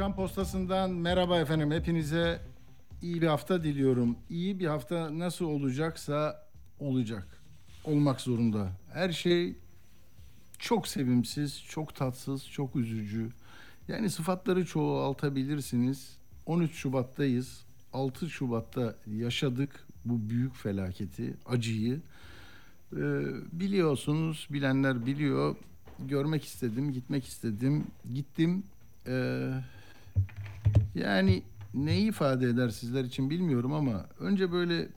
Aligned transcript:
Akşam 0.00 0.16
postasından 0.16 0.90
merhaba 0.90 1.40
efendim. 1.40 1.70
Hepinize 1.70 2.40
iyi 3.02 3.22
bir 3.22 3.26
hafta 3.26 3.64
diliyorum. 3.64 4.16
İyi 4.30 4.60
bir 4.60 4.66
hafta 4.66 5.18
nasıl 5.18 5.44
olacaksa 5.44 6.46
olacak. 6.78 7.26
Olmak 7.84 8.20
zorunda. 8.20 8.68
Her 8.92 9.12
şey 9.12 9.54
çok 10.58 10.88
sevimsiz, 10.88 11.64
çok 11.68 11.94
tatsız, 11.94 12.48
çok 12.48 12.76
üzücü. 12.76 13.28
Yani 13.88 14.10
sıfatları 14.10 14.66
çoğaltabilirsiniz. 14.66 16.16
13 16.46 16.72
Şubat'tayız. 16.72 17.64
6 17.92 18.30
Şubat'ta 18.30 18.94
yaşadık 19.06 19.86
bu 20.04 20.30
büyük 20.30 20.56
felaketi, 20.56 21.34
acıyı. 21.46 22.00
Ee, 22.92 22.96
biliyorsunuz, 23.52 24.48
bilenler 24.50 25.06
biliyor. 25.06 25.56
Görmek 25.98 26.44
istedim, 26.44 26.92
gitmek 26.92 27.26
istedim. 27.26 27.86
Gittim. 28.14 28.62
Ee, 29.06 29.52
yani 30.94 31.42
neyi 31.74 32.08
ifade 32.08 32.48
eder 32.48 32.68
sizler 32.68 33.04
için 33.04 33.30
bilmiyorum 33.30 33.72
ama 33.72 34.06
önce 34.18 34.52
böyle 34.52 34.88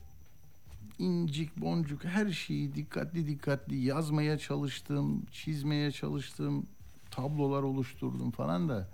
incik 1.00 1.58
boncuk 1.58 2.06
her 2.06 2.30
şeyi 2.30 2.76
dikkatli 2.76 3.28
dikkatli 3.28 3.76
yazmaya 3.76 4.38
çalıştım, 4.38 5.26
çizmeye 5.32 5.92
çalıştım, 5.92 6.66
tablolar 7.12 7.64
oluşturdum 7.64 8.32
falan 8.32 8.70
da 8.70 8.90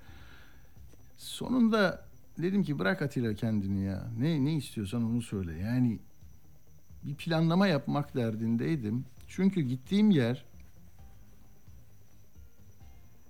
sonunda 1.17 2.05
dedim 2.37 2.63
ki 2.63 2.79
bırak 2.79 3.01
Atilla 3.01 3.33
kendini 3.33 3.83
ya. 3.83 4.07
Ne 4.19 4.45
ne 4.45 4.53
istiyorsan 4.53 5.03
onu 5.03 5.21
söyle. 5.21 5.57
Yani 5.57 5.99
bir 7.03 7.15
planlama 7.15 7.67
yapmak 7.67 8.15
derdindeydim. 8.15 9.05
Çünkü 9.27 9.61
gittiğim 9.61 10.11
yer 10.11 10.45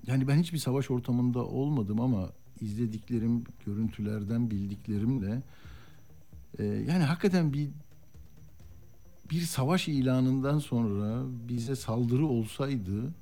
yani 0.08 0.28
ben 0.28 0.38
hiçbir 0.38 0.58
savaş 0.58 0.92
ortamında 0.92 1.46
olmadım 1.46 2.02
ama 2.02 2.30
izlediklerim, 2.62 3.44
görüntülerden 3.66 4.52
bildiklerimle 4.52 5.42
e, 6.60 6.64
yani 6.66 7.04
hakikaten 7.04 7.54
bir 7.54 7.70
bir 9.32 9.42
savaş 9.42 9.88
ilanından 9.88 10.60
sonra 10.60 11.24
bize 11.50 11.76
saldırı 11.76 12.26
olsaydı 12.26 13.14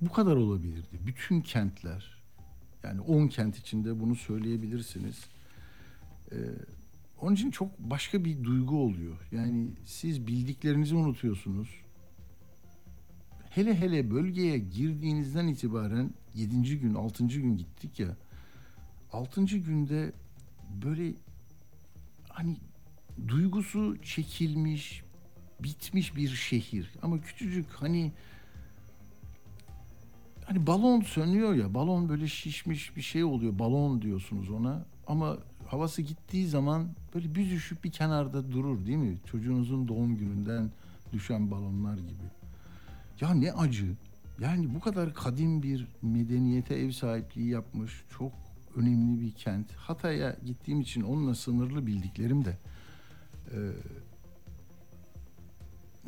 bu 0.00 0.12
kadar 0.12 0.36
olabilirdi. 0.36 1.00
Bütün 1.06 1.40
kentler 1.40 2.20
yani 2.84 3.00
10 3.00 3.28
kent 3.28 3.58
içinde 3.58 4.00
bunu 4.00 4.16
söyleyebilirsiniz. 4.16 5.16
Ee, 6.32 6.36
onun 7.20 7.34
için 7.34 7.50
çok 7.50 7.78
başka 7.78 8.24
bir 8.24 8.44
duygu 8.44 8.82
oluyor. 8.82 9.16
Yani 9.32 9.68
siz 9.84 10.26
bildiklerinizi 10.26 10.94
unutuyorsunuz. 10.94 11.68
Hele 13.50 13.80
hele 13.80 14.10
bölgeye 14.10 14.58
girdiğinizden 14.58 15.46
itibaren 15.46 16.10
7. 16.34 16.78
gün, 16.78 16.94
6. 16.94 17.26
gün 17.26 17.56
gittik 17.56 18.00
ya. 18.00 18.16
6. 19.12 19.44
günde 19.44 20.12
böyle 20.84 21.12
hani 22.28 22.56
duygusu 23.28 24.02
çekilmiş, 24.02 25.02
bitmiş 25.62 26.16
bir 26.16 26.28
şehir. 26.28 26.90
Ama 27.02 27.20
küçücük 27.20 27.66
hani 27.70 28.12
hani 30.44 30.66
balon 30.66 31.00
sönüyor 31.00 31.54
ya 31.54 31.74
balon 31.74 32.08
böyle 32.08 32.28
şişmiş 32.28 32.96
bir 32.96 33.02
şey 33.02 33.24
oluyor 33.24 33.58
balon 33.58 34.02
diyorsunuz 34.02 34.50
ona. 34.50 34.84
Ama 35.06 35.38
havası 35.66 36.02
gittiği 36.02 36.46
zaman 36.46 36.88
böyle 37.14 37.34
büzüşüp 37.34 37.84
bir 37.84 37.92
kenarda 37.92 38.52
durur 38.52 38.86
değil 38.86 38.98
mi? 38.98 39.18
Çocuğunuzun 39.26 39.88
doğum 39.88 40.16
gününden 40.16 40.70
düşen 41.12 41.50
balonlar 41.50 41.94
gibi. 41.98 42.30
Ya 43.20 43.34
ne 43.34 43.52
acı. 43.52 43.96
Yani 44.40 44.74
bu 44.74 44.80
kadar 44.80 45.14
kadim 45.14 45.62
bir 45.62 45.86
medeniyete 46.02 46.74
ev 46.74 46.90
sahipliği 46.90 47.48
yapmış 47.48 48.04
çok 48.18 48.32
önemli 48.76 49.20
bir 49.20 49.32
kent 49.32 49.72
Hatay'a 49.72 50.36
gittiğim 50.46 50.80
için 50.80 51.02
onunla 51.02 51.34
sınırlı 51.34 51.86
bildiklerim 51.86 52.44
de 52.44 52.58
e, 53.52 53.58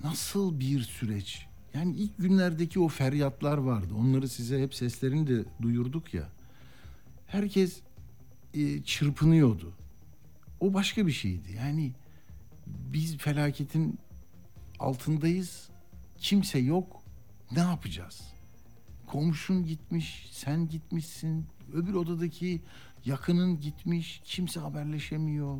nasıl 0.04 0.60
bir 0.60 0.80
süreç? 0.80 1.46
Yani 1.74 1.96
ilk 1.96 2.18
günlerdeki 2.18 2.80
o 2.80 2.88
feryatlar 2.88 3.58
vardı. 3.58 3.94
Onları 3.94 4.28
size 4.28 4.62
hep 4.62 4.74
seslerini 4.74 5.26
de 5.26 5.44
duyurduk 5.62 6.14
ya. 6.14 6.28
Herkes 7.26 7.80
e, 8.54 8.82
çırpınıyordu. 8.82 9.72
O 10.60 10.74
başka 10.74 11.06
bir 11.06 11.12
şeydi. 11.12 11.52
Yani 11.56 11.92
biz 12.66 13.16
felaketin 13.16 13.98
altındayız. 14.78 15.68
Kimse 16.18 16.58
yok. 16.58 17.02
Ne 17.52 17.60
yapacağız? 17.60 18.20
Komşun 19.06 19.66
gitmiş, 19.66 20.28
sen 20.32 20.68
gitmişsin. 20.68 21.46
Öbür 21.72 21.94
odadaki 21.94 22.62
yakının 23.05 23.60
gitmiş. 23.60 24.22
Kimse 24.25 24.60
haberleşemiyor. 24.60 25.59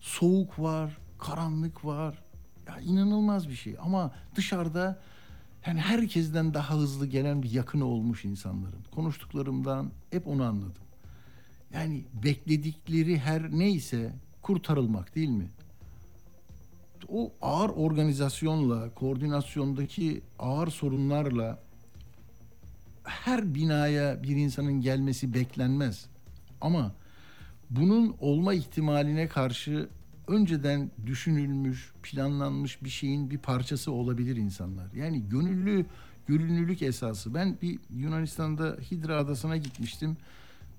Soğuk 0.00 0.58
var, 0.58 0.98
karanlık 1.18 1.84
var. 1.84 2.22
Ya 2.68 2.80
inanılmaz 2.80 3.48
bir 3.48 3.54
şey 3.54 3.76
ama 3.80 4.12
dışarıda 4.36 5.00
yani 5.66 5.80
herkesten 5.80 6.54
daha 6.54 6.74
hızlı 6.74 7.06
gelen 7.06 7.42
bir 7.42 7.50
yakını 7.50 7.84
olmuş 7.84 8.24
insanların. 8.24 8.84
Konuştuklarımdan 8.90 9.90
hep 10.10 10.26
onu 10.26 10.44
anladım. 10.44 10.82
Yani 11.74 12.04
bekledikleri 12.24 13.18
her 13.18 13.50
neyse 13.50 14.12
kurtarılmak 14.42 15.14
değil 15.14 15.28
mi? 15.28 15.50
O 17.08 17.32
ağır 17.42 17.68
organizasyonla, 17.68 18.94
koordinasyondaki 18.94 20.22
ağır 20.38 20.68
sorunlarla 20.68 21.58
her 23.10 23.54
binaya 23.54 24.22
bir 24.22 24.36
insanın 24.36 24.80
gelmesi 24.80 25.34
beklenmez. 25.34 26.06
Ama 26.60 26.94
bunun 27.70 28.16
olma 28.20 28.54
ihtimaline 28.54 29.28
karşı 29.28 29.88
önceden 30.28 30.90
düşünülmüş, 31.06 31.92
planlanmış 32.02 32.84
bir 32.84 32.88
şeyin 32.88 33.30
bir 33.30 33.38
parçası 33.38 33.92
olabilir 33.92 34.36
insanlar. 34.36 34.92
Yani 34.92 35.28
gönüllü 35.28 35.86
gönüllülük 36.26 36.82
esası. 36.82 37.34
Ben 37.34 37.58
bir 37.62 37.78
Yunanistan'da 37.90 38.76
Hidra 38.90 39.16
Adası'na 39.16 39.56
gitmiştim. 39.56 40.16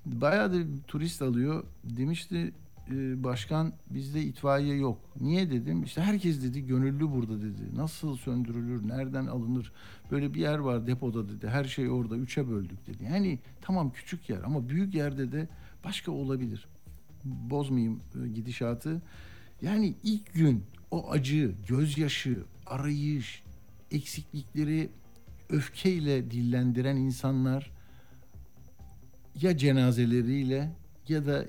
Bayağı 0.06 0.54
da 0.54 0.58
turist 0.88 1.22
alıyor. 1.22 1.64
Demişti 1.84 2.54
e, 2.90 3.24
başkan 3.24 3.74
bizde 3.90 4.22
itfaiye 4.22 4.76
yok. 4.76 4.98
Niye 5.22 5.52
dedim? 5.52 5.84
İşte 5.84 6.02
herkes 6.02 6.44
dedi 6.44 6.66
gönüllü 6.66 7.12
burada 7.12 7.42
dedi. 7.42 7.76
Nasıl 7.76 8.18
söndürülür? 8.18 8.88
Nereden 8.88 9.26
alınır? 9.26 9.72
Böyle 10.12 10.34
bir 10.34 10.40
yer 10.40 10.58
var 10.58 10.88
depoda 10.88 11.30
dedi. 11.30 11.48
Her 11.48 11.64
şey 11.64 11.90
orada. 11.90 12.16
Üçe 12.16 12.50
böldük 12.50 12.88
dedi. 12.88 13.04
Yani 13.04 13.40
tamam 13.62 13.92
küçük 13.92 14.30
yer 14.30 14.44
ama 14.44 14.70
büyük 14.70 14.96
yerde 14.96 15.32
de 15.32 15.48
başka 15.84 16.12
olabilir. 16.12 16.68
Bozmayayım 17.26 18.00
e, 18.24 18.28
gidişatı. 18.28 19.02
Yani 19.62 19.96
ilk 20.04 20.34
gün 20.34 20.64
o 20.92 21.12
acı, 21.12 21.56
gözyaşı, 21.68 22.44
arayış, 22.66 23.44
eksiklikleri 23.92 24.90
öfkeyle 25.50 26.32
dillendiren 26.32 26.96
insanlar 26.96 27.72
ya 29.42 29.58
cenazeleriyle 29.58 30.72
ya 31.08 31.26
da 31.26 31.46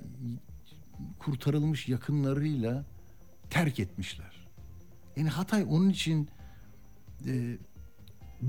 kurtarılmış 1.19 1.88
yakınlarıyla 1.88 2.84
terk 3.50 3.81
etmişler. 3.81 4.49
Yani 5.16 5.28
Hatay 5.28 5.66
onun 5.69 5.90
için 5.90 6.28
e, 7.26 7.58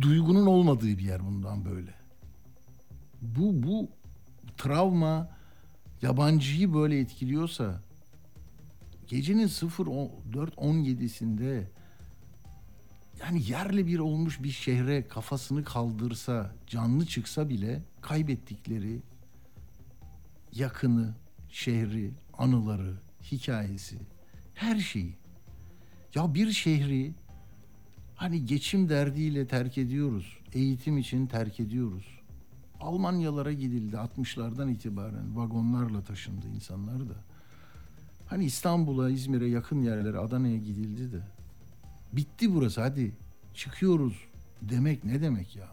duygunun 0.01 0.45
olmadığı 0.45 0.97
bir 0.97 1.03
yer 1.03 1.25
bundan 1.25 1.65
böyle. 1.65 1.94
Bu 3.21 3.63
bu 3.63 3.89
travma 4.57 5.29
yabancıyı 6.01 6.73
böyle 6.73 7.00
etkiliyorsa 7.00 7.81
gecenin 9.07 9.47
04.17'sinde 9.47 11.63
yani 13.19 13.49
yerle 13.49 13.88
bir 13.88 13.99
olmuş 13.99 14.44
bir 14.44 14.51
şehre 14.51 15.07
kafasını 15.07 15.63
kaldırsa, 15.63 16.56
canlı 16.67 17.06
çıksa 17.06 17.49
bile 17.49 17.83
kaybettikleri 18.01 19.01
yakını, 20.51 21.15
şehri, 21.49 22.11
anıları, 22.38 22.94
hikayesi, 23.31 23.97
her 24.53 24.80
şeyi. 24.80 25.15
Ya 26.15 26.33
bir 26.33 26.51
şehri 26.51 27.13
Hani 28.24 28.45
geçim 28.45 28.89
derdiyle 28.89 29.47
terk 29.47 29.77
ediyoruz. 29.77 30.38
Eğitim 30.53 30.97
için 30.97 31.27
terk 31.27 31.59
ediyoruz. 31.59 32.06
Almanyalara 32.80 33.53
gidildi 33.53 33.95
60'lardan 33.95 34.71
itibaren 34.71 35.35
vagonlarla 35.38 36.01
taşındı 36.01 36.47
insanlar 36.56 37.00
da. 37.00 37.15
Hani 38.27 38.45
İstanbul'a, 38.45 39.09
İzmir'e 39.09 39.47
yakın 39.47 39.81
yerlere, 39.81 40.18
Adana'ya 40.18 40.57
gidildi 40.57 41.12
de. 41.12 41.21
Bitti 42.13 42.53
burası 42.53 42.81
hadi 42.81 43.15
çıkıyoruz 43.53 44.13
demek 44.62 45.03
ne 45.03 45.21
demek 45.21 45.56
ya? 45.56 45.68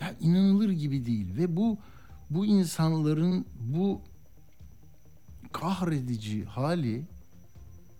Ya 0.00 0.14
inanılır 0.20 0.70
gibi 0.70 1.06
değil 1.06 1.36
ve 1.36 1.56
bu 1.56 1.78
bu 2.30 2.46
insanların 2.46 3.46
bu 3.60 4.00
kahredici 5.54 6.44
hali 6.44 7.04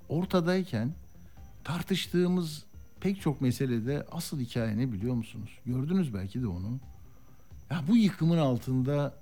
ortadayken 0.08 0.94
tartıştığımız 1.64 2.64
pek 3.00 3.20
çok 3.20 3.40
meselede 3.40 4.06
asıl 4.12 4.40
hikaye 4.40 4.78
ne 4.78 4.92
biliyor 4.92 5.14
musunuz? 5.14 5.50
Gördünüz 5.66 6.14
belki 6.14 6.42
de 6.42 6.46
onu. 6.46 6.80
Ya 7.70 7.82
bu 7.88 7.96
yıkımın 7.96 8.38
altında 8.38 9.14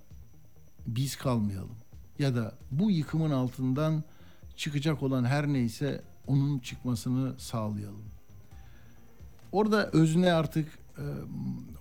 biz 0.87 1.17
kalmayalım. 1.17 1.77
Ya 2.19 2.35
da 2.35 2.55
bu 2.71 2.91
yıkımın 2.91 3.31
altından 3.31 4.05
çıkacak 4.57 5.03
olan 5.03 5.25
her 5.25 5.47
neyse 5.47 6.03
onun 6.27 6.59
çıkmasını 6.59 7.41
sağlayalım. 7.41 8.05
Orada 9.53 9.91
özne 9.91 10.33
artık 10.33 10.79
e, 10.99 11.05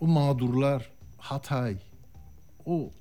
o 0.01 0.07
mağdurlar 0.07 0.91
Hatay, 1.17 1.77
o 2.65 2.91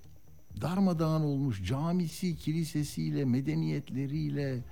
darmadağın 0.61 1.23
olmuş 1.23 1.65
camisi, 1.65 2.37
kilisesiyle, 2.37 3.25
medeniyetleriyle, 3.25 4.65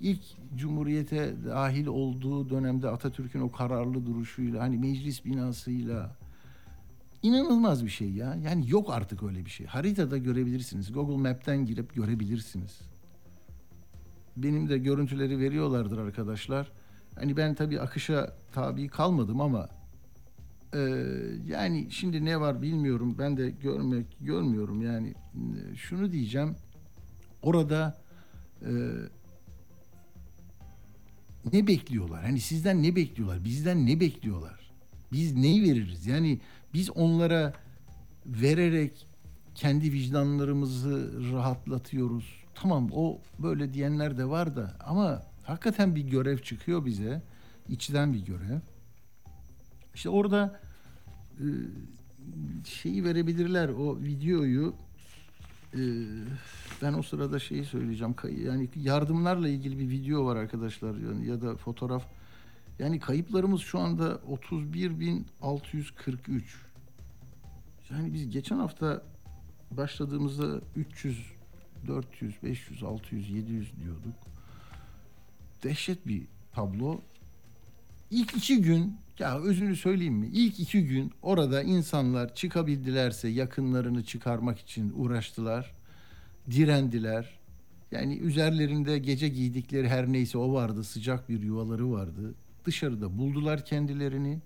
ilk 0.00 0.20
cumhuriyete 0.56 1.34
dahil 1.44 1.86
olduğu 1.86 2.50
dönemde 2.50 2.88
Atatürk'ün 2.88 3.40
o 3.40 3.52
kararlı 3.52 4.06
duruşuyla, 4.06 4.62
hani 4.62 4.78
meclis 4.78 5.24
binasıyla 5.24 6.16
inanılmaz 7.22 7.84
bir 7.84 7.90
şey 7.90 8.10
ya. 8.10 8.34
Yani 8.44 8.70
yok 8.70 8.90
artık 8.92 9.22
öyle 9.22 9.44
bir 9.44 9.50
şey. 9.50 9.66
Haritada 9.66 10.18
görebilirsiniz. 10.18 10.92
Google 10.92 11.16
Map'ten 11.16 11.66
girip 11.66 11.94
görebilirsiniz. 11.94 12.80
Benim 14.36 14.68
de 14.68 14.78
görüntüleri 14.78 15.38
veriyorlardır 15.38 15.98
arkadaşlar. 15.98 16.72
Hani 17.14 17.36
ben 17.36 17.54
tabii 17.54 17.80
akışa 17.80 18.36
tabi 18.52 18.88
kalmadım 18.88 19.40
ama 19.40 19.68
e, 20.74 20.78
yani 21.46 21.86
şimdi 21.90 22.24
ne 22.24 22.40
var 22.40 22.62
bilmiyorum. 22.62 23.16
Ben 23.18 23.36
de 23.36 23.50
görmek 23.50 24.06
görmüyorum 24.20 24.82
yani. 24.82 25.08
E, 25.34 25.76
şunu 25.76 26.12
diyeceğim. 26.12 26.56
Orada 27.42 27.98
e, 28.62 28.70
ne 31.52 31.66
bekliyorlar? 31.66 32.22
Hani 32.22 32.40
sizden 32.40 32.82
ne 32.82 32.96
bekliyorlar? 32.96 33.44
Bizden 33.44 33.86
ne 33.86 34.00
bekliyorlar? 34.00 34.60
Biz 35.12 35.36
neyi 35.36 35.62
veririz? 35.62 36.06
Yani 36.06 36.40
biz 36.74 36.90
onlara 36.90 37.52
vererek 38.26 39.06
kendi 39.54 39.92
vicdanlarımızı 39.92 41.10
rahatlatıyoruz. 41.32 42.40
Tamam 42.54 42.88
o 42.92 43.18
böyle 43.38 43.74
diyenler 43.74 44.18
de 44.18 44.28
var 44.28 44.56
da 44.56 44.76
ama 44.84 45.22
hakikaten 45.42 45.94
bir 45.94 46.08
görev 46.08 46.38
çıkıyor 46.38 46.86
bize. 46.86 47.22
içten 47.68 48.12
bir 48.12 48.26
görev. 48.26 48.60
İşte 49.94 50.08
orada 50.08 50.60
e, 51.38 51.46
şeyi 52.64 53.04
verebilirler 53.04 53.68
o 53.68 53.98
videoyu 53.98 54.74
e, 55.74 55.80
ben 56.82 56.92
o 56.92 57.02
sırada 57.02 57.38
şeyi 57.38 57.64
söyleyeceğim 57.64 58.14
yani 58.44 58.68
yardımlarla 58.76 59.48
ilgili 59.48 59.78
bir 59.78 59.88
video 59.88 60.26
var 60.26 60.36
arkadaşlar 60.36 60.94
yani 60.94 61.26
ya 61.26 61.42
da 61.42 61.56
fotoğraf. 61.56 62.06
Yani 62.78 63.00
kayıplarımız 63.00 63.60
şu 63.60 63.78
anda 63.78 64.20
31.643 64.52 66.42
yani 67.90 68.14
biz 68.14 68.30
geçen 68.30 68.56
hafta 68.56 69.02
başladığımızda 69.70 70.60
300 70.76 71.32
400 71.86 72.42
500 72.42 72.82
600 72.82 73.30
700 73.30 73.72
diyorduk. 73.76 74.14
Dehşet 75.62 76.06
bir 76.06 76.22
tablo 76.52 77.00
İlk 78.10 78.36
iki 78.36 78.62
gün 78.62 78.96
ya 79.18 79.40
özünü 79.40 79.76
söyleyeyim 79.76 80.14
mi? 80.14 80.26
İlk 80.26 80.60
iki 80.60 80.86
gün 80.86 81.12
orada 81.22 81.62
insanlar 81.62 82.34
çıkabildilerse 82.34 83.28
yakınlarını 83.28 84.04
çıkarmak 84.04 84.58
için 84.58 84.92
uğraştılar. 84.96 85.74
Direndiler. 86.50 87.38
Yani 87.90 88.16
üzerlerinde 88.16 88.98
gece 88.98 89.28
giydikleri 89.28 89.88
her 89.88 90.12
neyse 90.12 90.38
o 90.38 90.52
vardı. 90.52 90.84
Sıcak 90.84 91.28
bir 91.28 91.42
yuvaları 91.42 91.90
vardı. 91.92 92.34
Dışarıda 92.64 93.18
buldular 93.18 93.64
kendilerini 93.64 94.38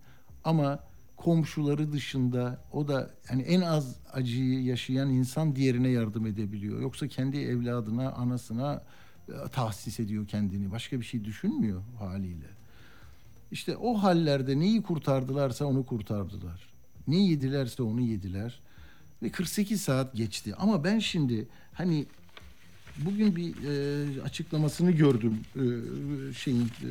ama 0.44 0.80
komşuları 1.16 1.92
dışında 1.92 2.64
o 2.72 2.88
da 2.88 3.10
yani 3.30 3.42
en 3.42 3.60
az 3.60 3.96
acıyı 4.12 4.62
yaşayan 4.64 5.10
insan 5.10 5.56
diğerine 5.56 5.88
yardım 5.88 6.26
edebiliyor. 6.26 6.80
Yoksa 6.80 7.08
kendi 7.08 7.38
evladına, 7.38 8.12
anasına 8.12 8.82
e, 9.28 9.32
tahsis 9.52 10.00
ediyor 10.00 10.28
kendini. 10.28 10.70
Başka 10.70 11.00
bir 11.00 11.04
şey 11.04 11.24
düşünmüyor 11.24 11.82
haliyle. 11.98 12.53
İşte 13.54 13.76
o 13.76 13.94
hallerde 13.94 14.58
neyi 14.58 14.82
kurtardılarsa 14.82 15.64
onu 15.64 15.86
kurtardılar. 15.86 16.68
Ne 17.08 17.26
yedilerse 17.26 17.82
onu 17.82 18.00
yediler. 18.00 18.60
Ve 19.22 19.30
48 19.30 19.82
saat 19.82 20.14
geçti. 20.14 20.54
Ama 20.58 20.84
ben 20.84 20.98
şimdi 20.98 21.48
hani 21.72 22.06
bugün 22.98 23.36
bir 23.36 23.54
e, 23.64 24.22
açıklamasını 24.22 24.90
gördüm. 24.90 25.38
E, 25.56 25.64
şeyin 26.32 26.64
e, 26.64 26.88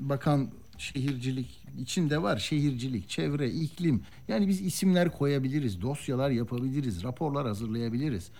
bakan 0.00 0.48
şehircilik 0.78 1.64
içinde 1.80 2.22
var 2.22 2.38
şehircilik, 2.38 3.08
çevre, 3.08 3.50
iklim. 3.50 4.02
Yani 4.28 4.48
biz 4.48 4.60
isimler 4.60 5.12
koyabiliriz, 5.12 5.82
dosyalar 5.82 6.30
yapabiliriz, 6.30 7.02
raporlar 7.02 7.46
hazırlayabiliriz. 7.46 8.30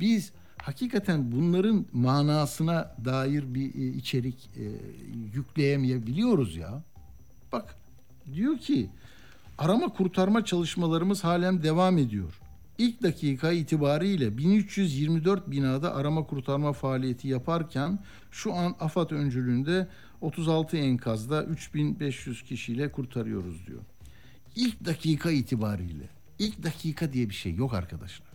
Biz 0.00 0.32
hakikaten 0.62 1.32
bunların 1.32 1.86
manasına 1.92 2.96
dair 3.04 3.54
bir 3.54 3.74
e, 3.74 3.96
içerik 3.96 4.50
e, 4.56 4.64
yükleyemeyebiliyoruz 5.34 6.56
ya. 6.56 6.82
Bak 7.56 7.76
diyor 8.34 8.58
ki 8.58 8.90
arama 9.58 9.88
kurtarma 9.88 10.44
çalışmalarımız 10.44 11.24
halen 11.24 11.62
devam 11.62 11.98
ediyor. 11.98 12.40
İlk 12.78 13.02
dakika 13.02 13.52
itibariyle 13.52 14.38
1324 14.38 15.50
binada 15.50 15.94
arama 15.94 16.26
kurtarma 16.26 16.72
faaliyeti 16.72 17.28
yaparken 17.28 17.98
şu 18.30 18.54
an 18.54 18.74
AFAD 18.80 19.10
öncülüğünde 19.10 19.88
36 20.20 20.76
enkazda 20.76 21.44
3500 21.44 22.42
kişiyle 22.42 22.92
kurtarıyoruz 22.92 23.66
diyor. 23.66 23.80
İlk 24.56 24.84
dakika 24.84 25.30
itibariyle. 25.30 26.08
İlk 26.38 26.62
dakika 26.62 27.12
diye 27.12 27.30
bir 27.30 27.34
şey 27.34 27.54
yok 27.54 27.74
arkadaşlar. 27.74 28.28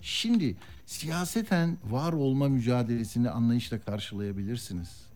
Şimdi 0.00 0.56
siyaseten 0.86 1.78
var 1.84 2.12
olma 2.12 2.48
mücadelesini 2.48 3.30
anlayışla 3.30 3.80
karşılayabilirsiniz. 3.80 5.09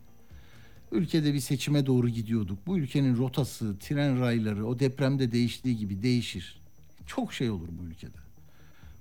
Ülkede 0.95 1.33
bir 1.33 1.39
seçime 1.39 1.85
doğru 1.85 2.09
gidiyorduk. 2.09 2.67
Bu 2.67 2.77
ülkenin 2.77 3.17
rotası, 3.17 3.79
tren 3.79 4.19
rayları 4.19 4.67
o 4.67 4.79
depremde 4.79 5.31
değiştiği 5.31 5.77
gibi 5.77 6.03
değişir. 6.03 6.61
Çok 7.05 7.33
şey 7.33 7.49
olur 7.49 7.67
bu 7.71 7.83
ülkede. 7.83 8.17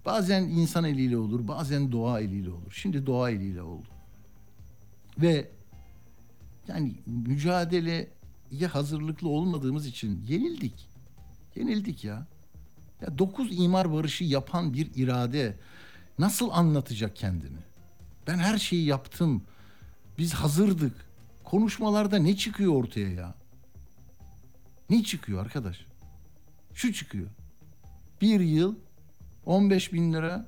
Bazen 0.04 0.42
insan 0.42 0.84
eliyle 0.84 1.16
olur, 1.16 1.48
bazen 1.48 1.92
doğa 1.92 2.20
eliyle 2.20 2.50
olur. 2.50 2.72
Şimdi 2.72 3.06
doğa 3.06 3.30
eliyle 3.30 3.62
oldu. 3.62 3.88
Ve 5.18 5.48
yani 6.68 6.94
mücadeleye 7.06 8.08
hazırlıklı 8.72 9.28
olmadığımız 9.28 9.86
için 9.86 10.24
yenildik. 10.28 10.88
Yenildik 11.56 12.04
ya. 12.04 12.26
Ya 13.00 13.18
dokuz 13.18 13.48
imar 13.58 13.92
barışı 13.92 14.24
yapan 14.24 14.74
bir 14.74 14.90
irade 14.94 15.56
nasıl 16.18 16.50
anlatacak 16.50 17.16
kendini? 17.16 17.58
Ben 18.26 18.38
her 18.38 18.58
şeyi 18.58 18.84
yaptım. 18.84 19.42
Biz 20.18 20.34
hazırdık. 20.34 21.03
Konuşmalarda 21.54 22.18
ne 22.18 22.36
çıkıyor 22.36 22.74
ortaya 22.74 23.08
ya? 23.08 23.34
Ne 24.90 25.02
çıkıyor 25.02 25.42
arkadaş? 25.42 25.86
Şu 26.74 26.92
çıkıyor. 26.92 27.26
Bir 28.20 28.40
yıl 28.40 28.74
15 29.46 29.92
bin 29.92 30.12
lira 30.12 30.46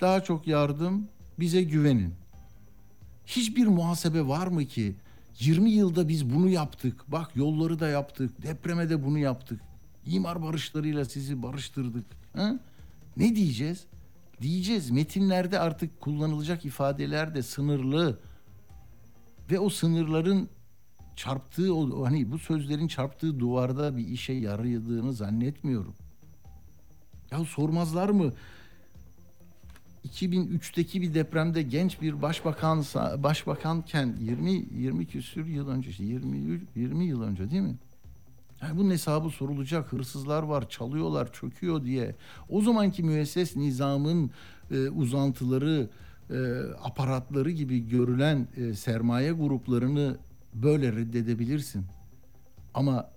daha 0.00 0.24
çok 0.24 0.46
yardım 0.46 1.08
bize 1.38 1.62
güvenin. 1.62 2.14
Hiçbir 3.26 3.66
muhasebe 3.66 4.26
var 4.28 4.46
mı 4.46 4.64
ki 4.64 4.94
20 5.38 5.70
yılda 5.70 6.08
biz 6.08 6.34
bunu 6.34 6.48
yaptık. 6.48 7.04
Bak 7.08 7.36
yolları 7.36 7.80
da 7.80 7.88
yaptık. 7.88 8.42
Depreme 8.42 8.90
de 8.90 9.04
bunu 9.04 9.18
yaptık. 9.18 9.60
İmar 10.06 10.42
barışlarıyla 10.42 11.04
sizi 11.04 11.42
barıştırdık. 11.42 12.06
Ha? 12.32 12.60
Ne 13.16 13.36
diyeceğiz? 13.36 13.84
Diyeceğiz 14.42 14.90
metinlerde 14.90 15.58
artık 15.58 16.00
kullanılacak 16.00 16.64
ifadeler 16.64 17.34
de 17.34 17.42
sınırlı 17.42 18.18
ve 19.50 19.58
o 19.58 19.68
sınırların 19.68 20.48
çarptığı 21.16 21.74
o 21.74 22.04
hani 22.06 22.32
bu 22.32 22.38
sözlerin 22.38 22.88
çarptığı 22.88 23.40
duvarda 23.40 23.96
bir 23.96 24.08
işe 24.08 24.32
yaradığını 24.32 25.12
zannetmiyorum. 25.12 25.94
Ya 27.30 27.44
sormazlar 27.44 28.08
mı? 28.08 28.32
2003'teki 30.04 31.02
bir 31.02 31.14
depremde 31.14 31.62
genç 31.62 32.00
bir 32.00 32.22
başbakan 32.22 32.84
başbakanken 33.16 34.16
20 34.20 34.50
20 34.50 35.06
küsür 35.06 35.46
yıl 35.46 35.68
önce 35.68 36.04
20 36.04 36.60
20 36.76 37.04
yıl 37.04 37.22
önce 37.22 37.50
değil 37.50 37.62
mi? 37.62 37.76
Yani 38.62 38.78
bunun 38.78 38.90
hesabı 38.90 39.30
sorulacak. 39.30 39.92
Hırsızlar 39.92 40.42
var, 40.42 40.68
çalıyorlar, 40.68 41.32
çöküyor 41.32 41.84
diye. 41.84 42.14
O 42.48 42.60
zamanki 42.60 43.02
müesses 43.02 43.56
nizamın 43.56 44.30
e, 44.70 44.88
uzantıları, 44.88 45.90
aparatları 46.82 47.50
gibi 47.50 47.88
görülen 47.88 48.48
e, 48.56 48.74
sermaye 48.74 49.32
gruplarını 49.32 50.16
böyle 50.54 50.92
reddedebilirsin. 50.92 51.84
Ama 52.74 53.10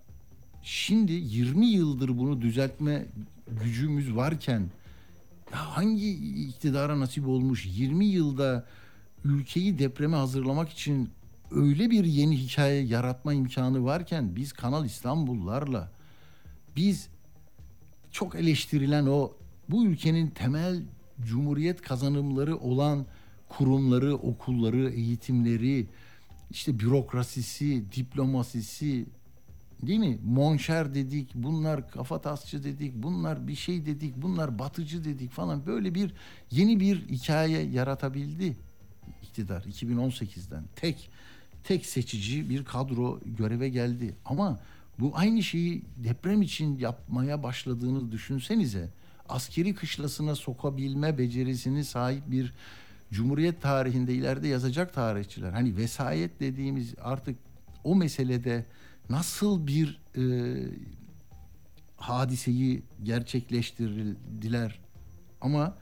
şimdi 0.64 1.12
20 1.12 1.66
yıldır 1.66 2.18
bunu 2.18 2.42
düzeltme 2.42 3.06
gücümüz 3.64 4.16
varken 4.16 4.70
ya 5.54 5.78
hangi 5.78 6.12
iktidara 6.48 7.00
nasip 7.00 7.28
olmuş 7.28 7.66
20 7.66 8.06
yılda 8.06 8.66
ülkeyi 9.26 9.80
depreme 9.80 10.18
hazırlamak 10.18 10.70
için 10.70 11.10
öyle 11.52 11.90
bir 11.90 12.06
yeni 12.06 12.38
hikaye 12.38 12.84
yaratma 12.84 13.34
imkanı 13.34 13.84
varken 13.84 14.36
biz 14.36 14.54
Kanal 14.54 14.86
İstanbullarla 14.86 15.92
biz 16.76 17.08
çok 18.12 18.36
eleştirilen 18.36 19.06
o 19.06 19.32
bu 19.70 19.86
ülkenin 19.86 20.28
temel 20.28 20.84
cumhuriyet 21.26 21.82
kazanımları 21.82 22.58
olan 22.58 23.06
kurumları, 23.50 24.16
okulları, 24.16 24.90
eğitimleri, 24.90 25.88
işte 26.52 26.80
bürokrasisi, 26.80 27.92
diplomasisi, 27.92 29.06
değil 29.82 30.00
mi? 30.00 30.20
Monşer 30.26 30.94
dedik, 30.94 31.36
bunlar 31.36 31.92
kafatasçı 31.92 32.64
dedik, 32.64 32.96
bunlar 32.96 33.48
bir 33.48 33.56
şey 33.56 33.86
dedik, 33.86 34.18
bunlar 34.18 34.60
batıcı 34.60 35.04
dedik 35.04 35.32
falan. 35.32 35.66
Böyle 35.66 35.96
bir 35.96 36.14
yeni 36.52 36.80
bir 36.80 37.08
hikaye 37.10 37.62
yaratabildi 37.62 38.56
iktidar 39.24 39.62
2018'den. 39.62 40.64
Tek 40.76 41.10
tek 41.64 41.86
seçici 41.86 42.50
bir 42.50 42.66
kadro 42.66 43.20
göreve 43.26 43.70
geldi. 43.70 44.16
Ama 44.26 44.60
bu 45.00 45.12
aynı 45.16 45.44
şeyi 45.44 45.82
deprem 46.04 46.42
için 46.42 46.78
yapmaya 46.78 47.44
başladığını 47.44 48.12
düşünsenize. 48.12 48.90
Askeri 49.32 49.76
kışlasına 49.76 50.36
sokabilme 50.36 51.18
becerisini 51.18 51.86
sahip 51.86 52.32
bir 52.32 52.54
Cumhuriyet 53.12 53.62
tarihinde 53.62 54.14
ileride 54.14 54.48
yazacak 54.48 54.94
tarihçiler. 54.94 55.52
Hani 55.52 55.78
vesayet 55.78 56.40
dediğimiz 56.40 56.94
artık 57.02 57.38
o 57.84 57.96
meselede 57.96 58.66
nasıl 59.10 59.68
bir 59.68 60.02
e, 60.18 60.24
hadiseyi 61.98 62.84
gerçekleştirdiler 63.04 64.80
ama 65.42 65.78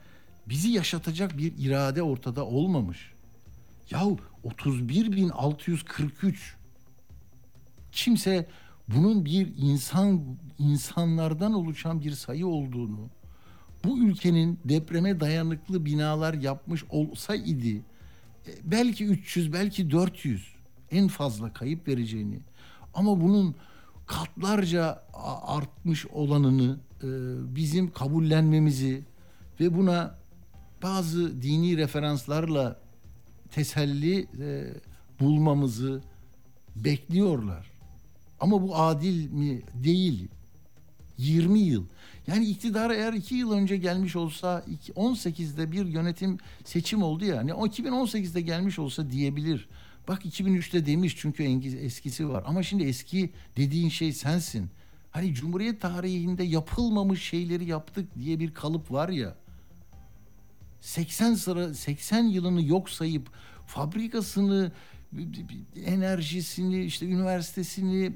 bizi 0.46 0.68
yaşatacak 0.68 1.38
bir 1.38 1.52
irade 1.58 2.02
ortada 2.02 2.46
olmamış. 2.46 3.12
Yahu 3.90 4.18
31.643 4.44 6.34
kimse 7.92 8.48
bunun 8.88 9.24
bir 9.24 9.52
insan 9.56 10.38
insanlardan 10.58 11.52
oluşan 11.52 12.00
bir 12.00 12.12
sayı 12.12 12.46
olduğunu 12.46 13.10
bu 13.84 13.98
ülkenin 13.98 14.58
depreme 14.64 15.20
dayanıklı 15.20 15.84
binalar 15.84 16.34
yapmış 16.34 16.84
olsa 16.90 17.34
idi 17.34 17.82
e, 18.46 18.50
belki 18.64 19.04
300 19.04 19.52
belki 19.52 19.90
400 19.90 20.54
en 20.90 21.08
fazla 21.08 21.52
kayıp 21.52 21.88
vereceğini 21.88 22.40
ama 22.94 23.20
bunun 23.20 23.54
katlarca 24.06 25.02
artmış 25.46 26.06
olanını 26.06 26.78
e, 27.02 27.08
bizim 27.56 27.92
kabullenmemizi 27.92 29.04
ve 29.60 29.76
buna 29.76 30.14
bazı 30.82 31.42
dini 31.42 31.76
referanslarla 31.76 32.80
teselli 33.50 34.26
e, 34.40 34.74
bulmamızı 35.20 36.02
bekliyorlar. 36.76 37.70
Ama 38.40 38.62
bu 38.62 38.76
adil 38.76 39.30
mi? 39.30 39.62
Değil. 39.74 40.28
20 41.18 41.58
yıl. 41.60 41.84
Yani 42.26 42.46
iktidara 42.46 42.94
eğer 42.94 43.12
2 43.12 43.34
yıl 43.34 43.52
önce 43.52 43.76
gelmiş 43.76 44.16
olsa 44.16 44.64
18'de 44.96 45.72
bir 45.72 45.86
yönetim 45.86 46.38
seçim 46.64 47.02
oldu 47.02 47.24
ya. 47.24 47.34
Yani 47.34 47.54
o 47.54 47.66
2018'de 47.66 48.40
gelmiş 48.40 48.78
olsa 48.78 49.10
diyebilir. 49.10 49.68
Bak 50.08 50.24
2003'te 50.24 50.86
demiş 50.86 51.16
çünkü 51.18 51.42
eskisi 51.76 52.28
var. 52.28 52.44
Ama 52.46 52.62
şimdi 52.62 52.84
eski 52.84 53.30
dediğin 53.56 53.88
şey 53.88 54.12
sensin. 54.12 54.70
Hani 55.10 55.34
Cumhuriyet 55.34 55.80
tarihinde 55.80 56.42
yapılmamış 56.42 57.22
şeyleri 57.22 57.64
yaptık 57.64 58.08
diye 58.18 58.40
bir 58.40 58.54
kalıp 58.54 58.92
var 58.92 59.08
ya. 59.08 59.34
80 60.80 61.34
sıra 61.34 61.74
80 61.74 62.24
yılını 62.24 62.62
yok 62.62 62.90
sayıp 62.90 63.30
fabrikasını 63.66 64.72
enerjisini 65.86 66.84
işte 66.84 67.06
üniversitesini 67.06 68.12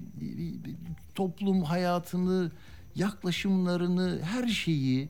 toplum 1.15 1.63
hayatını 1.63 2.51
yaklaşımlarını 2.97 4.21
her 4.23 4.49
şeyi 4.49 5.09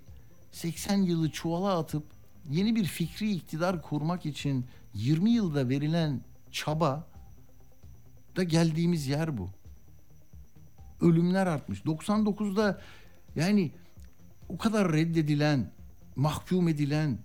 80 0.53 0.97
yılı 0.97 1.31
çuvala 1.31 1.79
atıp 1.79 2.05
yeni 2.51 2.77
bir 2.77 2.85
fikri 2.85 3.33
iktidar 3.33 3.83
kurmak 3.83 4.27
için 4.27 4.67
20 4.95 5.31
yılda 5.31 5.69
verilen 5.69 6.21
çaba 6.53 7.07
da 8.37 8.43
geldiğimiz 8.43 9.07
yer 9.07 9.39
bu. 9.39 9.51
Ölümler 11.01 11.47
artmış. 11.47 11.81
99'da 11.81 12.81
yani 13.37 13.71
o 14.49 14.59
kadar 14.59 14.93
reddedilen, 14.93 15.71
mahkum 16.17 16.69
edilen 16.69 17.19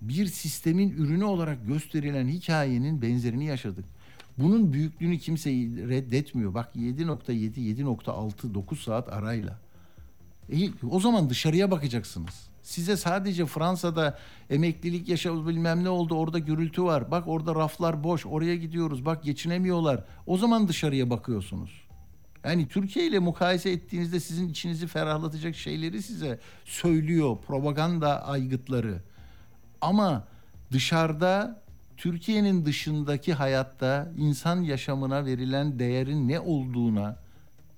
bir 0.00 0.26
sistemin 0.26 0.90
ürünü 0.90 1.24
olarak 1.24 1.66
gösterilen 1.66 2.28
hikayenin 2.28 3.02
benzerini 3.02 3.44
yaşadık. 3.44 3.84
Bunun 4.40 4.72
büyüklüğünü 4.72 5.18
kimse 5.18 5.50
reddetmiyor. 5.88 6.54
Bak 6.54 6.76
7.7, 6.76 7.32
7.6, 7.32 8.54
9 8.54 8.80
saat 8.80 9.12
arayla. 9.12 9.58
E, 10.52 10.70
o 10.90 11.00
zaman 11.00 11.30
dışarıya 11.30 11.70
bakacaksınız. 11.70 12.50
Size 12.62 12.96
sadece 12.96 13.46
Fransa'da 13.46 14.18
emeklilik 14.50 15.08
yaşamı 15.08 15.48
bilmem 15.48 15.84
ne 15.84 15.88
oldu 15.88 16.14
orada 16.14 16.38
gürültü 16.38 16.84
var. 16.84 17.10
Bak 17.10 17.28
orada 17.28 17.54
raflar 17.54 18.04
boş 18.04 18.26
oraya 18.26 18.56
gidiyoruz 18.56 19.04
bak 19.04 19.22
geçinemiyorlar. 19.22 20.04
O 20.26 20.36
zaman 20.36 20.68
dışarıya 20.68 21.10
bakıyorsunuz. 21.10 21.70
Yani 22.44 22.68
Türkiye 22.68 23.06
ile 23.06 23.18
mukayese 23.18 23.70
ettiğinizde 23.70 24.20
sizin 24.20 24.48
içinizi 24.48 24.86
ferahlatacak 24.86 25.56
şeyleri 25.56 26.02
size 26.02 26.38
söylüyor 26.64 27.36
propaganda 27.46 28.26
aygıtları. 28.26 29.02
Ama 29.80 30.24
dışarıda 30.72 31.62
Türkiye'nin 32.00 32.64
dışındaki 32.64 33.34
hayatta 33.34 34.12
insan 34.16 34.62
yaşamına 34.62 35.26
verilen 35.26 35.78
değerin 35.78 36.28
ne 36.28 36.40
olduğuna 36.40 37.16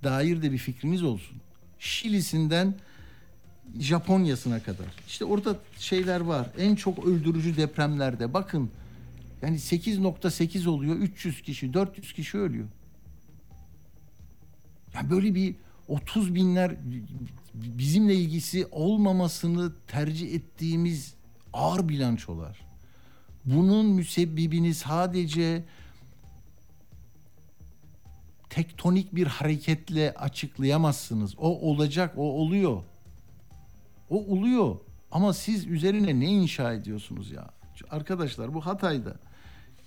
dair 0.05 0.43
de 0.43 0.53
bir 0.53 0.59
fikriniz 0.59 1.03
olsun. 1.03 1.37
Şili'sinden 1.79 2.75
Japonya'sına 3.79 4.63
kadar. 4.63 4.87
İşte 5.09 5.25
orada 5.25 5.57
şeyler 5.79 6.21
var. 6.21 6.47
En 6.59 6.75
çok 6.75 7.07
öldürücü 7.07 7.57
depremlerde 7.57 8.35
bakın 8.35 8.71
yani 9.43 9.57
8.8 9.57 10.69
oluyor 10.69 10.97
300 10.97 11.43
kişi 11.43 11.75
400 11.75 12.13
kişi 12.13 12.39
ölüyor. 12.39 12.69
Yani 14.95 15.11
böyle 15.11 15.35
bir 15.35 15.55
30 15.89 16.35
binler 16.35 16.77
bizimle 17.55 18.15
ilgisi 18.15 18.67
olmamasını 18.71 19.73
tercih 19.87 20.35
ettiğimiz 20.35 21.15
ağır 21.53 21.89
bilançolar. 21.89 22.72
Bunun 23.45 23.87
müsebbibini 23.87 24.75
sadece 24.75 25.65
tektonik 28.51 29.15
bir 29.15 29.27
hareketle 29.27 30.15
açıklayamazsınız. 30.15 31.35
O 31.39 31.71
olacak, 31.71 32.15
o 32.17 32.23
oluyor. 32.23 32.83
O 34.11 34.27
oluyor. 34.27 34.77
Ama 35.13 35.33
siz 35.33 35.67
üzerine 35.67 36.21
ne 36.21 36.27
inşa 36.27 36.73
ediyorsunuz 36.73 37.31
ya? 37.31 37.51
Arkadaşlar 37.91 38.55
bu 38.55 38.67
Hatay'da 38.67 39.15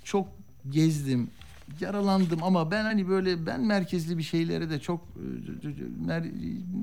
çok 0.03 0.27
gezdim, 0.69 1.29
yaralandım 1.79 2.43
ama 2.43 2.71
ben 2.71 2.83
hani 2.83 3.07
böyle 3.07 3.45
ben 3.45 3.61
merkezli 3.61 4.17
bir 4.17 4.23
şeylere 4.23 4.69
de 4.69 4.79
çok 4.79 5.01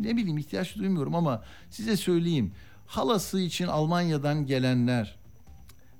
ne 0.02 0.16
bileyim 0.16 0.38
ihtiyaç 0.38 0.76
duymuyorum 0.76 1.14
ama 1.14 1.42
size 1.70 1.96
söyleyeyim. 1.96 2.52
Halası 2.86 3.40
için 3.40 3.66
Almanya'dan 3.66 4.46
gelenler 4.46 5.21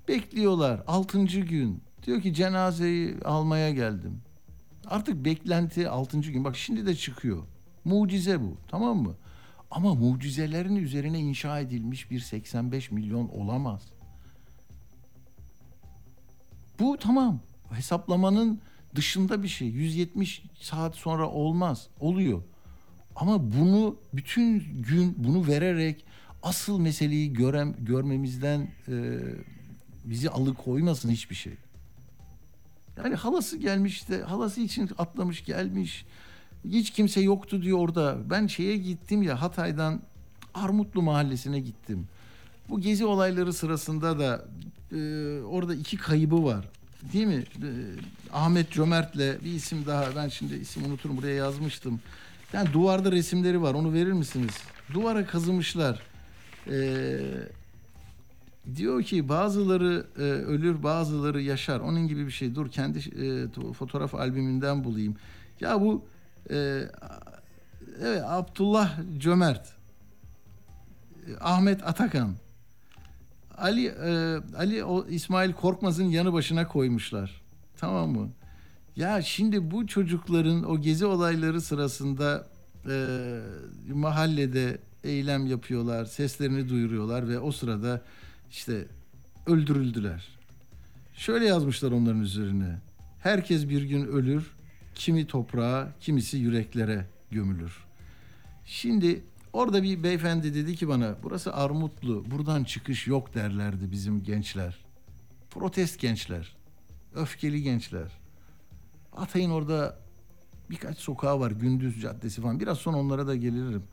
bekliyorlar. 0.07 0.83
Altıncı 0.87 1.39
gün 1.39 1.83
diyor 2.05 2.21
ki 2.21 2.33
cenazeyi 2.33 3.15
almaya 3.25 3.71
geldim. 3.71 4.21
Artık 4.87 5.25
beklenti 5.25 5.89
altıncı 5.89 6.31
gün. 6.31 6.43
Bak 6.43 6.57
şimdi 6.57 6.85
de 6.85 6.95
çıkıyor. 6.95 7.43
Mucize 7.85 8.41
bu. 8.41 8.57
Tamam 8.67 8.97
mı? 8.97 9.15
Ama 9.71 9.95
mucizelerin 9.95 10.75
üzerine 10.75 11.19
inşa 11.19 11.59
edilmiş 11.59 12.11
bir 12.11 12.19
85 12.19 12.91
milyon 12.91 13.27
olamaz. 13.27 13.81
Bu 16.79 16.97
tamam. 16.97 17.39
Hesaplamanın 17.71 18.61
dışında 18.95 19.43
bir 19.43 19.47
şey. 19.47 19.67
170 19.67 20.43
saat 20.59 20.95
sonra 20.95 21.29
olmaz. 21.29 21.87
Oluyor. 21.99 22.43
Ama 23.15 23.51
bunu 23.51 23.97
bütün 24.13 24.59
gün 24.83 25.15
bunu 25.17 25.47
vererek 25.47 26.05
asıl 26.43 26.79
meseleyi 26.79 27.33
görem, 27.33 27.75
görmemizden 27.79 28.71
e, 28.87 28.93
bizi 30.05 30.29
alıkoymasın 30.29 31.09
hiçbir 31.09 31.35
şey. 31.35 31.53
Yani 32.97 33.15
halası 33.15 33.57
gelmiş 33.57 34.09
de 34.09 34.23
halası 34.23 34.61
için 34.61 34.89
atlamış 34.97 35.45
gelmiş. 35.45 36.05
Hiç 36.65 36.89
kimse 36.89 37.21
yoktu 37.21 37.61
diyor 37.61 37.77
orada. 37.79 38.17
Ben 38.29 38.47
şeye 38.47 38.77
gittim 38.77 39.23
ya 39.23 39.41
Hatay'dan 39.41 40.01
Armutlu 40.53 41.01
mahallesine 41.01 41.59
gittim. 41.59 42.07
Bu 42.69 42.81
gezi 42.81 43.05
olayları 43.05 43.53
sırasında 43.53 44.19
da 44.19 44.45
e, 44.91 44.97
orada 45.41 45.75
iki 45.75 45.97
kaybı 45.97 46.43
var. 46.43 46.65
Değil 47.13 47.25
mi? 47.25 47.43
E, 47.63 47.69
Ahmet 48.33 48.71
Cömert'le 48.71 49.43
bir 49.43 49.53
isim 49.53 49.85
daha 49.85 50.15
ben 50.15 50.27
şimdi 50.27 50.55
isim 50.55 50.85
unuturum 50.85 51.17
buraya 51.17 51.35
yazmıştım. 51.35 51.99
Yani 52.53 52.73
duvarda 52.73 53.11
resimleri 53.11 53.61
var 53.61 53.73
onu 53.73 53.93
verir 53.93 54.11
misiniz? 54.11 54.53
Duvara 54.93 55.25
kazımışlar. 55.25 56.01
Eee 56.67 57.49
Diyor 58.75 59.03
ki 59.03 59.29
bazıları 59.29 60.05
e, 60.17 60.21
ölür 60.21 60.83
bazıları 60.83 61.41
yaşar. 61.41 61.79
Onun 61.79 62.07
gibi 62.07 62.25
bir 62.25 62.31
şey. 62.31 62.55
Dur 62.55 62.69
kendi 62.69 62.99
e, 62.99 63.73
fotoğraf 63.73 64.15
albümünden 64.15 64.83
bulayım. 64.83 65.15
Ya 65.59 65.81
bu 65.81 66.05
e, 66.49 66.81
evet 68.01 68.21
Abdullah 68.25 68.99
Cömert, 69.17 69.73
Ahmet 71.41 71.87
Atakan, 71.87 72.35
Ali 73.57 73.85
e, 73.85 74.39
Ali 74.57 74.83
o, 74.83 75.07
İsmail 75.07 75.53
Korkmaz'ın 75.53 76.03
yanı 76.03 76.33
başına 76.33 76.67
koymuşlar. 76.67 77.41
Tamam 77.77 78.09
mı? 78.09 78.29
Ya 78.95 79.21
şimdi 79.21 79.71
bu 79.71 79.87
çocukların 79.87 80.63
o 80.63 80.81
gezi 80.81 81.05
olayları 81.05 81.61
sırasında 81.61 82.47
e, 82.89 83.07
mahallede 83.93 84.77
eylem 85.03 85.45
yapıyorlar, 85.45 86.05
seslerini 86.05 86.69
duyuruyorlar 86.69 87.29
ve 87.29 87.39
o 87.39 87.51
sırada 87.51 88.01
işte 88.53 88.87
öldürüldüler. 89.47 90.27
Şöyle 91.13 91.45
yazmışlar 91.45 91.91
onların 91.91 92.21
üzerine. 92.21 92.79
Herkes 93.19 93.69
bir 93.69 93.81
gün 93.81 94.05
ölür, 94.05 94.51
kimi 94.95 95.27
toprağa, 95.27 95.91
kimisi 95.99 96.37
yüreklere 96.37 97.05
gömülür. 97.31 97.77
Şimdi 98.65 99.23
orada 99.53 99.83
bir 99.83 100.03
beyefendi 100.03 100.53
dedi 100.53 100.75
ki 100.75 100.87
bana 100.87 101.15
burası 101.23 101.53
Armutlu, 101.53 102.31
buradan 102.31 102.63
çıkış 102.63 103.07
yok 103.07 103.33
derlerdi 103.33 103.91
bizim 103.91 104.23
gençler. 104.23 104.77
Protest 105.49 105.99
gençler, 105.99 106.55
öfkeli 107.15 107.63
gençler. 107.63 108.11
Atay'ın 109.13 109.49
orada 109.49 109.99
birkaç 110.69 110.97
sokağı 110.97 111.39
var, 111.39 111.51
Gündüz 111.51 112.01
Caddesi 112.01 112.41
falan. 112.41 112.59
Biraz 112.59 112.77
sonra 112.77 112.97
onlara 112.97 113.27
da 113.27 113.35
gelirim. 113.35 113.83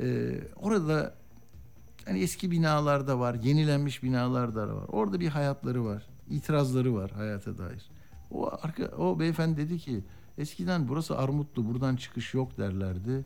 Ee, 0.00 0.40
orada 0.56 1.14
yani 2.08 2.20
eski 2.20 2.50
binalar 2.50 3.06
da 3.06 3.18
var, 3.18 3.34
yenilenmiş 3.34 4.02
binalar 4.02 4.54
da 4.54 4.76
var. 4.76 4.84
Orada 4.88 5.20
bir 5.20 5.28
hayatları 5.28 5.84
var, 5.84 6.06
itirazları 6.30 6.94
var 6.94 7.10
hayata 7.10 7.58
dair. 7.58 7.90
O 8.30 8.50
arka, 8.62 8.84
o 8.84 9.20
beyefendi 9.20 9.56
dedi 9.56 9.78
ki 9.78 10.04
eskiden 10.38 10.88
burası 10.88 11.18
Armutlu, 11.18 11.68
buradan 11.68 11.96
çıkış 11.96 12.34
yok 12.34 12.58
derlerdi. 12.58 13.24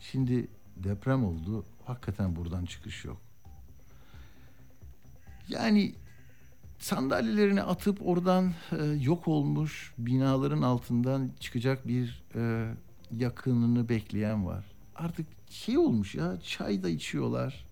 Şimdi 0.00 0.48
deprem 0.76 1.24
oldu, 1.24 1.64
hakikaten 1.84 2.36
buradan 2.36 2.64
çıkış 2.64 3.04
yok. 3.04 3.20
Yani 5.48 5.94
sandalyelerini 6.78 7.62
atıp 7.62 8.06
oradan 8.06 8.52
e, 8.78 8.84
yok 8.84 9.28
olmuş 9.28 9.94
binaların 9.98 10.62
altından 10.62 11.30
çıkacak 11.40 11.88
bir 11.88 12.22
e, 12.34 12.72
yakınını 13.16 13.88
bekleyen 13.88 14.46
var. 14.46 14.64
Artık 14.96 15.26
şey 15.50 15.78
olmuş 15.78 16.14
ya 16.14 16.40
çay 16.40 16.82
da 16.82 16.88
içiyorlar. 16.88 17.71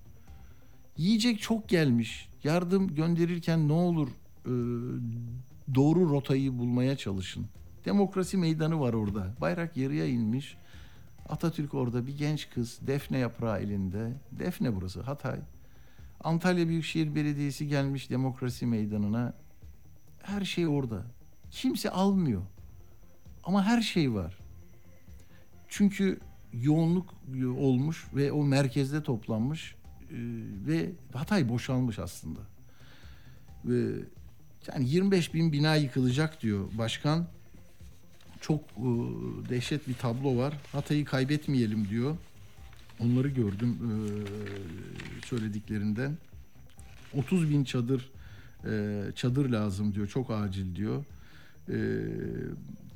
Yiyecek 0.97 1.41
çok 1.41 1.69
gelmiş. 1.69 2.29
Yardım 2.45 2.95
gönderirken 2.95 3.69
ne 3.69 3.73
olur 3.73 4.09
e, 4.47 4.53
doğru 5.75 6.11
rotayı 6.11 6.59
bulmaya 6.59 6.97
çalışın. 6.97 7.47
Demokrasi 7.85 8.37
meydanı 8.37 8.81
var 8.81 8.93
orada. 8.93 9.35
Bayrak 9.41 9.77
yarıya 9.77 10.07
inmiş. 10.07 10.57
Atatürk 11.29 11.75
orada 11.75 12.07
bir 12.07 12.19
genç 12.19 12.51
kız 12.51 12.79
defne 12.87 13.19
yaprağı 13.19 13.61
elinde. 13.61 14.13
Defne 14.33 14.77
burası 14.77 15.01
Hatay. 15.01 15.41
Antalya 16.25 16.69
Büyükşehir 16.69 17.15
Belediyesi 17.15 17.69
gelmiş 17.69 18.11
demokrasi 18.11 18.67
meydanına. 18.67 19.33
Her 20.23 20.45
şey 20.45 20.67
orada. 20.67 21.03
Kimse 21.51 21.91
almıyor. 21.91 22.43
Ama 23.45 23.65
her 23.65 23.83
şey 23.83 24.15
var. 24.15 24.39
Çünkü 25.69 26.21
yoğunluk 26.53 27.15
olmuş 27.59 28.07
ve 28.15 28.33
o 28.33 28.45
merkezde 28.45 29.03
toplanmış 29.03 29.75
ve 30.67 30.91
Hatay 31.13 31.49
boşalmış 31.49 31.99
aslında. 31.99 32.41
Ve 33.65 34.05
yani 34.69 34.89
25 34.89 35.35
bin 35.35 35.53
bina 35.53 35.77
yıkılacak 35.77 36.43
diyor 36.43 36.69
başkan. 36.79 37.27
Çok 38.41 38.61
e, 38.61 38.89
dehşet 39.49 39.89
bir 39.89 39.95
tablo 39.95 40.37
var. 40.37 40.55
Hatay'ı 40.73 41.05
kaybetmeyelim 41.05 41.89
diyor. 41.89 42.17
Onları 43.01 43.29
gördüm 43.29 43.79
e, 43.83 43.91
söylediklerinden. 45.27 46.19
30 47.15 47.51
bin 47.51 47.65
çadır 47.65 48.11
e, 48.65 49.03
çadır 49.15 49.51
lazım 49.51 49.95
diyor. 49.95 50.07
Çok 50.07 50.31
acil 50.31 50.77
diyor. 50.77 51.05
E, 51.69 51.77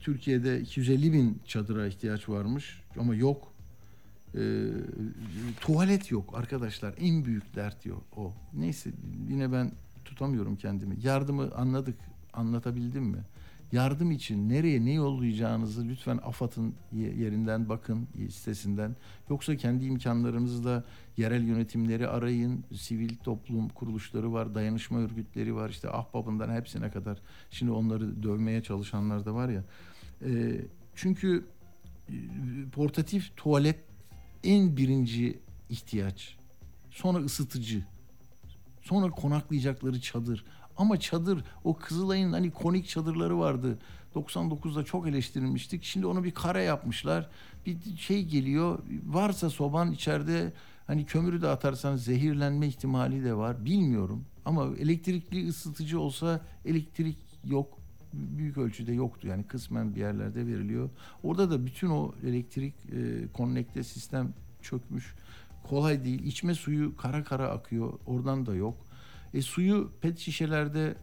Türkiye'de 0.00 0.60
250 0.60 1.12
bin 1.12 1.38
çadıra 1.46 1.86
ihtiyaç 1.86 2.28
varmış 2.28 2.80
ama 2.98 3.14
yok. 3.14 3.53
E, 4.36 4.70
tuvalet 5.60 6.10
yok 6.10 6.38
arkadaşlar. 6.38 6.94
En 6.98 7.24
büyük 7.24 7.54
dert 7.54 7.86
yok 7.86 8.02
o. 8.16 8.32
Neyse 8.54 8.90
yine 9.28 9.52
ben 9.52 9.72
tutamıyorum 10.04 10.56
kendimi. 10.56 10.96
Yardımı 11.02 11.50
anladık. 11.54 11.96
Anlatabildim 12.32 13.04
mi? 13.04 13.18
Yardım 13.72 14.10
için 14.10 14.48
nereye 14.48 14.84
ne 14.84 14.92
yollayacağınızı 14.92 15.88
lütfen 15.88 16.20
AFAD'ın 16.22 16.74
yerinden 16.92 17.68
bakın 17.68 18.08
sitesinden. 18.30 18.96
Yoksa 19.30 19.56
kendi 19.56 19.84
imkanlarınızla 19.84 20.84
yerel 21.16 21.42
yönetimleri 21.42 22.08
arayın. 22.08 22.64
Sivil 22.74 23.16
toplum 23.16 23.68
kuruluşları 23.68 24.32
var, 24.32 24.54
dayanışma 24.54 24.98
örgütleri 24.98 25.54
var. 25.54 25.70
işte 25.70 25.90
ahbabından 25.90 26.50
hepsine 26.54 26.90
kadar. 26.90 27.18
Şimdi 27.50 27.72
onları 27.72 28.22
dövmeye 28.22 28.62
çalışanlar 28.62 29.24
da 29.24 29.34
var 29.34 29.48
ya. 29.48 29.64
E, 30.24 30.60
çünkü 30.94 31.44
portatif 32.72 33.36
tuvalet 33.36 33.93
en 34.44 34.76
birinci 34.76 35.38
ihtiyaç. 35.70 36.36
Sonra 36.90 37.18
ısıtıcı. 37.18 37.84
Sonra 38.82 39.10
konaklayacakları 39.10 40.00
çadır. 40.00 40.44
Ama 40.76 41.00
çadır 41.00 41.44
o 41.64 41.76
Kızılay'ın 41.76 42.32
hani 42.32 42.50
konik 42.50 42.88
çadırları 42.88 43.38
vardı. 43.38 43.78
99'da 44.14 44.84
çok 44.84 45.08
eleştirilmiştik. 45.08 45.84
Şimdi 45.84 46.06
onu 46.06 46.24
bir 46.24 46.30
kare 46.30 46.62
yapmışlar. 46.62 47.28
Bir 47.66 47.96
şey 47.98 48.24
geliyor. 48.24 48.78
Varsa 49.06 49.50
soban 49.50 49.92
içeride 49.92 50.52
hani 50.86 51.06
kömürü 51.06 51.42
de 51.42 51.48
atarsan 51.48 51.96
zehirlenme 51.96 52.66
ihtimali 52.66 53.24
de 53.24 53.34
var. 53.34 53.64
Bilmiyorum. 53.64 54.24
Ama 54.44 54.66
elektrikli 54.78 55.48
ısıtıcı 55.48 56.00
olsa 56.00 56.40
elektrik 56.64 57.18
yok. 57.44 57.78
Büyük 58.14 58.58
ölçüde 58.58 58.92
yoktu. 58.92 59.28
Yani 59.28 59.44
kısmen 59.44 59.94
bir 59.94 60.00
yerlerde 60.00 60.46
veriliyor. 60.46 60.90
Orada 61.22 61.50
da 61.50 61.66
bütün 61.66 61.88
o 61.88 62.12
elektrik 62.26 62.74
e, 62.92 63.28
konnekte 63.32 63.82
sistem 63.82 64.34
çökmüş. 64.62 65.14
Kolay 65.62 66.04
değil. 66.04 66.22
İçme 66.24 66.54
suyu 66.54 66.96
kara 66.96 67.24
kara 67.24 67.48
akıyor. 67.48 67.92
Oradan 68.06 68.46
da 68.46 68.54
yok. 68.54 68.76
E, 69.34 69.42
suyu 69.42 69.90
pet 70.00 70.18
şişelerde 70.18 70.94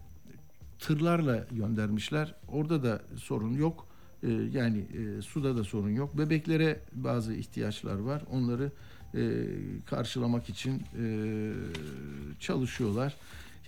tırlarla 0.80 1.47
göndermişler. 1.52 2.36
Orada 2.47 2.84
da 2.84 3.02
sorun 3.15 3.54
yok. 3.54 3.88
E, 4.24 4.32
yani 4.32 4.78
e, 4.80 5.21
suda 5.21 5.58
da 5.58 5.63
sorun 5.63 5.89
yok. 5.89 6.17
Bebeklere 6.17 6.80
bazı 6.93 7.34
ihtiyaçlar 7.34 8.00
var. 8.00 8.24
Onları 8.32 8.71
e, 9.15 9.45
karşılamak 9.86 10.50
için 10.50 10.84
e, 11.00 11.06
çalışıyorlar. 12.39 13.15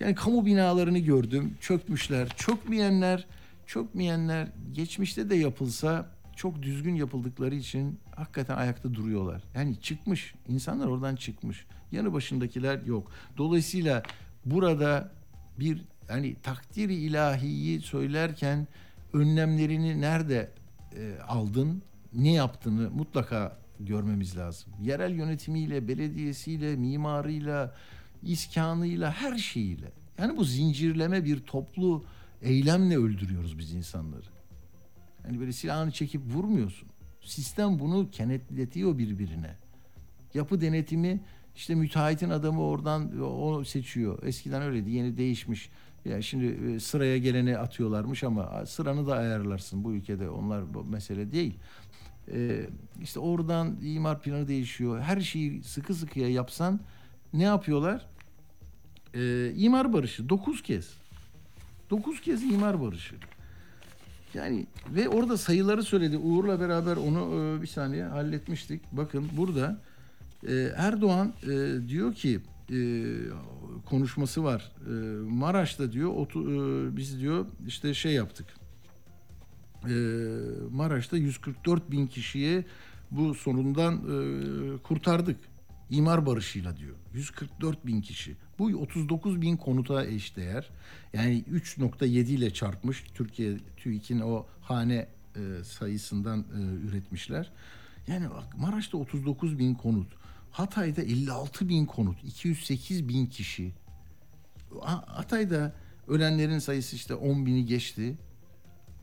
Yani 0.00 0.14
kamu 0.14 0.46
binalarını 0.46 0.98
gördüm. 0.98 1.54
Çökmüşler. 1.60 2.28
Çökmeyenler, 2.28 3.26
çökmeyenler 3.66 4.48
geçmişte 4.72 5.30
de 5.30 5.34
yapılsa 5.34 6.06
çok 6.36 6.62
düzgün 6.62 6.94
yapıldıkları 6.94 7.54
için 7.54 7.98
hakikaten 8.16 8.56
ayakta 8.56 8.94
duruyorlar. 8.94 9.42
Yani 9.54 9.80
çıkmış. 9.80 10.34
insanlar 10.48 10.86
oradan 10.86 11.16
çıkmış. 11.16 11.66
Yanı 11.92 12.12
başındakiler 12.12 12.82
yok. 12.82 13.10
Dolayısıyla 13.36 14.02
burada 14.44 15.12
bir 15.58 15.82
hani 16.08 16.34
takdiri 16.42 16.94
ilahiyi 16.94 17.80
söylerken 17.80 18.66
önlemlerini 19.12 20.00
nerede 20.00 20.50
e, 20.96 21.18
aldın, 21.28 21.82
ne 22.12 22.32
yaptığını 22.32 22.90
mutlaka 22.90 23.56
görmemiz 23.80 24.36
lazım. 24.36 24.72
Yerel 24.82 25.12
yönetimiyle, 25.14 25.88
belediyesiyle, 25.88 26.76
mimarıyla, 26.76 27.74
iskanıyla, 28.24 29.12
her 29.12 29.36
şeyiyle. 29.38 29.92
Yani 30.18 30.36
bu 30.36 30.44
zincirleme 30.44 31.24
bir 31.24 31.40
toplu 31.40 32.04
eylemle 32.42 32.98
öldürüyoruz 32.98 33.58
biz 33.58 33.74
insanları. 33.74 34.26
Yani 35.26 35.40
böyle 35.40 35.52
silahını 35.52 35.90
çekip 35.90 36.22
vurmuyorsun. 36.34 36.88
Sistem 37.20 37.78
bunu 37.78 38.10
kenetletiyor 38.10 38.98
birbirine. 38.98 39.56
Yapı 40.34 40.60
denetimi 40.60 41.20
işte 41.56 41.74
müteahhitin 41.74 42.30
adamı 42.30 42.62
oradan 42.62 43.22
o 43.22 43.64
seçiyor. 43.64 44.22
Eskiden 44.22 44.62
öyleydi. 44.62 44.90
Yeni 44.90 45.16
değişmiş. 45.16 45.70
Yani 46.04 46.22
şimdi 46.22 46.72
e, 46.74 46.80
sıraya 46.80 47.18
geleni 47.18 47.58
atıyorlarmış 47.58 48.24
ama 48.24 48.66
sıranı 48.66 49.06
da 49.06 49.14
ayarlarsın 49.16 49.84
bu 49.84 49.92
ülkede. 49.92 50.30
Onlar 50.30 50.74
bu 50.74 50.84
mesele 50.84 51.32
değil. 51.32 51.58
Ee, 52.32 52.66
işte 53.02 53.20
oradan 53.20 53.76
imar 53.82 54.20
planı 54.22 54.48
değişiyor. 54.48 55.00
Her 55.00 55.20
şeyi 55.20 55.62
sıkı 55.62 55.94
sıkıya 55.94 56.28
yapsan 56.28 56.80
ne 57.32 57.42
yapıyorlar? 57.42 58.06
Ee, 59.14 59.52
imar 59.56 59.92
barışı 59.92 60.28
9 60.28 60.62
kez. 60.62 60.90
9 61.90 62.20
kez 62.20 62.42
imar 62.42 62.80
barışı. 62.80 63.14
Yani 64.34 64.66
ve 64.94 65.08
orada 65.08 65.36
sayıları 65.36 65.82
söyledi. 65.82 66.16
Uğur'la 66.16 66.60
beraber 66.60 66.96
onu 66.96 67.20
e, 67.20 67.62
bir 67.62 67.66
saniye 67.66 68.04
halletmiştik. 68.04 68.82
Bakın 68.92 69.28
burada 69.36 69.80
e, 70.48 70.54
Erdoğan 70.76 71.32
e, 71.42 71.88
diyor 71.88 72.14
ki 72.14 72.40
e, 72.70 72.76
konuşması 73.86 74.44
var. 74.44 74.72
E, 74.86 74.90
Maraş'ta 75.30 75.92
diyor 75.92 76.10
otu, 76.14 76.42
e, 76.42 76.96
biz 76.96 77.20
diyor 77.20 77.46
işte 77.66 77.94
şey 77.94 78.12
yaptık. 78.12 78.46
E, 79.88 79.94
Maraş'ta 80.70 81.16
144 81.16 81.90
bin 81.90 82.06
kişiye 82.06 82.64
bu 83.10 83.34
sorundan 83.34 83.94
e, 83.94 84.78
kurtardık. 84.78 85.36
İmar 85.90 86.26
barışıyla 86.26 86.76
diyor. 86.76 86.96
144 87.14 87.86
bin 87.86 88.00
kişi. 88.00 88.36
Bu 88.58 88.64
39 88.66 89.40
bin 89.40 89.56
konuta 89.56 90.04
eşdeğer. 90.04 90.70
Yani 91.12 91.44
3.7 91.52 92.08
ile 92.08 92.52
çarpmış. 92.52 93.04
Türkiye 93.14 93.58
TÜİK'in 93.76 94.20
o 94.20 94.46
hane 94.60 95.08
e, 95.36 95.64
sayısından 95.64 96.40
e, 96.40 96.86
üretmişler. 96.88 97.52
Yani 98.06 98.30
bak 98.30 98.58
Maraş'ta 98.58 98.98
39 98.98 99.58
bin 99.58 99.74
konut. 99.74 100.12
Hatay'da 100.50 101.02
56 101.02 101.68
bin 101.68 101.86
konut. 101.86 102.24
208 102.24 103.08
bin 103.08 103.26
kişi. 103.26 103.72
Ha- 104.80 105.04
Hatay'da 105.06 105.72
ölenlerin 106.08 106.58
sayısı 106.58 106.96
işte 106.96 107.14
10 107.14 107.46
bini 107.46 107.66
geçti. 107.66 108.18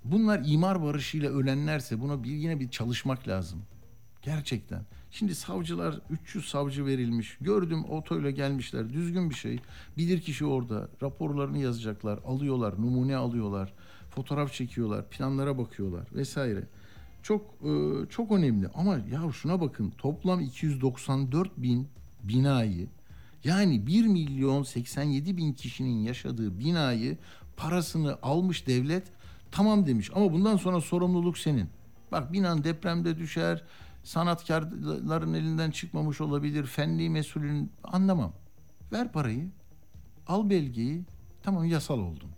Bunlar 0.04 0.42
imar 0.46 0.84
barışıyla 0.84 1.30
ölenlerse 1.32 2.02
buna 2.02 2.24
bir 2.24 2.32
yine 2.32 2.60
bir 2.60 2.70
çalışmak 2.70 3.28
lazım. 3.28 3.62
Gerçekten. 4.22 4.86
Şimdi 5.12 5.36
savcılar 5.36 6.00
300 6.10 6.50
savcı 6.50 6.86
verilmiş. 6.86 7.38
Gördüm 7.42 7.86
otoyla 7.86 8.30
gelmişler. 8.30 8.94
Düzgün 8.94 9.30
bir 9.30 9.36
şey. 9.36 9.60
Bilir 9.98 10.22
kişi 10.22 10.46
orada. 10.46 10.90
Raporlarını 11.04 11.58
yazacaklar. 11.58 12.20
Alıyorlar. 12.26 12.82
Numune 12.82 13.16
alıyorlar. 13.16 13.74
Fotoğraf 14.10 14.54
çekiyorlar. 14.54 15.10
Planlara 15.10 15.58
bakıyorlar 15.58 16.08
vesaire. 16.14 16.64
Çok 17.24 17.42
e, 17.42 17.72
çok 18.10 18.32
önemli. 18.32 18.68
Ama 18.76 18.96
ya 18.96 19.32
şuna 19.34 19.62
bakın. 19.62 19.94
Toplam 19.98 20.40
294 20.40 21.58
bin 21.58 21.88
binayı 22.24 22.88
yani 23.44 23.88
1 23.88 24.08
milyon 24.08 24.64
87 24.64 25.38
bin 25.38 25.54
kişinin 25.54 26.04
yaşadığı 26.04 26.60
binayı 26.60 27.18
parasını 27.58 28.18
almış 28.22 28.68
devlet 28.68 29.04
tamam 29.52 29.86
demiş 29.86 30.12
ama 30.16 30.34
bundan 30.34 30.58
sonra 30.58 30.82
sorumluluk 30.82 31.38
senin. 31.38 31.70
Bak 32.12 32.34
binan 32.34 32.64
depremde 32.64 33.18
düşer, 33.18 33.64
sanatkarların 34.04 35.34
elinden 35.34 35.72
çıkmamış 35.72 36.22
olabilir, 36.22 36.66
fenli 36.66 37.10
mesulün 37.10 37.72
anlamam. 37.84 38.34
Ver 38.92 39.12
parayı, 39.12 39.50
al 40.28 40.50
belgeyi, 40.50 41.06
tamam 41.44 41.66
yasal 41.66 42.00
oldun. 42.00 42.30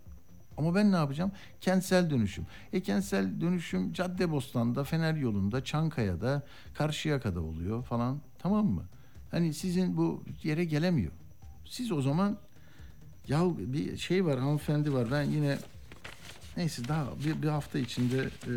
Ama 0.57 0.75
ben 0.75 0.91
ne 0.91 0.95
yapacağım? 0.95 1.31
Kentsel 1.61 2.09
dönüşüm. 2.09 2.45
E 2.73 2.81
kentsel 2.81 3.41
dönüşüm 3.41 3.93
Caddebostan'da, 3.93 4.83
Fener 4.83 5.15
yolunda, 5.15 5.63
Çankaya'da, 5.63 6.43
Karşıyaka'da 6.73 7.41
oluyor 7.41 7.83
falan. 7.83 8.21
Tamam 8.39 8.65
mı? 8.65 8.83
Hani 9.31 9.53
sizin 9.53 9.97
bu 9.97 10.23
yere 10.43 10.65
gelemiyor. 10.65 11.11
Siz 11.65 11.91
o 11.91 12.01
zaman 12.01 12.37
ya 13.27 13.41
bir 13.57 13.97
şey 13.97 14.25
var 14.25 14.39
hanımefendi 14.39 14.93
var. 14.93 15.07
Ben 15.11 15.23
yine 15.23 15.57
neyse 16.57 16.87
daha 16.87 17.07
bir, 17.25 17.41
bir 17.41 17.47
hafta 17.47 17.79
içinde 17.79 18.17
e, 18.21 18.53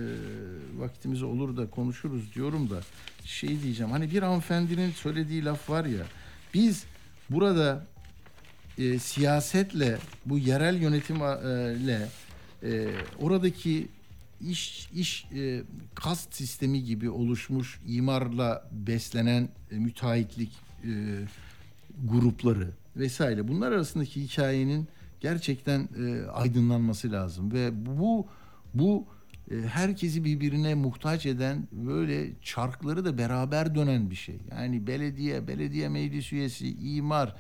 vaktimiz 0.79 1.23
olur 1.23 1.57
da 1.57 1.71
konuşuruz 1.71 2.35
diyorum 2.35 2.71
da 2.71 2.81
şey 3.25 3.63
diyeceğim. 3.63 3.93
Hani 3.93 4.11
bir 4.11 4.23
hanımefendinin 4.23 4.91
söylediği 4.91 5.45
laf 5.45 5.71
var 5.71 5.85
ya. 5.85 6.07
Biz 6.55 6.85
burada 7.31 7.87
e, 8.79 8.99
siyasetle 8.99 9.99
bu 10.27 10.39
yerel 10.39 10.81
yönetimle 10.81 12.09
e, 12.63 12.89
oradaki 13.21 13.89
iş 14.41 14.89
iş 14.95 15.27
e, 15.35 15.63
kast 15.95 16.35
sistemi 16.35 16.85
gibi 16.85 17.11
oluşmuş 17.11 17.81
imarla 17.87 18.69
beslenen 18.73 19.49
e, 19.71 19.75
müteahhitlik 19.75 20.53
e, 20.85 20.91
grupları 22.05 22.71
vesaire 22.97 23.49
bunlar 23.49 23.73
arasındaki 23.73 24.23
hikayenin 24.23 24.89
gerçekten 25.27 25.89
e, 25.99 26.27
aydınlanması 26.31 27.12
lazım 27.12 27.53
ve 27.53 27.87
bu 27.87 28.27
bu 28.75 29.07
e, 29.51 29.55
herkesi 29.57 30.25
birbirine 30.25 30.75
muhtaç 30.75 31.27
eden 31.27 31.69
böyle 31.73 32.41
çarkları 32.43 33.05
da 33.05 33.19
beraber 33.19 33.75
dönen 33.75 34.11
bir 34.11 34.15
şey. 34.15 34.39
Yani 34.51 34.87
belediye, 34.87 35.49
belediye 35.49 35.89
meclis 35.89 36.33
üyesi, 36.33 36.69
imar, 36.69 37.37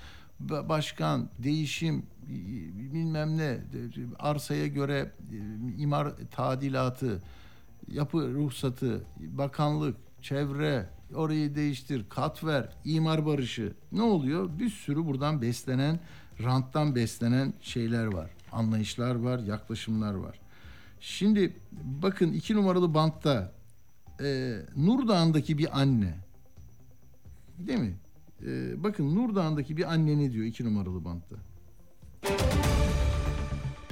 ba- 0.46 0.68
başkan, 0.68 1.28
değişim, 1.38 2.02
bilmem 2.92 3.38
ne, 3.38 3.58
arsaya 4.18 4.66
göre 4.66 5.12
e, 5.32 5.82
imar 5.82 6.12
tadilatı, 6.30 7.22
yapı 7.88 8.18
ruhsatı, 8.34 9.04
bakanlık, 9.20 9.96
çevre, 10.22 10.88
orayı 11.14 11.54
değiştir, 11.54 12.04
kat 12.08 12.44
ver, 12.44 12.68
imar 12.84 13.26
barışı. 13.26 13.72
Ne 13.92 14.02
oluyor? 14.02 14.58
Bir 14.58 14.70
sürü 14.70 15.06
buradan 15.06 15.42
beslenen, 15.42 16.00
ranttan 16.42 16.94
beslenen 16.94 17.54
şeyler 17.62 18.06
var. 18.06 18.30
Anlayışlar 18.52 19.14
var, 19.14 19.38
yaklaşımlar 19.38 20.14
var. 20.14 20.40
Şimdi 21.00 21.56
bakın 22.02 22.32
iki 22.32 22.54
numaralı 22.54 22.94
bantta 22.94 23.52
e, 24.20 24.56
Nur 24.76 25.08
Dağı'ndaki 25.08 25.58
bir 25.58 25.80
anne 25.80 26.14
değil 27.58 27.78
mi? 27.78 27.94
E, 28.46 28.82
bakın 28.82 29.14
Nur 29.14 29.34
Dağı'ndaki 29.34 29.76
bir 29.76 29.92
anne 29.92 30.18
ne 30.18 30.32
diyor 30.32 30.44
iki 30.44 30.64
numaralı 30.64 31.04
bantta? 31.04 31.36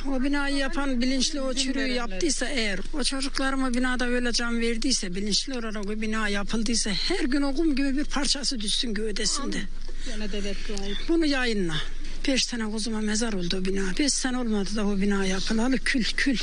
O 0.08 0.22
binayı 0.22 0.56
yapan 0.56 1.00
bilinçli 1.00 1.40
o 1.40 1.54
çürüğü 1.54 1.88
yaptıysa 1.88 2.46
eğer 2.46 2.80
o 2.94 3.02
çocuklarıma 3.02 3.74
binada 3.74 4.06
öyle 4.06 4.32
can 4.32 4.60
verdiyse 4.60 5.14
bilinçli 5.14 5.58
olarak 5.58 5.86
o 5.86 6.00
bina 6.00 6.28
yapıldıysa 6.28 6.90
her 6.90 7.24
gün 7.24 7.42
o 7.42 7.54
kum 7.54 7.76
gibi 7.76 7.96
bir 7.96 8.04
parçası 8.04 8.60
düşsün 8.60 8.94
gövdesinde. 8.94 9.58
Bunu 11.08 11.26
yayınla. 11.26 11.74
Beş 12.28 12.44
sene 12.44 12.70
kuzuma 12.70 13.00
mezar 13.00 13.32
oldu 13.32 13.56
o 13.60 13.64
bina. 13.64 13.82
Beş 13.98 14.12
sene 14.12 14.38
olmadı 14.38 14.76
da 14.76 14.86
o 14.86 14.96
bina 15.00 15.26
yapılalı 15.26 15.76
kül 15.78 16.04
kül. 16.04 16.38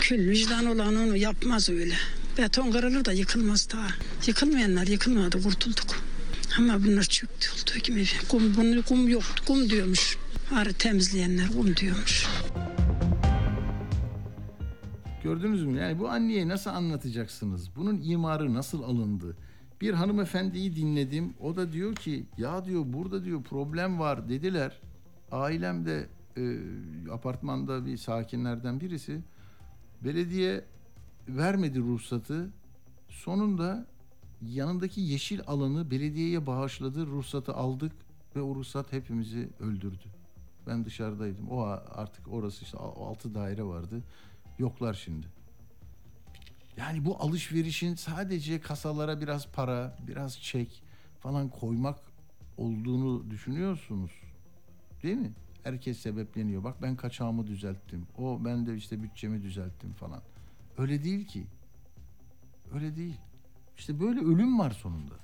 Kül 0.00 0.30
vicdan 0.30 0.66
olan 0.66 0.96
onu 0.96 1.16
yapmaz 1.16 1.70
öyle. 1.70 1.94
Beton 2.38 2.72
kırılır 2.72 3.04
da 3.04 3.12
yıkılmaz 3.12 3.68
daha. 3.72 3.88
Yıkılmayanlar 4.26 4.86
yıkılmadı 4.86 5.42
kurtulduk. 5.42 5.96
Ama 6.58 6.84
bunlar 6.84 7.02
çöktü 7.02 7.48
olduğu 7.52 7.78
gibi. 7.78 8.06
Kum, 8.28 8.56
bunu, 8.56 8.82
kum 8.82 9.08
yoktu. 9.08 9.44
Kum 9.46 9.70
diyormuş. 9.70 10.18
Arı 10.54 10.72
temizleyenler 10.72 11.48
kum 11.48 11.76
diyormuş. 11.76 12.26
Gördünüz 15.24 15.64
mü? 15.64 15.80
Yani 15.80 15.98
bu 15.98 16.08
anneye 16.08 16.48
nasıl 16.48 16.70
anlatacaksınız? 16.70 17.76
Bunun 17.76 18.02
imarı 18.02 18.54
nasıl 18.54 18.82
alındı? 18.82 19.36
Bir 19.80 19.94
hanımefendiyi 19.94 20.76
dinledim. 20.76 21.34
O 21.40 21.56
da 21.56 21.72
diyor 21.72 21.94
ki 21.94 22.26
ya 22.38 22.64
diyor 22.64 22.82
burada 22.86 23.24
diyor 23.24 23.42
problem 23.42 23.98
var 23.98 24.28
dediler. 24.28 24.80
Ailem 25.34 25.86
de 25.86 26.08
e, 26.36 26.42
apartmanda 27.12 27.86
bir 27.86 27.96
sakinlerden 27.96 28.80
birisi. 28.80 29.20
Belediye 30.04 30.64
vermedi 31.28 31.80
ruhsatı. 31.80 32.50
Sonunda 33.08 33.86
yanındaki 34.42 35.00
yeşil 35.00 35.40
alanı 35.46 35.90
belediyeye 35.90 36.46
bağışladı. 36.46 37.06
Ruhsatı 37.06 37.54
aldık 37.54 37.92
ve 38.36 38.42
o 38.42 38.54
ruhsat 38.54 38.92
hepimizi 38.92 39.48
öldürdü. 39.60 40.04
Ben 40.66 40.84
dışarıdaydım. 40.84 41.50
O 41.50 41.62
artık 41.94 42.28
orası 42.28 42.64
işte 42.64 42.78
altı 42.78 43.34
daire 43.34 43.62
vardı. 43.62 44.02
Yoklar 44.58 44.94
şimdi. 44.94 45.26
Yani 46.76 47.04
bu 47.04 47.22
alışverişin 47.22 47.94
sadece 47.94 48.60
kasalara 48.60 49.20
biraz 49.20 49.48
para, 49.48 49.96
biraz 50.06 50.40
çek 50.40 50.82
falan 51.20 51.48
koymak 51.48 51.98
olduğunu 52.56 53.30
düşünüyorsunuz. 53.30 54.10
Değil 55.04 55.16
mi? 55.16 55.32
Herkes 55.62 55.98
sebepleniyor. 55.98 56.64
Bak 56.64 56.82
ben 56.82 56.96
kaçağımı 56.96 57.46
düzelttim. 57.46 58.06
O 58.18 58.44
ben 58.44 58.66
de 58.66 58.76
işte 58.76 59.02
bütçemi 59.02 59.42
düzelttim 59.42 59.92
falan. 59.92 60.20
Öyle 60.78 61.04
değil 61.04 61.26
ki. 61.26 61.46
Öyle 62.74 62.96
değil. 62.96 63.16
İşte 63.78 64.00
böyle 64.00 64.20
ölüm 64.20 64.58
var 64.58 64.70
sonunda. 64.70 65.14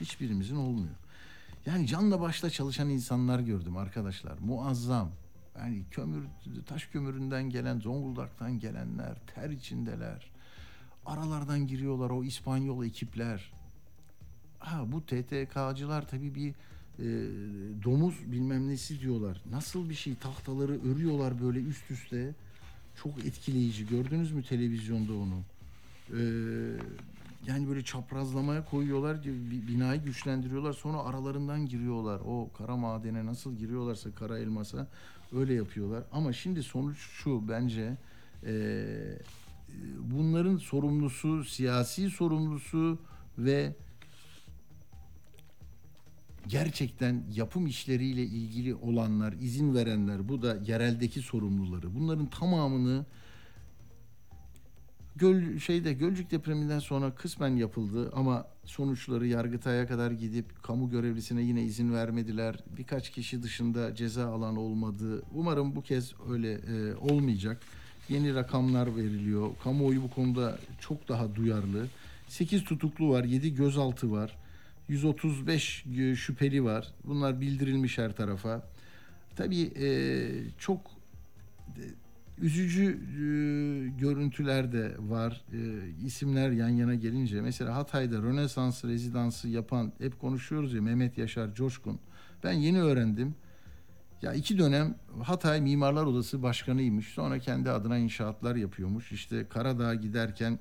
Hiçbirimizin 0.00 0.56
olmuyor. 0.56 0.94
Yani 1.66 1.86
canla 1.86 2.20
başla 2.20 2.50
çalışan 2.50 2.88
insanlar 2.88 3.40
gördüm 3.40 3.76
arkadaşlar. 3.76 4.38
Muazzam. 4.38 5.10
Yani 5.58 5.84
kömür, 5.90 6.24
taş 6.66 6.86
kömüründen 6.86 7.50
gelen, 7.50 7.80
Zonguldak'tan 7.80 8.58
gelenler, 8.58 9.16
ter 9.34 9.50
içindeler. 9.50 10.30
Aralardan 11.06 11.66
giriyorlar 11.66 12.10
o 12.10 12.24
İspanyol 12.24 12.84
ekipler. 12.84 13.52
Ha 14.58 14.92
bu 14.92 15.06
TTK'cılar 15.06 16.08
tabii 16.08 16.34
bir 16.34 16.54
e, 17.00 17.06
domuz 17.84 18.14
bilmem 18.32 18.68
nesi 18.68 19.00
diyorlar. 19.00 19.42
Nasıl 19.50 19.88
bir 19.90 19.94
şey 19.94 20.14
tahtaları 20.14 20.72
örüyorlar 20.92 21.42
böyle 21.42 21.60
üst 21.60 21.90
üste. 21.90 22.34
Çok 23.02 23.24
etkileyici. 23.24 23.86
Gördünüz 23.86 24.32
mü 24.32 24.42
televizyonda 24.42 25.12
onu? 25.12 25.40
Ee, 26.10 26.16
yani 27.46 27.68
böyle 27.68 27.82
çaprazlamaya 27.84 28.64
koyuyorlar, 28.64 29.24
bi- 29.24 29.68
binayı 29.68 30.02
güçlendiriyorlar. 30.02 30.72
Sonra 30.72 30.98
aralarından 30.98 31.66
giriyorlar. 31.66 32.20
O 32.26 32.50
kara 32.58 32.76
madene 32.76 33.26
nasıl 33.26 33.56
giriyorlarsa 33.56 34.10
kara 34.10 34.38
elmasa 34.38 34.88
öyle 35.32 35.54
yapıyorlar. 35.54 36.02
Ama 36.12 36.32
şimdi 36.32 36.62
sonuç 36.62 36.98
şu 36.98 37.48
bence 37.48 37.96
e, 38.46 38.84
bunların 39.98 40.56
sorumlusu, 40.56 41.44
siyasi 41.44 42.10
sorumlusu 42.10 42.98
ve 43.38 43.74
gerçekten 46.48 47.24
yapım 47.34 47.66
işleriyle 47.66 48.22
ilgili 48.22 48.74
olanlar, 48.74 49.32
izin 49.32 49.74
verenler, 49.74 50.28
bu 50.28 50.42
da 50.42 50.56
yereldeki 50.66 51.20
sorumluları. 51.20 51.94
Bunların 51.94 52.26
tamamını 52.26 53.04
Göl 55.16 55.58
şeyde 55.58 55.92
Gölcük 55.92 56.30
depreminden 56.30 56.78
sonra 56.78 57.14
kısmen 57.14 57.56
yapıldı 57.56 58.10
ama 58.14 58.46
sonuçları 58.64 59.26
Yargıtay'a 59.26 59.86
kadar 59.86 60.10
gidip 60.10 60.62
kamu 60.62 60.90
görevlisine 60.90 61.42
yine 61.42 61.62
izin 61.62 61.92
vermediler. 61.92 62.56
Birkaç 62.78 63.10
kişi 63.10 63.42
dışında 63.42 63.94
ceza 63.94 64.26
alan 64.26 64.56
olmadı. 64.56 65.22
Umarım 65.34 65.76
bu 65.76 65.82
kez 65.82 66.12
öyle 66.30 66.52
e, 66.52 66.94
olmayacak. 66.94 67.60
Yeni 68.08 68.34
rakamlar 68.34 68.96
veriliyor. 68.96 69.50
Kamuoyu 69.64 70.02
bu 70.02 70.10
konuda 70.10 70.58
çok 70.80 71.08
daha 71.08 71.34
duyarlı. 71.34 71.86
8 72.28 72.64
tutuklu 72.64 73.10
var, 73.10 73.24
7 73.24 73.54
gözaltı 73.54 74.12
var. 74.12 74.36
135 74.90 75.84
şüpheli 76.16 76.64
var. 76.64 76.92
Bunlar 77.04 77.40
bildirilmiş 77.40 77.98
her 77.98 78.16
tarafa. 78.16 78.68
Tabii 79.36 79.62
e, 79.62 79.88
çok 80.58 80.80
üzücü 82.38 82.84
e, 82.84 83.24
görüntüler 84.00 84.72
de 84.72 84.94
var. 84.98 85.44
E, 85.52 85.58
isimler 86.06 86.50
yan 86.50 86.68
yana 86.68 86.94
gelince 86.94 87.40
mesela 87.40 87.76
Hatay'da 87.76 88.16
Rönesans 88.22 88.84
rezidansı 88.84 89.48
yapan 89.48 89.92
hep 89.98 90.20
konuşuyoruz 90.20 90.74
ya 90.74 90.82
Mehmet 90.82 91.18
Yaşar 91.18 91.54
Coşkun. 91.54 92.00
Ben 92.44 92.52
yeni 92.52 92.82
öğrendim. 92.82 93.34
Ya 94.22 94.32
iki 94.34 94.58
dönem 94.58 94.94
Hatay 95.22 95.60
Mimarlar 95.60 96.04
Odası 96.04 96.42
başkanıymış. 96.42 97.08
Sonra 97.08 97.38
kendi 97.38 97.70
adına 97.70 97.98
inşaatlar 97.98 98.56
yapıyormuş. 98.56 99.12
İşte 99.12 99.48
Karadağ'a 99.48 99.94
giderken 99.94 100.58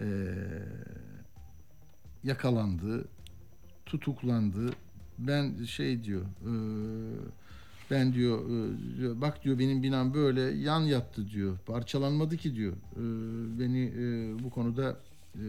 e, 0.00 0.06
yakalandı, 2.24 3.04
tutuklandı. 3.86 4.70
Ben 5.18 5.64
şey 5.64 6.04
diyor, 6.04 6.22
e, 6.22 6.52
ben 7.90 8.12
diyor, 8.12 8.44
e, 8.50 8.98
diyor, 8.98 9.20
bak 9.20 9.44
diyor 9.44 9.58
benim 9.58 9.82
binam 9.82 10.14
böyle 10.14 10.40
yan 10.40 10.80
yattı 10.80 11.30
diyor. 11.30 11.58
Parçalanmadı 11.66 12.36
ki 12.36 12.54
diyor. 12.54 12.72
E, 12.72 13.02
beni 13.60 13.84
e, 13.84 14.34
bu 14.44 14.50
konuda 14.50 14.96
e, 15.34 15.44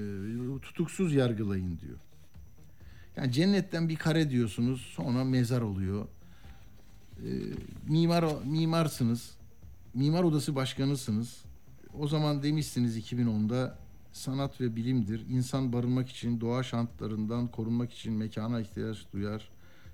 tutuksuz 0.61 1.13
yargılayın 1.13 1.79
diyor. 1.79 1.97
Yani 3.15 3.31
cennetten 3.31 3.89
bir 3.89 3.95
kare 3.95 4.29
diyorsunuz 4.29 4.81
sonra 4.81 5.23
mezar 5.23 5.61
oluyor. 5.61 6.07
E, 7.17 7.29
mimar 7.87 8.25
mimarsınız. 8.45 9.31
Mimar 9.93 10.23
odası 10.23 10.55
başkanısınız. 10.55 11.43
O 11.99 12.07
zaman 12.07 12.43
demişsiniz 12.43 12.97
2010'da 13.11 13.77
sanat 14.11 14.61
ve 14.61 14.75
bilimdir. 14.75 15.25
İnsan 15.29 15.73
barınmak 15.73 16.09
için 16.09 16.41
doğa 16.41 16.63
şartlarından 16.63 17.47
korunmak 17.47 17.93
için 17.93 18.13
mekana 18.13 18.61
ihtiyaç 18.61 18.97
duyar. 19.13 19.49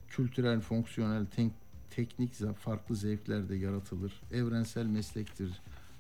Kültürel, 0.10 0.60
fonksiyonel, 0.60 1.25
tek, 1.25 1.51
teknik 1.89 2.34
farklı 2.60 2.95
zevkler 2.95 3.49
de 3.49 3.56
yaratılır. 3.56 4.21
Evrensel 4.32 4.86
meslektir. 4.86 5.51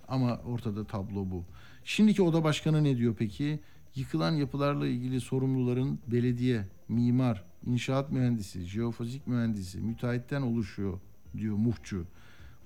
Ama 0.07 0.37
ortada 0.37 0.83
tablo 0.83 1.29
bu. 1.31 1.43
Şimdiki 1.83 2.21
oda 2.21 2.43
başkanı 2.43 2.83
ne 2.83 2.97
diyor 2.97 3.15
peki? 3.19 3.59
Yıkılan 3.95 4.31
yapılarla 4.31 4.87
ilgili 4.87 5.21
sorumluların 5.21 5.99
belediye, 6.07 6.67
mimar, 6.89 7.43
inşaat 7.65 8.11
mühendisi, 8.11 8.61
jeofizik 8.61 9.27
mühendisi, 9.27 9.77
müteahhitten 9.77 10.41
oluşuyor 10.41 10.99
diyor 11.37 11.55
muhçu. 11.55 12.05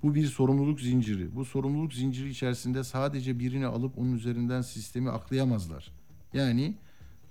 Bu 0.04 0.16
bir 0.16 0.26
sorumluluk 0.26 0.82
zinciri. 0.82 1.36
Bu 1.36 1.46
sorumluluk 1.46 1.94
zinciri 1.94 2.30
içerisinde 2.30 2.84
sadece 2.84 3.40
birini 3.40 3.66
alıp 3.66 3.98
onun 3.98 4.14
üzerinden 4.14 4.62
sistemi 4.62 5.10
aklayamazlar. 5.10 5.92
Yani 6.34 6.74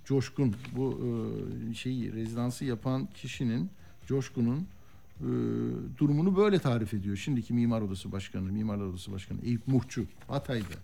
Coşkun 0.05 0.55
bu 0.75 1.01
e, 1.69 1.73
şeyi 1.73 2.13
rezidansı 2.13 2.65
yapan 2.65 3.07
kişinin 3.13 3.69
Coşkun'un 4.07 4.67
e, 5.19 5.27
durumunu 5.97 6.35
böyle 6.35 6.59
tarif 6.59 6.93
ediyor. 6.93 7.17
Şimdiki 7.17 7.53
Mimar 7.53 7.81
Odası 7.81 8.11
Başkanı, 8.11 8.51
Mimarlar 8.51 8.85
Odası 8.85 9.11
Başkanı 9.11 9.39
Eyüp 9.45 9.67
Muhçu 9.67 10.05
Hatay'da. 10.27 10.75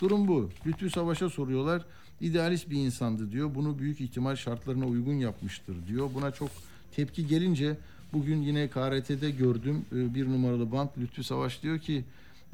Durum 0.00 0.28
bu. 0.28 0.50
Lütfü 0.66 0.90
Savaş'a 0.90 1.30
soruyorlar. 1.30 1.84
İdealist 2.20 2.70
bir 2.70 2.76
insandı 2.76 3.32
diyor. 3.32 3.54
Bunu 3.54 3.78
büyük 3.78 4.00
ihtimal 4.00 4.36
şartlarına 4.36 4.86
uygun 4.86 5.14
yapmıştır 5.14 5.86
diyor. 5.86 6.10
Buna 6.14 6.30
çok 6.30 6.50
tepki 6.96 7.26
gelince 7.26 7.76
bugün 8.12 8.42
yine 8.42 8.68
KRT'de 8.68 9.30
gördüm 9.30 9.84
e, 9.92 10.14
bir 10.14 10.28
numaralı 10.28 10.72
bant 10.72 10.98
Lütfü 10.98 11.24
Savaş 11.24 11.62
diyor 11.62 11.78
ki 11.78 12.04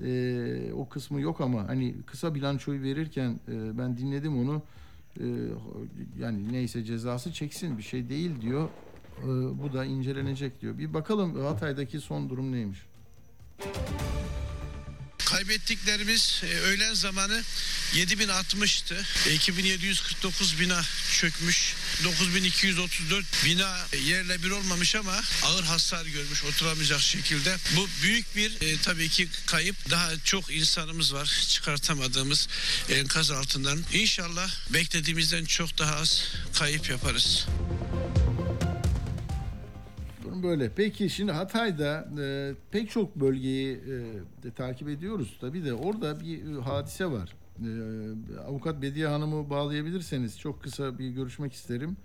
e, 0.04 0.72
o 0.76 0.88
kısmı 0.88 1.20
yok 1.20 1.40
ama 1.40 1.68
hani 1.68 1.94
kısa 2.06 2.34
bilançoyu 2.34 2.82
verirken 2.82 3.40
e, 3.48 3.78
ben 3.78 3.96
dinledim 3.96 4.38
onu 4.38 4.62
e, 5.20 5.24
yani 6.20 6.52
neyse 6.52 6.84
cezası 6.84 7.32
çeksin 7.32 7.78
bir 7.78 7.82
şey 7.82 8.08
değil 8.08 8.30
diyor. 8.40 8.68
E, 9.22 9.28
bu 9.62 9.72
da 9.72 9.84
incelenecek 9.84 10.60
diyor. 10.60 10.78
Bir 10.78 10.94
bakalım 10.94 11.40
Hatay'daki 11.40 12.00
son 12.00 12.30
durum 12.30 12.52
neymiş? 12.52 12.86
Kaybettiklerimiz 15.36 16.42
e, 16.44 16.58
öğlen 16.58 16.94
zamanı 16.94 17.42
7060'tı. 17.94 19.04
E, 19.28 19.34
2749 19.34 20.60
bina 20.60 20.82
çökmüş. 21.20 21.74
9234 22.04 23.24
bina 23.44 23.78
yerle 24.04 24.42
bir 24.42 24.50
olmamış 24.50 24.96
ama 24.96 25.22
ağır 25.42 25.64
hasar 25.64 26.06
görmüş 26.06 26.44
oturamayacak 26.44 27.00
şekilde. 27.00 27.56
Bu 27.76 27.88
büyük 28.02 28.36
bir 28.36 28.60
e, 28.60 28.80
tabii 28.82 29.08
ki 29.08 29.28
kayıp. 29.46 29.90
Daha 29.90 30.10
çok 30.24 30.54
insanımız 30.54 31.14
var 31.14 31.46
çıkartamadığımız 31.48 32.48
enkaz 32.90 33.30
altından. 33.30 33.84
İnşallah 33.92 34.50
beklediğimizden 34.70 35.44
çok 35.44 35.78
daha 35.78 35.96
az 35.96 36.24
kayıp 36.58 36.88
yaparız. 36.88 37.46
Böyle. 40.42 40.70
Peki 40.74 41.10
şimdi 41.10 41.32
Hatay'da 41.32 42.08
e, 42.20 42.54
pek 42.70 42.90
çok 42.90 43.16
bölgeyi 43.16 43.76
e, 43.76 43.88
de 44.42 44.50
takip 44.56 44.88
ediyoruz 44.88 45.36
tabii 45.40 45.64
de 45.64 45.74
orada 45.74 46.20
bir 46.20 46.56
e, 46.56 46.60
hadise 46.60 47.06
var. 47.06 47.34
E, 47.58 48.40
Avukat 48.40 48.82
Bediye 48.82 49.06
Hanım'ı 49.06 49.50
bağlayabilirseniz 49.50 50.38
çok 50.38 50.62
kısa 50.62 50.98
bir 50.98 51.10
görüşmek 51.10 51.52
isterim. 51.52 51.96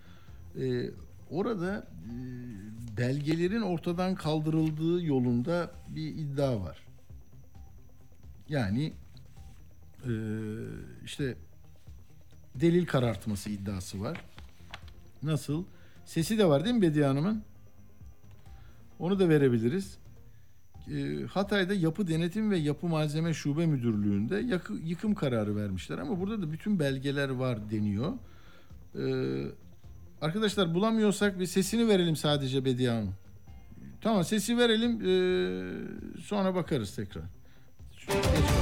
E, 0.62 0.90
orada 1.30 1.88
e, 2.06 2.14
belgelerin 2.98 3.62
ortadan 3.62 4.16
kaldırıldığı 4.16 5.06
yolunda 5.06 5.72
bir 5.90 6.08
iddia 6.08 6.62
var. 6.62 6.78
Yani 8.50 8.94
e, 10.06 10.12
işte 11.06 11.36
delil 12.56 12.86
karartması 12.86 13.50
iddiası 13.50 14.02
var. 14.02 14.22
Nasıl? 15.24 15.64
Sesi 16.06 16.38
de 16.38 16.46
var 16.46 16.66
değil 16.66 16.76
mi 16.76 16.82
Bediye 16.82 17.06
Hanım'ın? 17.06 17.44
Onu 19.02 19.20
da 19.20 19.30
verebiliriz. 19.30 19.98
Ee, 20.92 21.26
Hatay'da 21.26 21.74
Yapı 21.74 22.08
Denetim 22.08 22.52
ve 22.52 22.58
Yapı 22.58 22.88
Malzeme 22.88 23.34
Şube 23.34 23.66
Müdürlüğü'nde 23.66 24.58
yıkım 24.84 25.16
kararı 25.16 25.56
vermişler 25.56 25.98
ama 25.98 26.20
burada 26.20 26.42
da 26.42 26.52
bütün 26.52 26.80
belgeler 26.80 27.30
var 27.30 27.72
deniyor. 27.72 28.14
Ee, 28.96 29.46
arkadaşlar 30.22 30.74
bulamıyorsak 30.74 31.40
bir 31.40 31.46
sesini 31.46 31.88
verelim 31.88 32.16
sadece 32.16 32.66
Bediye 32.66 32.90
Hanım. 32.90 33.14
Tamam 34.02 34.24
sesi 34.24 34.58
verelim 34.58 34.92
ee, 34.92 36.22
sonra 36.22 36.56
bakarız 36.56 36.96
tekrar. 36.96 37.24
Geç. 37.92 38.61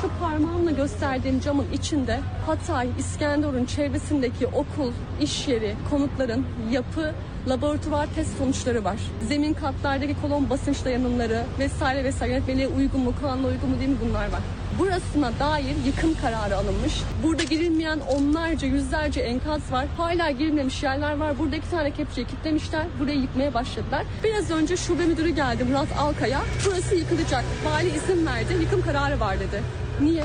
Şu 0.00 0.10
parmağımla 0.20 0.70
gösterdiğim 0.70 1.40
camın 1.40 1.66
içinde 1.72 2.20
Hatay, 2.46 2.88
İskenderun 2.98 3.64
çevresindeki 3.64 4.46
okul, 4.46 4.92
iş 5.20 5.48
yeri, 5.48 5.74
konutların 5.90 6.46
yapı, 6.70 7.14
laboratuvar 7.48 8.06
test 8.14 8.38
sonuçları 8.38 8.84
var. 8.84 8.96
Zemin 9.28 9.54
katlardaki 9.54 10.16
kolon 10.22 10.50
basınç 10.50 10.84
dayanımları 10.84 11.42
vesaire 11.58 12.04
vesaire 12.04 12.32
yönetmeliğe 12.32 12.68
uygun 12.68 13.00
mu, 13.00 13.12
kanuna 13.20 13.46
uygun 13.46 13.70
mu 13.70 13.78
değil 13.78 13.90
mi 13.90 13.96
bunlar 14.08 14.24
var. 14.24 14.40
Burasına 14.78 15.32
dair 15.40 15.74
yıkım 15.86 16.14
kararı 16.22 16.56
alınmış. 16.56 17.02
Burada 17.22 17.42
girilmeyen 17.42 18.00
onlarca, 18.00 18.68
yüzlerce 18.68 19.20
enkaz 19.20 19.72
var. 19.72 19.86
Hala 19.96 20.30
girilmemiş 20.30 20.82
yerler 20.82 21.16
var. 21.16 21.38
Burada 21.38 21.56
iki 21.56 21.70
tane 21.70 21.90
kepçeyi 21.90 22.26
kilitlemişler. 22.26 22.86
Burayı 23.00 23.20
yıkmaya 23.20 23.54
başladılar. 23.54 24.04
Biraz 24.24 24.50
önce 24.50 24.76
şube 24.76 25.06
müdürü 25.06 25.28
geldi 25.28 25.64
Murat 25.64 25.88
Alkaya. 25.98 26.40
Burası 26.66 26.94
yıkılacak. 26.94 27.44
Vali 27.64 27.88
izin 27.88 28.26
verdi. 28.26 28.54
Yıkım 28.60 28.82
kararı 28.82 29.20
var 29.20 29.40
dedi. 29.40 29.62
Niye? 30.00 30.24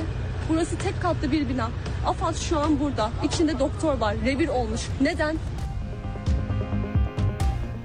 Burası 0.49 0.77
tek 0.77 1.01
katlı 1.01 1.31
bir 1.31 1.49
bina. 1.49 1.69
AFAD 2.05 2.35
şu 2.35 2.59
an 2.59 2.79
burada. 2.79 3.09
İçinde 3.23 3.59
doktor 3.59 3.97
var. 3.97 4.15
Revir 4.25 4.47
olmuş. 4.47 4.81
Neden? 5.01 5.35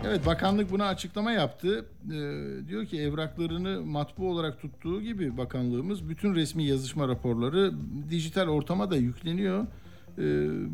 Evet 0.06 0.26
bakanlık 0.26 0.70
buna 0.70 0.86
açıklama 0.86 1.32
yaptı. 1.32 1.86
Ee, 2.04 2.68
diyor 2.68 2.86
ki 2.86 3.00
evraklarını 3.00 3.82
matbu 3.82 4.30
olarak 4.30 4.60
tuttuğu 4.60 5.02
gibi 5.02 5.36
bakanlığımız 5.36 6.08
bütün 6.08 6.34
resmi 6.34 6.64
yazışma 6.64 7.08
raporları 7.08 7.72
dijital 8.10 8.48
ortama 8.48 8.90
da 8.90 8.96
yükleniyor. 8.96 9.66
Ee, 10.18 10.22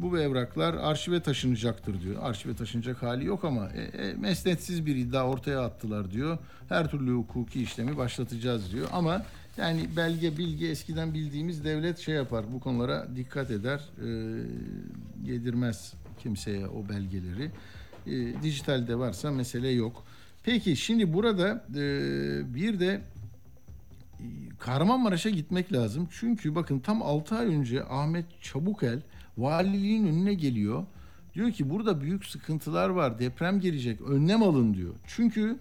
bu 0.02 0.18
evraklar 0.18 0.74
arşive 0.74 1.20
taşınacaktır 1.20 2.02
diyor. 2.02 2.16
Arşive 2.22 2.54
taşınacak 2.54 3.02
hali 3.02 3.24
yok 3.24 3.44
ama 3.44 3.68
e, 3.68 3.82
e, 3.82 4.14
mesnetsiz 4.14 4.86
bir 4.86 4.96
iddia 4.96 5.28
ortaya 5.28 5.60
attılar 5.60 6.10
diyor. 6.10 6.38
Her 6.68 6.90
türlü 6.90 7.12
hukuki 7.12 7.62
işlemi 7.62 7.96
başlatacağız 7.96 8.72
diyor. 8.72 8.88
Ama 8.92 9.22
yani 9.60 9.88
belge 9.96 10.38
bilgi 10.38 10.68
eskiden 10.68 11.14
bildiğimiz 11.14 11.64
devlet 11.64 11.98
şey 11.98 12.14
yapar 12.14 12.44
bu 12.52 12.60
konulara 12.60 13.08
dikkat 13.16 13.50
eder. 13.50 13.80
Ee, 13.98 14.06
yedirmez 15.24 15.94
kimseye 16.22 16.68
o 16.68 16.88
belgeleri. 16.88 17.50
E, 18.06 18.42
dijitalde 18.42 18.98
varsa 18.98 19.30
mesele 19.30 19.68
yok. 19.68 20.04
Peki 20.44 20.76
şimdi 20.76 21.12
burada 21.12 21.64
e, 21.70 21.84
bir 22.54 22.80
de 22.80 23.00
e, 24.20 24.24
Kahramanmaraş'a 24.58 25.30
gitmek 25.30 25.72
lazım. 25.72 26.08
Çünkü 26.10 26.54
bakın 26.54 26.78
tam 26.78 27.02
6 27.02 27.34
ay 27.36 27.46
önce 27.46 27.84
Ahmet 27.84 28.24
Çabukel 28.42 29.00
valiliğin 29.38 30.06
önüne 30.06 30.34
geliyor. 30.34 30.84
Diyor 31.34 31.50
ki 31.52 31.70
burada 31.70 32.00
büyük 32.00 32.26
sıkıntılar 32.26 32.88
var. 32.88 33.18
Deprem 33.18 33.60
gelecek. 33.60 34.00
Önlem 34.00 34.42
alın 34.42 34.74
diyor. 34.74 34.94
Çünkü 35.06 35.56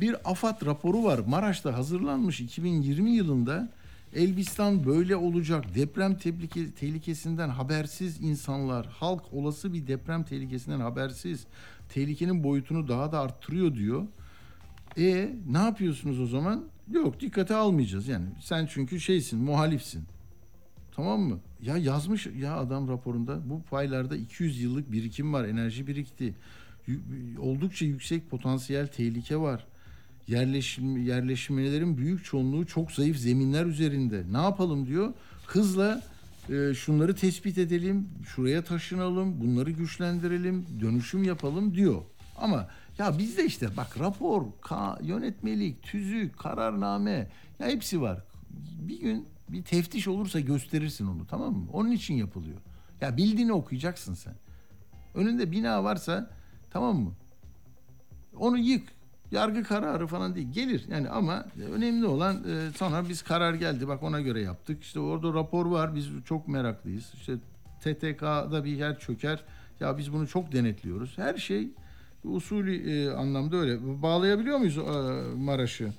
bir 0.00 0.16
AFAD 0.30 0.66
raporu 0.66 1.04
var. 1.04 1.18
Maraş'ta 1.26 1.74
hazırlanmış 1.78 2.40
2020 2.40 3.10
yılında. 3.10 3.68
Elbistan 4.14 4.86
böyle 4.86 5.16
olacak. 5.16 5.74
Deprem 5.74 6.18
tehlike, 6.18 6.70
tehlikesinden 6.70 7.48
habersiz 7.48 8.20
insanlar, 8.20 8.86
halk 8.86 9.22
olası 9.32 9.72
bir 9.72 9.86
deprem 9.86 10.22
tehlikesinden 10.24 10.80
habersiz. 10.80 11.46
Tehlikenin 11.88 12.44
boyutunu 12.44 12.88
daha 12.88 13.12
da 13.12 13.20
arttırıyor 13.20 13.74
diyor. 13.74 14.02
E 14.98 15.34
ne 15.50 15.58
yapıyorsunuz 15.58 16.20
o 16.20 16.26
zaman? 16.26 16.64
Yok 16.92 17.20
dikkate 17.20 17.54
almayacağız. 17.54 18.08
Yani 18.08 18.26
sen 18.40 18.66
çünkü 18.70 19.00
şeysin, 19.00 19.38
muhalifsin. 19.38 20.04
Tamam 20.92 21.20
mı? 21.20 21.38
Ya 21.62 21.76
yazmış 21.78 22.26
ya 22.38 22.56
adam 22.56 22.88
raporunda 22.88 23.38
bu 23.50 23.62
paylarda 23.62 24.16
200 24.16 24.60
yıllık 24.62 24.92
birikim 24.92 25.32
var, 25.32 25.44
enerji 25.44 25.86
birikti. 25.86 26.34
Y- 26.86 26.98
Oldukça 27.40 27.84
yüksek 27.84 28.30
potansiyel 28.30 28.86
tehlike 28.86 29.36
var. 29.36 29.66
Yerleşim, 30.28 30.96
yerleşmelerin 30.96 31.98
büyük 31.98 32.24
çoğunluğu 32.24 32.66
çok 32.66 32.92
zayıf 32.92 33.16
zeminler 33.16 33.66
üzerinde. 33.66 34.24
Ne 34.32 34.42
yapalım 34.42 34.86
diyor. 34.86 35.14
Hızla 35.46 36.02
e, 36.50 36.74
şunları 36.74 37.14
tespit 37.14 37.58
edelim, 37.58 38.08
şuraya 38.26 38.64
taşınalım, 38.64 39.40
bunları 39.40 39.70
güçlendirelim, 39.70 40.66
dönüşüm 40.80 41.24
yapalım 41.24 41.74
diyor. 41.74 42.02
Ama 42.36 42.68
ya 42.98 43.18
bizde 43.18 43.44
işte 43.44 43.76
bak 43.76 44.00
rapor, 44.00 44.42
ka, 44.60 44.98
yönetmelik, 45.02 45.82
tüzük, 45.82 46.38
kararname 46.38 47.28
ya 47.58 47.66
hepsi 47.66 48.00
var. 48.00 48.24
Bir 48.78 49.00
gün 49.00 49.26
bir 49.48 49.62
teftiş 49.62 50.08
olursa 50.08 50.40
gösterirsin 50.40 51.06
onu 51.06 51.26
tamam 51.26 51.54
mı? 51.54 51.66
Onun 51.72 51.90
için 51.90 52.14
yapılıyor. 52.14 52.58
Ya 53.00 53.16
bildiğini 53.16 53.52
okuyacaksın 53.52 54.14
sen. 54.14 54.34
Önünde 55.14 55.52
bina 55.52 55.84
varsa 55.84 56.30
tamam 56.70 56.96
mı? 56.96 57.12
Onu 58.36 58.58
yık. 58.58 58.95
Yargı 59.30 59.64
kararı 59.64 60.06
falan 60.06 60.34
değil. 60.34 60.52
Gelir 60.52 60.84
yani 60.90 61.08
ama 61.08 61.44
önemli 61.72 62.06
olan 62.06 62.36
e, 62.36 62.70
sonra 62.76 63.08
biz 63.08 63.22
karar 63.22 63.54
geldi. 63.54 63.88
Bak 63.88 64.02
ona 64.02 64.20
göre 64.20 64.40
yaptık. 64.40 64.82
İşte 64.82 65.00
orada 65.00 65.34
rapor 65.34 65.66
var. 65.66 65.94
Biz 65.94 66.08
çok 66.24 66.48
meraklıyız. 66.48 67.12
İşte 67.14 67.32
TTK'da 67.80 68.64
bir 68.64 68.76
yer 68.76 68.98
çöker. 68.98 69.44
Ya 69.80 69.98
biz 69.98 70.12
bunu 70.12 70.28
çok 70.28 70.52
denetliyoruz. 70.52 71.18
Her 71.18 71.36
şey 71.36 71.68
usulü 72.24 72.90
e, 72.90 73.10
anlamda 73.10 73.56
öyle. 73.56 74.02
Bağlayabiliyor 74.02 74.58
muyuz 74.58 74.78
e, 74.78 74.82
Maraş'ı? 75.36 75.92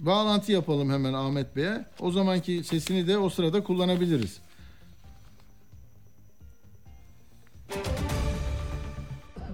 Bağlantı 0.00 0.52
yapalım 0.52 0.90
hemen 0.90 1.12
Ahmet 1.12 1.56
Bey'e. 1.56 1.84
O 2.00 2.10
zamanki 2.10 2.64
sesini 2.64 3.06
de 3.06 3.18
o 3.18 3.28
sırada 3.28 3.64
kullanabiliriz. 3.64 4.40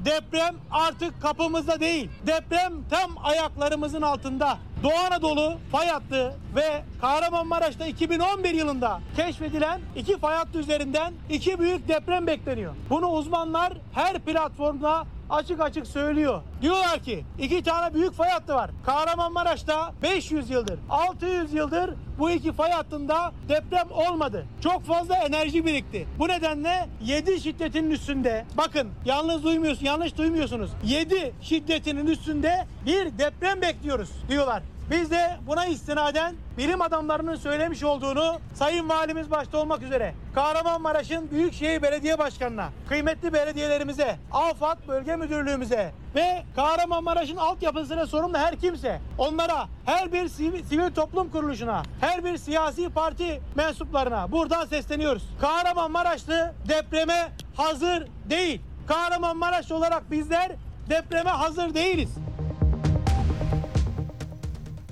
Deprem 0.08 0.54
artık 0.70 1.22
kapımızda 1.22 1.80
değil. 1.80 2.10
Deprem 2.26 2.72
tam 2.90 3.10
ayaklarımızın 3.24 4.02
altında. 4.02 4.58
Doğu 4.82 4.98
Anadolu 5.06 5.58
fay 5.72 5.86
hattı 5.86 6.34
ve 6.56 6.82
Kahramanmaraş'ta 7.00 7.86
2011 7.86 8.54
yılında 8.54 9.00
keşfedilen 9.16 9.80
iki 9.96 10.18
fay 10.18 10.36
hattı 10.36 10.58
üzerinden 10.58 11.12
iki 11.30 11.60
büyük 11.60 11.88
deprem 11.88 12.26
bekleniyor. 12.26 12.74
Bunu 12.90 13.06
uzmanlar 13.06 13.72
her 13.94 14.18
platformda 14.18 15.04
açık 15.30 15.60
açık 15.60 15.86
söylüyor. 15.86 16.42
Diyorlar 16.62 16.98
ki 16.98 17.24
iki 17.38 17.62
tane 17.62 17.94
büyük 17.94 18.12
fay 18.12 18.30
hattı 18.30 18.54
var. 18.54 18.70
Kahramanmaraş'ta 18.86 19.92
500 20.02 20.50
yıldır, 20.50 20.78
600 20.90 21.54
yıldır 21.54 21.90
bu 22.18 22.30
iki 22.30 22.52
fay 22.52 22.70
hattında 22.70 23.32
deprem 23.48 23.88
olmadı. 23.90 24.46
Çok 24.62 24.84
fazla 24.84 25.16
enerji 25.16 25.66
birikti. 25.66 26.06
Bu 26.18 26.28
nedenle 26.28 26.88
7 27.04 27.40
şiddetinin 27.40 27.90
üstünde 27.90 28.44
bakın 28.56 28.88
yalnız 29.04 29.44
duymuyorsun, 29.44 29.86
yanlış 29.86 30.18
duymuyorsunuz. 30.18 30.70
7 30.84 31.32
şiddetinin 31.40 32.06
üstünde 32.06 32.66
bir 32.86 33.18
deprem 33.18 33.62
bekliyoruz 33.62 34.10
diyorlar. 34.28 34.62
Biz 34.90 35.10
de 35.10 35.36
buna 35.46 35.66
istinaden 35.66 36.34
bilim 36.58 36.82
adamlarının 36.82 37.36
söylemiş 37.36 37.82
olduğunu 37.82 38.38
Sayın 38.54 38.88
Valimiz 38.88 39.30
başta 39.30 39.58
olmak 39.58 39.82
üzere 39.82 40.14
Kahramanmaraş'ın 40.34 41.30
Büyükşehir 41.30 41.82
Belediye 41.82 42.18
Başkanı'na, 42.18 42.68
kıymetli 42.88 43.32
belediyelerimize, 43.32 44.16
AFAD 44.32 44.78
Bölge 44.88 45.16
Müdürlüğümüze 45.16 45.92
ve 46.14 46.42
Kahramanmaraş'ın 46.56 47.36
altyapısına 47.36 48.06
sorumlu 48.06 48.38
her 48.38 48.56
kimse 48.56 49.00
onlara, 49.18 49.68
her 49.84 50.12
bir 50.12 50.28
sivil, 50.28 50.64
sivil 50.64 50.94
toplum 50.94 51.30
kuruluşuna, 51.30 51.82
her 52.00 52.24
bir 52.24 52.36
siyasi 52.36 52.88
parti 52.88 53.40
mensuplarına 53.54 54.32
buradan 54.32 54.66
sesleniyoruz. 54.66 55.22
Kahramanmaraşlı 55.40 56.54
depreme 56.68 57.28
hazır 57.56 58.06
değil. 58.30 58.60
Kahramanmaraş 58.86 59.72
olarak 59.72 60.10
bizler 60.10 60.52
depreme 60.90 61.30
hazır 61.30 61.74
değiliz. 61.74 62.10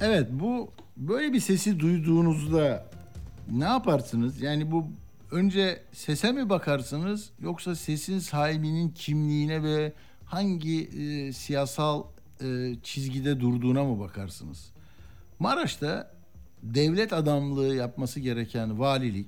Evet 0.01 0.29
bu 0.31 0.71
böyle 0.97 1.33
bir 1.33 1.41
sesi 1.41 1.81
duyduğunuzda 1.81 2.87
ne 3.51 3.65
yaparsınız? 3.65 4.41
Yani 4.43 4.71
bu 4.71 4.87
önce 5.31 5.83
sese 5.93 6.33
mi 6.33 6.49
bakarsınız 6.49 7.31
yoksa 7.41 7.75
sesin 7.75 8.19
sahibinin 8.19 8.89
kimliğine 8.89 9.63
ve 9.63 9.93
hangi 10.25 10.85
e, 10.85 11.33
siyasal 11.33 12.05
e, 12.41 12.75
çizgide 12.83 13.41
durduğuna 13.41 13.85
mı 13.85 14.01
bakarsınız? 14.01 14.71
Maraş'ta 15.39 16.11
devlet 16.63 17.13
adamlığı 17.13 17.75
yapması 17.75 18.21
gereken 18.21 18.79
valilik 18.79 19.27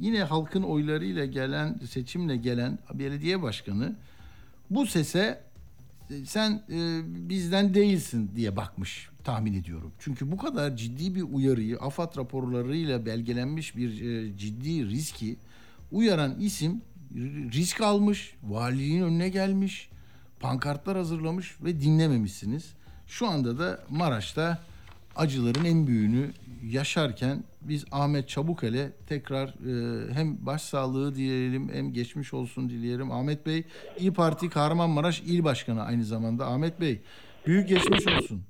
yine 0.00 0.22
halkın 0.22 0.62
oylarıyla 0.62 1.24
gelen 1.24 1.80
seçimle 1.90 2.36
gelen 2.36 2.78
belediye 2.94 3.42
başkanı 3.42 3.96
bu 4.70 4.86
sese 4.86 5.40
sen 6.26 6.62
e, 6.70 7.00
bizden 7.28 7.74
değilsin 7.74 8.30
diye 8.36 8.56
bakmış 8.56 9.08
tahmin 9.24 9.54
ediyorum. 9.54 9.92
Çünkü 9.98 10.32
bu 10.32 10.36
kadar 10.36 10.76
ciddi 10.76 11.14
bir 11.14 11.22
uyarıyı 11.22 11.78
AFAD 11.78 12.16
raporlarıyla 12.16 13.06
belgelenmiş 13.06 13.76
bir 13.76 14.00
e, 14.00 14.38
ciddi 14.38 14.88
riski 14.88 15.36
uyaran 15.92 16.40
isim 16.40 16.82
risk 17.52 17.80
almış, 17.80 18.34
valiliğin 18.42 19.02
önüne 19.02 19.28
gelmiş, 19.28 19.90
pankartlar 20.40 20.96
hazırlamış 20.96 21.56
ve 21.64 21.80
dinlememişsiniz. 21.80 22.72
Şu 23.06 23.28
anda 23.28 23.58
da 23.58 23.84
Maraş'ta 23.88 24.58
acıların 25.16 25.64
en 25.64 25.86
büyüğünü 25.86 26.30
yaşarken 26.64 27.44
biz 27.68 27.84
Ahmet 27.92 28.28
Çabukel'e 28.28 28.92
tekrar 29.06 29.48
e, 29.48 30.12
hem 30.14 30.46
başsağlığı 30.46 31.14
dileyelim 31.14 31.68
hem 31.72 31.92
geçmiş 31.92 32.34
olsun 32.34 32.70
dileyelim. 32.70 33.10
Ahmet 33.12 33.46
Bey 33.46 33.64
İyi 33.98 34.12
Parti 34.12 34.48
Kahramanmaraş 34.50 35.20
İl 35.20 35.44
Başkanı 35.44 35.82
aynı 35.82 36.04
zamanda. 36.04 36.46
Ahmet 36.46 36.80
Bey 36.80 37.00
büyük 37.46 37.68
geçmiş 37.68 38.06
olsun. 38.06 38.42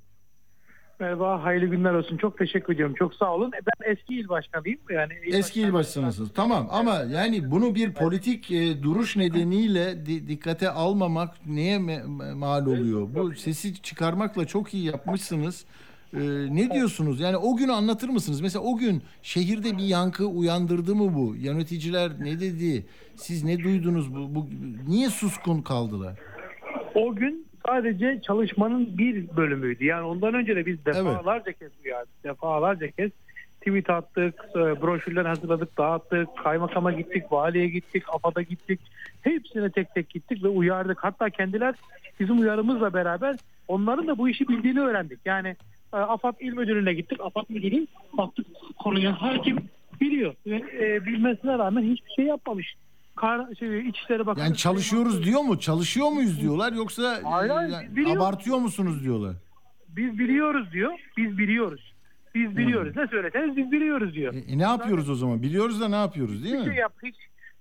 Merhaba, 0.99 1.43
hayırlı 1.43 1.65
günler 1.65 1.93
olsun. 1.93 2.17
Çok 2.17 2.37
teşekkür 2.37 2.73
ediyorum. 2.73 2.95
Çok 2.99 3.13
sağ 3.15 3.33
olun. 3.35 3.47
E, 3.47 3.59
Ben 3.65 3.91
eski 3.91 4.15
il 4.19 4.29
başkanıyım. 4.29 4.79
Yani 4.89 5.13
Eski 5.25 5.61
il 5.61 5.73
başkanısınız. 5.73 6.29
Tamam 6.35 6.67
ama 6.71 6.95
yani 6.95 7.51
bunu 7.51 7.75
bir 7.75 7.93
politik 7.93 8.51
e, 8.51 8.83
duruş 8.83 9.15
nedeniyle 9.15 10.05
di- 10.05 10.27
dikkate 10.27 10.69
almamak 10.69 11.45
neye 11.45 11.77
me- 11.77 12.33
mal 12.33 12.65
oluyor? 12.65 13.07
Bu 13.15 13.35
sesi 13.35 13.81
çıkarmakla 13.81 14.45
çok 14.45 14.73
iyi 14.73 14.83
yapmışsınız. 14.85 15.65
E, 16.13 16.19
ne 16.55 16.71
diyorsunuz? 16.71 17.19
Yani 17.19 17.37
o 17.37 17.55
günü 17.57 17.71
anlatır 17.71 18.09
mısınız? 18.09 18.41
Mesela 18.41 18.63
o 18.63 18.77
gün 18.77 19.03
şehirde 19.21 19.77
bir 19.77 19.83
yankı 19.83 20.25
uyandırdı 20.25 20.95
mı 20.95 21.13
bu? 21.13 21.35
Yöneticiler 21.35 22.11
ne 22.19 22.39
dedi? 22.39 22.85
Siz 23.15 23.43
ne 23.43 23.59
duydunuz 23.59 24.15
bu? 24.15 24.35
bu 24.35 24.47
niye 24.87 25.09
suskun 25.09 25.61
kaldılar? 25.61 26.19
O 26.95 27.15
gün 27.15 27.47
sadece 27.65 28.21
çalışmanın 28.27 28.97
bir 28.97 29.37
bölümüydü. 29.37 29.85
Yani 29.85 30.03
ondan 30.03 30.33
önce 30.33 30.55
de 30.55 30.65
biz 30.65 30.85
defalarca 30.85 31.51
kez 31.51 31.71
uyardık. 31.85 32.23
Defalarca 32.23 32.91
kez 32.91 33.11
tweet 33.59 33.89
attık, 33.89 34.45
e, 34.55 34.81
broşürler 34.81 35.25
hazırladık, 35.25 35.77
dağıttık, 35.77 36.27
kaymakama 36.43 36.91
gittik, 36.91 37.31
valiye 37.31 37.67
gittik, 37.67 38.03
AFAD'a 38.13 38.41
gittik. 38.41 38.79
Hepsine 39.21 39.69
tek 39.69 39.93
tek 39.93 40.09
gittik 40.09 40.43
ve 40.43 40.47
uyardık. 40.47 41.03
Hatta 41.03 41.29
kendiler 41.29 41.75
bizim 42.19 42.39
uyarımızla 42.39 42.93
beraber 42.93 43.35
onların 43.67 44.07
da 44.07 44.17
bu 44.17 44.29
işi 44.29 44.47
bildiğini 44.47 44.79
öğrendik. 44.79 45.19
Yani 45.25 45.55
e, 45.93 45.97
AFAD 45.97 46.33
İl 46.39 46.53
Müdürlüğü'ne 46.53 46.93
gittik. 46.93 47.19
AFAD 47.21 47.45
Müdürü 47.49 47.87
baktık 48.17 48.45
konuya 48.83 49.21
hakim 49.21 49.57
biliyor. 50.01 50.33
Ve 50.45 50.55
e, 50.55 51.05
bilmesine 51.05 51.57
rağmen 51.57 51.83
hiçbir 51.83 52.11
şey 52.15 52.25
yapmamış. 52.25 52.75
Kar, 53.15 53.55
şey, 53.59 53.89
İçişleri 53.89 54.25
Bakanı... 54.25 54.45
Yani 54.45 54.57
çalışıyoruz 54.57 55.25
diyor 55.25 55.41
mu? 55.41 55.59
Çalışıyor 55.59 56.09
muyuz 56.09 56.41
diyorlar 56.41 56.73
yoksa 56.73 57.19
Hayır, 57.23 57.49
hayır, 57.49 57.69
e, 57.69 57.73
yani 57.73 57.95
biliyor. 57.95 58.17
abartıyor 58.17 58.57
musunuz 58.57 59.03
diyorlar. 59.03 59.35
Biz 59.89 60.19
biliyoruz 60.19 60.71
diyor. 60.71 60.93
Biz 61.17 61.37
biliyoruz. 61.37 61.93
Biz 62.35 62.57
biliyoruz. 62.57 62.95
Ne 62.95 63.07
söyleseniz 63.07 63.57
biz 63.57 63.71
biliyoruz 63.71 64.13
diyor. 64.13 64.33
E, 64.33 64.37
e, 64.37 64.57
ne 64.57 64.63
yapıyoruz 64.63 65.09
o 65.09 65.15
zaman? 65.15 65.41
Biliyoruz 65.41 65.81
da 65.81 65.87
ne 65.87 65.95
yapıyoruz 65.95 66.43
değil 66.43 66.55
hiçbir 66.55 66.65
şey 66.65 66.73
mi? 66.73 66.79
yap, 66.79 66.93
hiç, 67.03 67.15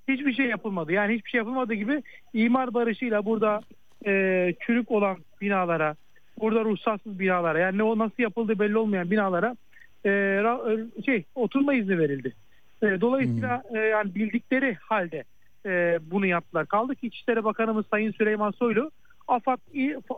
hiçbir 0.09 0.35
şey 0.35 0.47
yapılmadı. 0.47 0.93
Yani 0.93 1.14
hiçbir 1.14 1.31
şey 1.31 1.39
yapılmadığı 1.39 1.74
gibi 1.74 2.03
imar 2.35 2.74
barışıyla 2.74 3.24
burada 3.24 3.61
e, 4.07 4.55
çürük 4.61 4.91
olan 4.91 5.16
binalara, 5.41 5.97
burada 6.41 6.64
ruhsatsız 6.64 7.18
binalara, 7.18 7.59
yani 7.59 7.78
ne 7.78 7.82
o 7.82 7.99
nasıl 7.99 8.22
yapıldığı 8.22 8.59
belli 8.59 8.78
olmayan 8.78 9.11
binalara 9.11 9.57
e, 10.05 10.11
e, 10.11 11.03
şey 11.07 11.24
oturma 11.34 11.74
izni 11.74 11.99
verildi. 11.99 12.34
E, 12.82 13.01
dolayısıyla 13.01 13.62
e, 13.74 13.78
yani 13.78 14.14
bildikleri 14.14 14.74
halde 14.80 15.24
e, 15.66 15.99
bunu 16.11 16.26
yaptılar. 16.26 16.66
Kaldı 16.66 16.95
ki 16.95 17.07
İçişleri 17.07 17.45
Bakanımız 17.45 17.86
Sayın 17.91 18.12
Süleyman 18.12 18.51
Soylu 18.51 18.91
AFAD, 19.28 19.59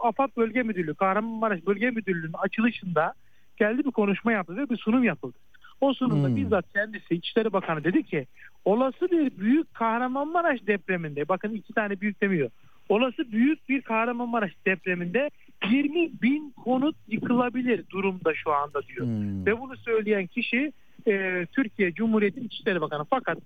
AFAD 0.01 0.37
Bölge 0.37 0.62
Müdürlüğü, 0.62 0.95
Kahramanmaraş 0.95 1.66
Bölge 1.66 1.91
Müdürlüğü'nün 1.91 2.33
açılışında 2.33 3.14
geldi 3.57 3.85
bir 3.85 3.91
konuşma 3.91 4.33
yaptı 4.33 4.57
ve 4.57 4.71
bir 4.71 4.77
sunum 4.77 5.05
yapıldı. 5.05 5.39
O 5.81 5.95
sunumda 5.95 6.29
Hmm. 6.29 6.37
bizzat 6.37 6.73
kendisi 6.73 7.14
İçişleri 7.14 7.53
Bakanı 7.53 7.85
dedi 7.85 8.03
ki 8.03 8.27
olası 8.64 9.11
bir 9.11 9.39
büyük 9.39 9.75
Kahramanmaraş 9.75 10.66
depreminde 10.66 11.29
bakın 11.29 11.53
iki 11.55 11.73
tane 11.73 12.01
büyük 12.01 12.23
demiyor. 12.23 12.51
Olası 12.89 13.33
büyük 13.33 13.68
bir 13.68 13.83
Kahramanmaraş 13.83 14.53
depreminde 14.66 15.31
20 15.71 16.11
bin 16.23 16.51
konut 16.51 16.97
yıkılabilir 17.09 17.85
durumda 17.91 18.35
şu 18.35 18.53
anda 18.53 18.83
diyor. 18.83 19.07
Hmm. 19.07 19.47
Ve 19.47 19.61
bunu 19.61 19.77
söyleyen 19.77 20.27
kişi 20.27 20.73
e, 21.07 21.47
Türkiye 21.53 21.93
Cumhuriyeti 21.93 22.41
İçişleri 22.41 22.81
Bakanı. 22.81 23.05
Fakat 23.11 23.39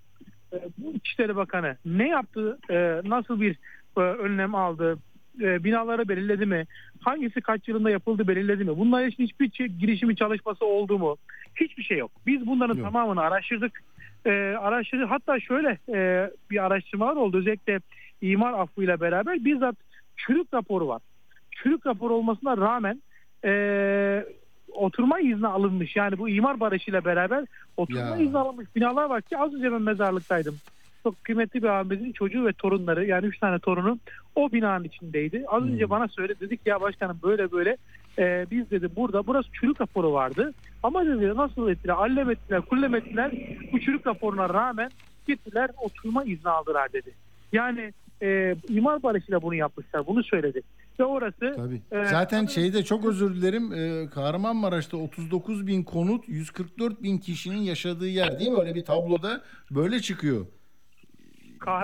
e, 0.53 0.57
bu 0.79 0.93
İçişleri 0.93 1.37
Bakanı 1.37 1.77
ne 1.85 2.09
yaptı, 2.09 2.59
e, 2.71 3.01
nasıl 3.05 3.41
bir 3.41 3.57
e, 3.97 4.01
önlem 4.01 4.55
aldı, 4.55 4.99
e, 5.41 5.65
binaları 5.65 6.09
belirledi 6.09 6.47
mi, 6.47 6.67
hangisi 7.01 7.41
kaç 7.41 7.69
yılında 7.69 7.91
yapıldı 7.91 8.29
belirledi 8.29 8.65
mi, 8.65 8.79
bunlar 8.79 9.07
için 9.07 9.25
hiçbir 9.25 9.67
girişimi 9.67 10.17
çalışması 10.17 10.67
oldu 10.67 10.99
mu, 10.99 11.17
hiçbir 11.61 11.83
şey 11.83 11.99
yok. 11.99 12.11
Biz 12.27 12.47
bunların 12.47 12.77
Yok. 12.77 12.85
tamamını 12.85 13.21
araştırdık. 13.21 13.83
E, 14.27 14.31
araştırdık. 14.61 15.11
Hatta 15.11 15.41
şöyle 15.41 15.79
e, 15.95 16.31
bir 16.51 16.65
araştırmalar 16.65 17.17
oldu. 17.17 17.39
Özellikle 17.39 17.81
imar 18.21 18.53
affıyla 18.53 19.01
beraber 19.01 19.45
bizzat 19.45 19.77
çürük 20.17 20.55
raporu 20.55 20.89
var. 20.89 21.03
Çürük 21.63 21.87
raporu 21.87 22.15
olmasına 22.15 22.57
rağmen 22.57 23.03
e, 23.45 24.25
oturma 24.73 25.21
izni 25.21 25.47
alınmış. 25.47 25.97
Yani 25.97 26.19
bu 26.19 26.29
imar 26.29 26.61
barışıyla 26.61 27.05
beraber 27.05 27.45
oturma 27.77 28.17
Ya. 28.17 28.23
izni 28.23 28.39
alınmış 28.39 28.67
binalar 28.77 29.05
var 29.05 29.23
ki 29.23 29.39
az 29.39 29.55
önce 29.55 29.73
ben 29.73 29.83
mezarlıktaydım. 29.83 30.61
Çok 31.03 31.25
kıymetli 31.25 31.63
bir 31.63 31.69
abimizin 31.69 32.13
çocuğu 32.13 32.47
ve 32.47 32.53
torunları 32.53 33.05
yani 33.07 33.27
üç 33.27 33.39
tane 33.39 33.59
torunu 33.59 33.99
o 34.35 34.53
binanın 34.53 34.85
içindeydi. 34.85 35.45
Az 35.49 35.63
önce 35.63 35.83
Hmm. 35.83 35.91
bana 35.91 36.09
söyledi 36.09 36.41
dedik 36.41 36.61
ya 36.67 36.81
başkanım 36.81 37.19
böyle 37.23 37.53
böyle 37.53 37.77
e, 38.19 38.47
biz 38.51 38.71
dedi 38.71 38.89
burada 38.97 39.27
burası 39.27 39.49
çürük 39.53 39.81
raporu 39.81 40.13
vardı. 40.13 40.55
Ama 40.83 41.07
dedi 41.07 41.37
nasıl 41.37 41.69
ettiler 41.69 41.95
allem 41.95 42.31
ettiler 42.31 42.61
kullem 42.61 42.95
ettiler 42.95 43.31
bu 43.73 43.81
çürük 43.81 44.07
raporuna 44.07 44.49
rağmen 44.49 44.91
gittiler 45.27 45.71
oturma 45.79 46.25
izni 46.25 46.51
aldılar 46.51 46.93
dedi. 46.93 47.15
Yani 47.53 47.93
e, 48.25 48.57
imar 48.68 49.03
barışıyla 49.03 49.43
bunu 49.43 49.55
yapmışlar 49.55 50.07
bunu 50.07 50.22
söyledi. 50.25 50.61
Ve 51.01 51.05
orası 51.05 51.53
Tabii. 51.57 51.81
e, 51.93 52.05
Zaten 52.05 52.47
şeyde 52.47 52.83
çok 52.85 53.05
özür 53.05 53.35
dilerim. 53.35 53.72
e, 53.72 54.11
Kahramanmaraş'ta 54.11 54.97
39 54.97 55.66
bin 55.66 55.83
konut 55.83 56.29
144 56.29 57.03
bin 57.03 57.18
kişinin 57.18 57.59
yaşadığı 57.62 58.09
yer 58.09 58.39
değil 58.39 58.51
mi? 58.51 58.59
Öyle 58.61 58.75
bir 58.75 58.85
tabloda 58.85 59.43
böyle 59.70 60.01
çıkıyor. 60.01 60.47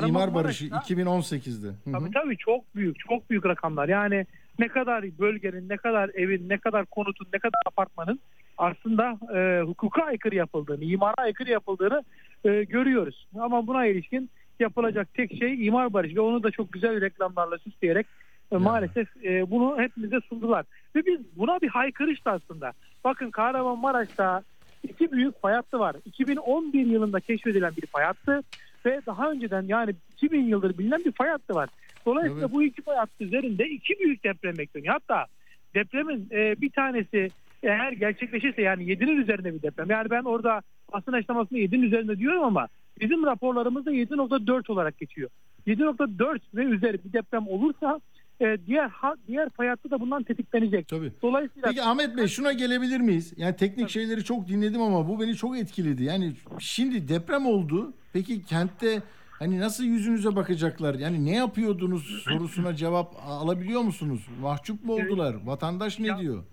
İmar 0.09 0.35
Barışı 0.35 0.71
Kahramanmaraş'ta- 0.71 0.95
2018'de. 0.95 1.67
Hı 1.69 1.91
hı. 1.91 1.93
Tabii 1.93 2.11
tabii 2.15 2.37
çok 2.37 2.75
büyük, 2.77 2.99
çok 2.99 3.31
büyük 3.31 3.47
rakamlar. 3.47 3.89
Yani 3.89 4.27
ne 4.59 4.69
kadar 4.69 5.05
bölgenin, 5.19 5.69
ne 5.69 5.77
kadar 5.77 6.11
evin, 6.15 6.49
ne 6.49 6.59
kadar 6.59 6.87
konutun, 6.87 7.27
ne 7.33 7.39
kadar 7.39 7.61
apartmanın 7.67 8.21
aslında 8.59 9.19
e, 9.39 9.63
hukuka 9.63 10.03
aykırı 10.03 10.35
yapıldığını, 10.35 10.85
imara 10.85 11.15
aykırı 11.19 11.51
yapıldığını 11.51 12.05
e, 12.45 12.65
görüyoruz. 12.65 13.27
Ama 13.41 13.67
buna 13.67 13.87
ilişkin 13.87 14.31
yapılacak 14.61 15.15
tek 15.15 15.39
şey 15.39 15.67
imar 15.67 15.93
barışı 15.93 16.17
ve 16.17 16.21
onu 16.21 16.43
da 16.43 16.51
çok 16.51 16.73
güzel 16.73 17.01
reklamlarla 17.01 17.59
süsleyerek 17.59 18.07
e, 18.53 18.57
maalesef 18.57 19.09
e, 19.25 19.51
bunu 19.51 19.81
hepimize 19.81 20.21
sundular. 20.29 20.65
Ve 20.97 21.07
biz 21.07 21.21
buna 21.37 21.61
bir 21.61 21.69
haykırıştı 21.69 22.31
aslında. 22.31 22.73
Bakın 23.05 23.31
Kahramanmaraş'ta 23.31 24.43
iki 24.83 25.13
büyük 25.13 25.41
fay 25.41 25.55
hattı 25.55 25.79
var. 25.79 25.97
2011 26.05 26.87
yılında 26.87 27.21
keşfedilen 27.21 27.73
bir 27.77 27.87
fay 27.87 28.05
hattı 28.05 28.43
ve 28.87 29.01
daha 29.07 29.31
önceden 29.31 29.63
yani 29.63 29.95
2000 30.13 30.45
yıldır 30.45 30.79
bilinen 30.79 31.05
bir 31.05 31.13
fay 31.13 31.29
hattı 31.29 31.55
var. 31.55 31.69
Dolayısıyla 32.07 32.47
Evet. 32.47 32.55
bu 32.55 32.63
iki 32.63 32.83
fay 32.83 32.97
hattı 32.97 33.25
üzerinde 33.25 33.69
iki 33.69 33.99
büyük 33.99 34.25
deprem 34.25 34.59
bekleniyor. 34.59 34.93
Hatta 34.95 35.27
depremin 35.75 36.29
e, 36.33 36.61
bir 36.61 36.71
tanesi 36.71 37.31
eğer 37.63 37.93
gerçekleşirse 37.93 38.63
yani 38.63 38.83
7'nin 38.83 39.17
üzerinde 39.17 39.55
bir 39.55 39.63
deprem. 39.63 39.91
Yani 39.91 40.11
ben 40.11 40.23
orada 40.23 40.63
basın 40.93 41.13
açıklamasında 41.13 41.59
7'nin 41.59 41.83
üzerinde 41.83 42.19
diyorum 42.19 42.45
ama 42.45 42.69
bizim 43.01 43.27
raporlarımızda 43.27 43.93
7.4 43.93 44.73
olarak 44.73 44.99
geçiyor. 44.99 45.31
7.4 45.67 46.39
ve 46.55 46.65
üzeri 46.65 47.05
bir 47.05 47.13
deprem 47.13 47.49
olursa 47.49 48.01
e, 48.41 48.57
diğer 48.67 48.89
ha- 48.89 49.15
diğer 49.29 49.51
fay 49.51 49.69
hattı 49.69 49.91
da 49.91 50.01
bundan 50.01 50.23
tetiklenecek. 50.23 50.89
Tabii. 50.89 51.13
Dolayısıyla 51.23 51.69
Peki 51.69 51.83
Ahmet 51.83 52.17
Bey 52.17 52.27
şuna 52.29 52.53
gelebilir 52.53 53.01
miyiz? 53.01 53.33
Yani 53.37 53.57
teknik 53.57 53.89
şeyleri 53.89 54.25
çok 54.25 54.49
dinledim 54.49 54.83
ama 54.83 55.09
bu 55.09 55.21
beni 55.21 55.35
çok 55.37 55.59
etkiledi. 55.59 56.05
Yani 56.05 56.33
şimdi 56.59 57.09
deprem 57.09 57.47
oldu. 57.47 57.93
Peki 58.13 58.45
kentte 58.45 59.03
hani 59.39 59.61
nasıl 59.61 59.85
yüzünüze 59.85 60.37
bakacaklar? 60.37 60.95
Yani 60.95 61.25
ne 61.25 61.37
yapıyordunuz 61.37 62.23
sorusuna 62.25 62.75
cevap 62.77 63.15
alabiliyor 63.27 63.81
musunuz? 63.81 64.27
Mahcup 64.43 64.85
mu 64.85 64.93
oldular? 64.93 65.35
Vatandaş 65.45 65.99
ne 65.99 66.07
Ya- 66.07 66.19
diyor? 66.19 66.45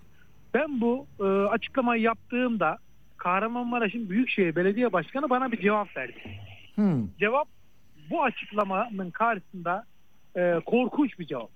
Ben 0.53 0.81
bu 0.81 1.07
e, 1.19 1.23
açıklamayı 1.23 2.01
yaptığımda 2.01 2.77
Kahramanmaraş'ın 3.17 4.09
Büyükşehir 4.09 4.55
Belediye 4.55 4.93
Başkanı 4.93 5.29
bana 5.29 5.51
bir 5.51 5.61
cevap 5.61 5.97
verdi. 5.97 6.15
Hmm. 6.75 7.07
Cevap 7.19 7.47
bu 8.09 8.23
açıklamanın 8.23 9.11
karşısında 9.11 9.85
e, 10.37 10.59
korkunç 10.65 11.19
bir 11.19 11.25
cevap. 11.25 11.49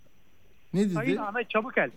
Ne 0.73 0.85
Sayın 0.85 1.11
dedi? 1.11 1.21
Ahmet 1.21 1.49
Çabıkel 1.49 1.91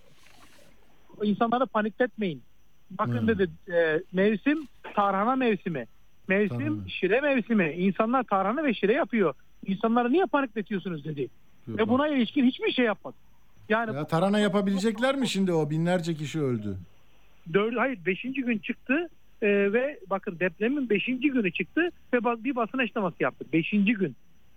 insanları 1.22 1.66
panikletmeyin. 1.66 2.42
Bakın 2.90 3.20
Hmm. 3.20 3.28
dedi 3.28 3.50
e, 3.74 4.00
mevsim 4.12 4.68
tarhana 4.94 5.36
mevsimi. 5.36 5.86
Mevsim 6.28 6.58
Tarhana. 6.58 6.88
şire 6.88 7.20
mevsimi. 7.20 7.72
İnsanlar 7.72 8.22
tarhana 8.22 8.64
ve 8.64 8.74
şire 8.74 8.92
yapıyor. 8.92 9.34
İnsanları 9.66 10.12
niye 10.12 10.26
panikletiyorsunuz 10.26 11.04
dedi. 11.04 11.28
Ve 11.68 11.88
buna 11.88 12.08
ilişkin 12.08 12.44
hiçbir 12.44 12.72
şey 12.72 12.84
yapmadı. 12.84 13.16
Yani 13.68 13.96
Ya 13.96 14.06
tarana 14.06 14.38
yapabilecekler 14.38 15.16
mi 15.16 15.28
şimdi 15.28 15.52
o 15.52 15.70
binlerce 15.70 16.14
kişi 16.14 16.40
öldü? 16.40 16.76
dördü, 17.54 17.76
hayır 17.78 17.98
beşinci 18.06 18.42
gün 18.42 18.58
çıktı 18.58 19.08
e, 19.42 19.72
ve 19.72 19.98
bakın 20.10 20.38
depremin 20.40 20.90
beşinci 20.90 21.30
günü 21.30 21.52
çıktı 21.52 21.80
ve 22.14 22.44
bir 22.44 22.56
basın 22.56 22.78
açıklaması 22.78 23.16
yaptı. 23.20 23.44
Beşinci 23.52 23.92
gün. 23.94 24.16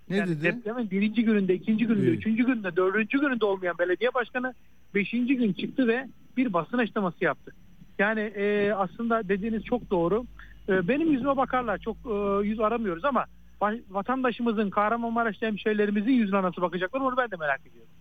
Ne 0.10 0.18
yani 0.18 0.30
dedi? 0.30 0.44
depremin 0.44 0.92
birinci 0.92 1.24
gününde, 1.24 1.54
ikinci 1.54 1.88
gününde, 1.88 2.08
Evet. 2.08 2.18
üçüncü 2.18 2.46
gününde, 2.46 2.76
dördüncü 2.76 3.22
gününde 3.22 3.46
olmayan 3.46 3.78
belediye 3.80 4.14
başkanı 4.14 4.54
beşinci 4.96 5.38
gün 5.38 5.54
çıktı 5.54 5.88
ve 5.88 6.08
bir 6.38 6.54
basın 6.54 6.78
açıklaması 6.78 7.24
yaptı. 7.24 7.52
Yani 8.00 8.20
e, 8.20 8.72
aslında 8.72 9.30
dediğiniz 9.30 9.64
çok 9.64 9.92
doğru. 9.92 10.26
E, 10.70 10.88
benim 10.88 11.12
yüzüme 11.12 11.38
bakarlar. 11.38 11.78
Çok 11.78 11.98
e, 12.06 12.48
yüz 12.48 12.60
aramıyoruz 12.60 13.06
ama 13.06 13.26
va- 13.62 13.82
vatandaşımızın, 13.90 14.70
Kahramanmaraş'ta 14.70 15.48
hemşehrilerimizin 15.48 16.12
yüzüne 16.12 16.42
nasıl 16.42 16.62
bakacaklar 16.62 17.00
onu 17.00 17.18
ben 17.18 17.32
de 17.32 17.36
merak 17.36 17.62
ediyorum. 17.66 17.92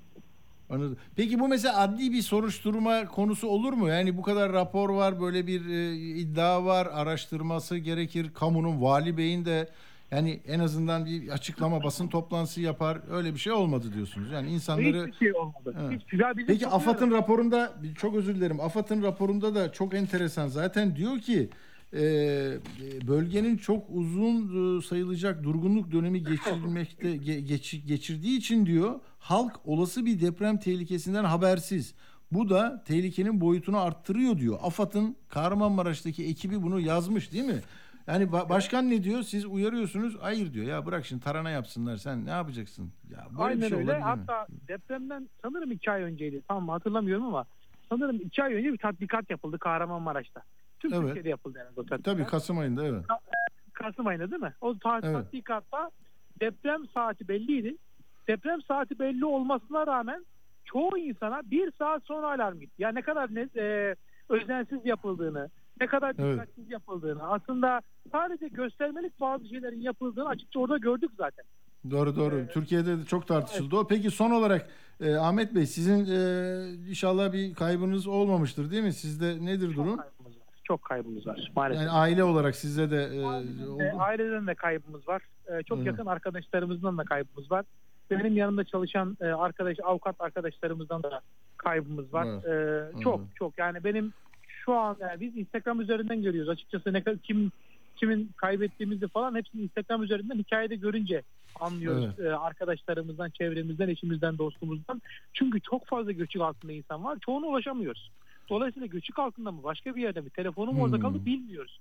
Anladım. 0.70 0.96
Peki 1.16 1.38
bu 1.38 1.48
mesela 1.48 1.78
adli 1.78 2.12
bir 2.12 2.22
soruşturma 2.22 3.06
konusu 3.06 3.48
olur 3.48 3.72
mu? 3.72 3.88
Yani 3.88 4.16
bu 4.16 4.22
kadar 4.22 4.52
rapor 4.52 4.90
var, 4.90 5.20
böyle 5.20 5.46
bir 5.46 5.66
e, 5.66 5.96
iddia 5.96 6.64
var, 6.64 6.88
araştırması 6.92 7.76
gerekir. 7.76 8.30
Kamunun, 8.34 8.82
vali 8.82 9.16
beyin 9.16 9.44
de 9.44 9.68
yani 10.10 10.40
en 10.48 10.60
azından 10.60 11.06
bir 11.06 11.28
açıklama, 11.28 11.84
basın 11.84 12.08
toplantısı 12.08 12.60
yapar. 12.60 12.98
Öyle 13.10 13.34
bir 13.34 13.38
şey 13.38 13.52
olmadı 13.52 13.92
diyorsunuz. 13.94 14.32
Yani 14.32 14.50
insanları... 14.50 15.06
Hiçbir 15.06 15.18
şey 15.18 15.32
olmadı. 15.34 15.74
Hiçbir, 15.90 16.18
ya 16.18 16.36
bizim 16.36 16.46
Peki 16.46 16.66
AFAD'ın 16.66 17.10
raporunda, 17.10 17.72
çok 17.98 18.14
özür 18.14 18.34
dilerim, 18.34 18.60
AFAD'ın 18.60 19.02
raporunda 19.02 19.54
da 19.54 19.72
çok 19.72 19.94
enteresan. 19.94 20.48
Zaten 20.48 20.96
diyor 20.96 21.18
ki 21.18 21.48
e, 21.96 22.58
bölgenin 23.08 23.56
çok 23.56 23.84
uzun 23.90 24.78
e, 24.78 24.82
sayılacak 24.82 25.42
durgunluk 25.42 25.92
dönemi 25.92 26.22
geçirmekte 26.24 27.08
ge- 27.16 27.38
geç- 27.40 27.86
geçirdiği 27.86 28.38
için 28.38 28.66
diyor 28.66 29.00
halk 29.18 29.60
olası 29.64 30.06
bir 30.06 30.20
deprem 30.20 30.58
tehlikesinden 30.58 31.24
habersiz. 31.24 31.94
Bu 32.32 32.48
da 32.50 32.82
tehlikenin 32.86 33.40
boyutunu 33.40 33.80
arttırıyor 33.80 34.38
diyor. 34.38 34.58
AFAD'ın 34.62 35.16
Kahramanmaraş'taki 35.28 36.26
ekibi 36.26 36.62
bunu 36.62 36.80
yazmış 36.80 37.32
değil 37.32 37.44
mi? 37.44 37.60
Yani 38.06 38.24
ba- 38.24 38.48
başkan 38.48 38.90
ne 38.90 39.04
diyor? 39.04 39.22
Siz 39.22 39.44
uyarıyorsunuz. 39.46 40.16
Hayır 40.20 40.52
diyor. 40.54 40.66
Ya 40.66 40.86
bırak 40.86 41.06
şimdi 41.06 41.22
tarana 41.24 41.50
yapsınlar. 41.50 41.96
Sen 41.96 42.26
ne 42.26 42.30
yapacaksın? 42.30 42.92
Ya 43.10 43.26
böyle 43.30 43.38
bir 43.38 43.44
Aynen 43.44 43.68
şey 43.68 43.78
öyle. 43.78 43.84
olabilir 43.90 43.96
mi? 43.98 44.02
Hatta 44.04 44.46
depremden 44.68 45.28
sanırım 45.42 45.72
iki 45.72 45.90
ay 45.90 46.02
önceydi. 46.02 46.42
Tam 46.48 46.68
hatırlamıyorum 46.68 47.24
ama 47.26 47.44
sanırım 47.88 48.16
iki 48.16 48.42
ay 48.42 48.54
önce 48.54 48.72
bir 48.72 48.78
tatbikat 48.78 49.30
yapıldı 49.30 49.58
Kahramanmaraş'ta. 49.58 50.42
Tüm 50.88 50.98
Evet. 50.98 51.06
Türkiye'de 51.06 51.28
yapıldı 51.28 51.58
herhalde 51.58 51.80
o 51.80 51.84
tatbikat. 51.86 52.04
Tabii 52.04 52.24
Kasım 52.26 52.58
ayında 52.58 52.86
evet. 52.86 53.04
Kasım 53.72 54.06
ayında 54.06 54.30
değil 54.30 54.42
mi? 54.42 54.52
O 54.60 54.78
ta- 54.78 55.00
Evet. 55.02 55.14
tatbikatta 55.14 55.90
deprem 56.40 56.86
saati 56.94 57.28
belliydi. 57.28 57.76
Deprem 58.28 58.62
saati 58.62 58.98
belli 58.98 59.24
olmasına 59.24 59.86
rağmen 59.86 60.26
çoğu 60.64 60.98
insana 60.98 61.40
bir 61.44 61.72
saat 61.78 62.02
sonra 62.04 62.26
alarm 62.34 62.58
gitti. 62.60 62.74
Yani 62.78 62.94
ne 62.94 63.02
kadar 63.02 63.34
ne, 63.34 63.48
e, 63.56 63.94
özensiz 64.28 64.78
yapıldığını, 64.86 65.50
ne 65.80 65.86
kadar 65.86 66.14
Evet. 66.18 66.32
dikkatsiz 66.32 66.70
yapıldığını, 66.70 67.22
aslında 67.30 67.80
sadece 68.12 68.48
göstermelik 68.48 69.20
bazı 69.20 69.48
şeylerin 69.48 69.80
yapıldığını 69.80 70.28
açıkça 70.28 70.60
orada 70.60 70.76
gördük 70.78 71.10
zaten. 71.16 71.44
Doğru 71.90 72.16
doğru. 72.16 72.46
Türkiye'de 72.52 72.98
de 72.98 73.04
çok 73.04 73.26
tartışıldı 73.26 73.76
o. 73.76 73.86
Peki 73.86 74.10
son 74.10 74.30
olarak 74.30 74.68
e, 75.00 75.14
Ahmet 75.14 75.54
Bey 75.54 75.66
sizin 75.66 76.06
e, 76.06 76.88
inşallah 76.90 77.32
bir 77.32 77.54
kaybınız 77.54 78.06
olmamıştır 78.06 78.70
değil 78.70 78.82
mi? 78.82 78.92
Sizde 78.92 79.44
nedir 79.44 79.76
durum? 79.76 79.96
Kaybımız. 79.96 80.36
Çok 80.66 80.82
kaybımız 80.82 81.26
var 81.26 81.50
maalesef. 81.56 81.82
Yani 81.82 81.90
aile 81.90 82.24
olarak 82.24 82.56
sizde 82.56 82.90
de 82.90 83.02
e, 83.04 83.84
E, 83.84 83.92
aileden 83.92 84.46
de 84.46 84.54
kaybımız 84.54 85.08
var. 85.08 85.22
E, 85.48 85.62
çok 85.62 85.78
Evet. 85.78 85.86
yakın 85.86 86.06
arkadaşlarımızdan 86.06 86.98
da 86.98 87.04
kaybımız 87.04 87.50
var. 87.50 87.64
Benim 88.10 88.36
yanımda 88.36 88.64
çalışan 88.64 89.16
e, 89.20 89.24
arkadaş, 89.24 89.76
avukat 89.84 90.16
arkadaşlarımızdan 90.20 91.02
da 91.02 91.20
kaybımız 91.56 92.12
var. 92.14 92.26
Evet. 92.26 92.94
E, 92.98 93.00
çok 93.02 93.18
Evet. 93.20 93.28
çok 93.34 93.58
yani 93.58 93.84
benim 93.84 94.12
şu 94.48 94.74
an 94.74 94.96
yani 95.00 95.20
biz 95.20 95.36
Instagram 95.36 95.80
üzerinden 95.80 96.22
görüyoruz 96.22 96.48
açıkçası 96.50 96.92
ne 96.92 97.02
kadar 97.02 97.18
kim 97.18 97.52
kimin 97.96 98.30
kaybettiğimizi 98.36 99.08
falan 99.08 99.34
hepsini 99.34 99.62
Instagram 99.62 100.02
üzerinden 100.02 100.38
hikayede 100.38 100.76
görünce 100.76 101.22
anlıyoruz 101.60 102.20
E, 102.20 102.34
arkadaşlarımızdan, 102.36 103.30
çevremizden, 103.30 103.88
eşimizden, 103.88 104.38
dostumuzdan. 104.38 105.02
Çünkü 105.32 105.60
çok 105.60 105.86
fazla 105.86 106.12
göçük 106.12 106.42
altında 106.42 106.72
insan 106.72 107.04
var. 107.04 107.18
Çoğuna 107.20 107.46
ulaşamıyoruz. 107.46 108.10
Dolayısıyla 108.50 108.86
göçük 108.86 109.18
altında 109.18 109.52
mı 109.52 109.62
başka 109.62 109.96
bir 109.96 110.02
yerde 110.02 110.20
mi 110.20 110.30
telefonu 110.30 110.72
mu 110.72 110.82
orada 110.82 110.96
Hmm. 110.96 111.02
kaldı 111.02 111.24
bilmiyoruz. 111.26 111.80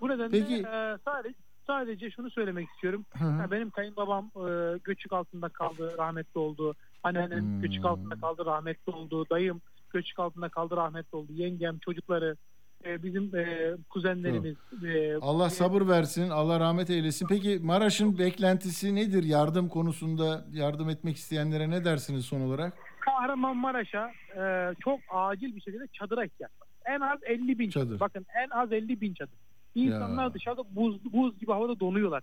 Bu 0.00 0.08
nedenle 0.08 0.30
Peki- 0.30 0.54
e, 0.68 0.96
sadece 1.04 1.34
sadece 1.66 2.10
şunu 2.10 2.30
söylemek 2.30 2.68
istiyorum. 2.70 3.04
Hı 3.18 3.24
hı. 3.24 3.42
Ya 3.42 3.50
benim 3.50 3.70
kayınbabam 3.70 4.30
e, 4.36 4.78
göçük 4.84 5.12
altında 5.12 5.48
kaldı, 5.48 5.94
rahmetli 5.98 6.38
oldu. 6.40 6.74
Anneannem 7.02 7.40
Hmm. 7.44 7.60
göçük 7.60 7.84
altında 7.84 8.14
kaldı, 8.14 8.44
rahmetli 8.44 8.92
oldu. 8.92 9.26
Dayım 9.30 9.60
göçük 9.92 10.18
altında 10.18 10.48
kaldı, 10.48 10.76
rahmetli 10.76 11.16
oldu. 11.16 11.32
Yengem, 11.32 11.78
çocukları, 11.78 12.36
e, 12.84 13.02
bizim 13.02 13.36
e, 13.36 13.72
kuzenlerimiz. 13.90 14.56
e, 14.84 15.16
Allah 15.20 15.50
sabır 15.50 15.88
versin, 15.88 16.30
Allah 16.30 16.60
rahmet 16.60 16.90
eylesin. 16.90 17.26
Peki 17.28 17.58
Maraş'ın 17.62 18.18
beklentisi 18.18 18.94
nedir 18.94 19.24
yardım 19.24 19.68
konusunda? 19.68 20.44
Yardım 20.52 20.88
etmek 20.90 21.16
isteyenlere 21.16 21.70
ne 21.70 21.84
dersiniz 21.84 22.24
son 22.24 22.40
olarak? 22.40 22.72
Kahramanmaraş'a 23.04 24.12
e, 24.36 24.74
çok 24.84 25.00
acil 25.10 25.56
bir 25.56 25.60
şekilde 25.60 25.86
çadıra 25.92 26.24
ihtiyaç 26.24 26.52
var. 26.60 26.68
En 26.84 27.00
az 27.00 27.18
50 27.22 27.58
bin 27.58 27.70
Çadır. 27.70 27.86
çadır. 27.86 28.00
Bakın 28.00 28.26
en 28.44 28.48
az 28.50 28.72
50 28.72 29.00
bin 29.00 29.14
çadır. 29.14 29.38
İnsanlar 29.74 30.24
Ya. 30.24 30.34
dışarıda 30.34 30.62
buz, 30.70 31.12
buz 31.12 31.38
gibi 31.38 31.52
havada 31.52 31.80
donuyorlar. 31.80 32.22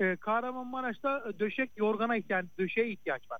E, 0.00 0.16
Kahramanmaraş'ta 0.16 1.24
döşek 1.38 1.70
yorgana 1.76 2.16
ihtiyaç, 2.16 2.46
döşeğe 2.58 2.88
ihtiyaç 2.90 3.30
var. 3.30 3.38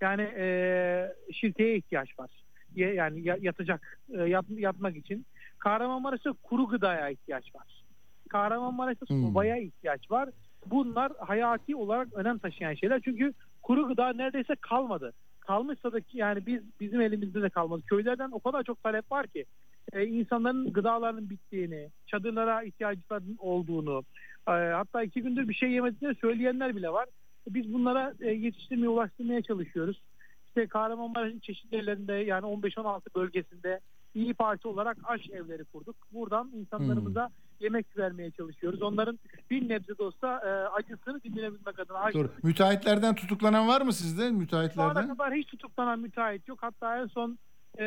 Yani 0.00 0.22
e, 0.36 1.12
şilteye 1.32 1.76
ihtiyaç 1.76 2.18
var. 2.18 2.30
Yani 2.76 3.20
ya- 3.28 3.38
yatacak, 3.40 3.98
e, 4.18 4.22
yat, 4.22 4.44
yatmak 4.50 4.96
için. 4.96 5.26
Kahramanmaraş'ta 5.58 6.32
kuru 6.42 6.66
gıdaya 6.68 7.08
ihtiyaç 7.10 7.54
var. 7.54 7.82
Kahramanmaraş'ta 8.28 9.06
Hmm. 9.08 9.22
sobaya 9.22 9.56
ihtiyaç 9.56 10.10
var. 10.10 10.28
Bunlar 10.66 11.12
hayati 11.18 11.76
olarak 11.76 12.08
önem 12.14 12.38
taşıyan 12.38 12.74
şeyler. 12.74 13.00
Çünkü 13.04 13.32
kuru 13.62 13.88
gıda 13.88 14.12
neredeyse 14.12 14.54
kalmadı. 14.60 15.12
Kalmışsa 15.46 15.92
da 15.92 15.98
yani 16.12 16.46
biz 16.46 16.62
bizim 16.80 17.00
elimizde 17.00 17.42
de 17.42 17.48
kalmadı. 17.50 17.82
Köylerden 17.86 18.30
o 18.32 18.40
kadar 18.40 18.62
çok 18.62 18.82
talep 18.82 19.12
var 19.12 19.26
ki 19.26 19.44
e, 19.92 20.06
insanların 20.06 20.72
gıdalarının 20.72 21.30
bittiğini, 21.30 21.90
çadırlara 22.06 22.62
ihtiyaclarının 22.62 23.36
olduğunu, 23.38 24.02
e, 24.48 24.52
hatta 24.52 25.02
iki 25.02 25.22
gündür 25.22 25.48
bir 25.48 25.54
şey 25.54 25.70
yemediğini 25.70 26.14
söyleyenler 26.14 26.76
bile 26.76 26.88
var. 26.88 27.08
Biz 27.48 27.72
bunlara 27.72 28.14
e, 28.20 28.30
yetiştirmeye, 28.30 28.88
ulaştırmaya 28.88 29.42
çalışıyoruz. 29.42 30.02
İşte 30.46 30.66
Kahramanmaraş'ın 30.66 31.38
çeşitli 31.38 31.76
yerlerinde 31.76 32.12
yani 32.12 32.46
15-16 32.46 33.00
bölgesinde 33.16 33.80
iyi 34.14 34.34
Parti 34.34 34.68
olarak 34.68 34.96
aş 35.04 35.30
evleri 35.30 35.64
kurduk. 35.64 35.96
Buradan 36.12 36.50
insanlarımıza 36.54 37.30
yemek 37.60 37.98
vermeye 37.98 38.30
çalışıyoruz. 38.30 38.82
Onların 38.82 39.18
bir 39.50 39.68
nebze 39.68 39.98
de 39.98 40.02
olsa 40.02 40.40
e, 40.46 40.48
acısını 40.68 41.22
dinlenebilmek 41.22 41.78
adına. 41.78 42.12
Doğru. 42.12 42.30
Müteahhitlerden 42.42 43.14
tutuklanan 43.14 43.68
var 43.68 43.80
mı 43.80 43.92
sizde? 43.92 44.22
şu 44.22 44.28
ana 44.28 44.32
Müteahhitlerden? 44.38 45.08
kadar 45.08 45.34
hiç 45.34 45.46
tutuklanan 45.46 45.98
müteahhit 45.98 46.48
yok. 46.48 46.58
Hatta 46.62 46.98
en 46.98 47.06
son 47.06 47.38
e, 47.78 47.84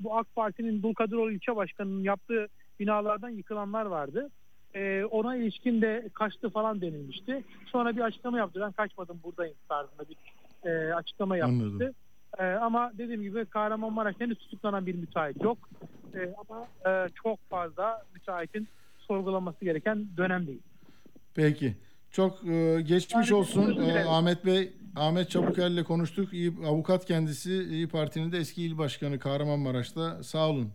bu 0.00 0.16
AK 0.16 0.34
Parti'nin 0.34 0.82
Dulkadiroğlu 0.82 1.32
ilçe 1.32 1.56
başkanının 1.56 2.02
yaptığı 2.02 2.48
binalardan 2.80 3.28
yıkılanlar 3.28 3.86
vardı. 3.86 4.30
E, 4.74 5.04
ona 5.04 5.36
ilişkin 5.36 5.82
de 5.82 6.08
kaçtı 6.14 6.50
falan 6.50 6.80
denilmişti. 6.80 7.44
Sonra 7.66 7.96
bir 7.96 8.00
açıklama 8.00 8.38
yaptı. 8.38 8.60
Ben 8.60 8.72
kaçmadım 8.72 9.20
buradayım 9.24 9.54
tarzında 9.68 10.04
bir 10.08 10.16
e, 10.70 10.94
açıklama 10.94 11.36
yapmıştı. 11.36 11.64
Anladım. 11.64 11.94
E, 12.38 12.44
ama 12.44 12.92
dediğim 12.98 13.22
gibi 13.22 13.44
Kahramanmaraş'ta 13.44 14.24
henüz 14.24 14.38
tutuklanan 14.38 14.86
bir 14.86 14.94
müteahhit 14.94 15.42
yok. 15.42 15.58
E, 16.14 16.34
ama 16.48 16.68
e, 16.86 17.08
çok 17.24 17.50
fazla 17.50 18.02
müteahhitin 18.14 18.68
sorgulanması 18.98 19.64
gereken 19.64 20.06
dönemdeyiz. 20.16 20.62
Peki. 21.34 21.74
Çok 22.10 22.44
e, 22.48 22.80
geçmiş 22.82 23.32
olsun 23.32 23.80
E. 23.82 24.04
Ahmet 24.04 24.46
Bey. 24.46 24.72
Ahmet 24.96 25.30
Çabukel 25.30 25.70
ile 25.70 25.84
konuştuk. 25.84 26.32
İyi, 26.32 26.52
avukat 26.66 27.04
kendisi. 27.04 27.52
İyi 27.52 27.88
Parti'nin 27.88 28.32
de 28.32 28.38
eski 28.38 28.62
il 28.62 28.78
başkanı 28.78 29.18
Kahramanmaraş'ta. 29.18 30.22
Sağ 30.22 30.48
olun. 30.50 30.72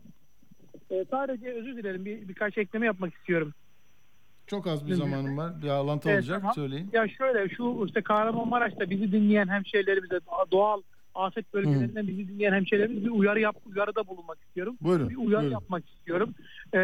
E, 0.92 1.06
sadece 1.12 1.52
özür 1.54 1.78
dilerim 1.78 2.06
bir, 2.06 2.28
birkaç 2.28 2.58
ekleme 2.58 2.86
yapmak 2.86 3.14
istiyorum. 3.14 3.54
Çok 4.48 4.68
az 4.68 4.88
bir 4.88 4.94
zamanım 4.94 5.38
var. 5.38 5.62
Bir 5.62 5.68
alıntı 5.68 6.10
Evet, 6.10 6.20
olacak. 6.20 6.40
tamam. 6.42 6.54
Söyleyin. 6.56 6.90
Ya 6.94 7.08
şöyle 7.08 7.50
şu 7.50 7.84
işte 7.88 8.02
Kahramanmaraş'ta 8.02 8.90
bizi 8.90 9.12
dinleyen 9.12 9.48
hemşehrilerimize 9.48 10.20
doğal 10.52 10.82
afet 11.16 11.54
bölgelerinden 11.54 12.08
bizi 12.08 12.28
dinleyen 12.28 12.54
hemşehrilerimiz 12.54 13.06
bir 13.06 13.10
uyarı 13.10 13.40
yap 13.40 13.56
uyarıda 13.66 14.08
bulunmak 14.08 14.38
istiyorum. 14.48 14.78
Buyurun. 14.82 15.10
Bir 15.10 15.16
uyarı 15.16 15.42
buyurun. 15.42 15.52
yapmak 15.52 15.90
istiyorum. 15.90 16.36
Ee, 16.74 16.80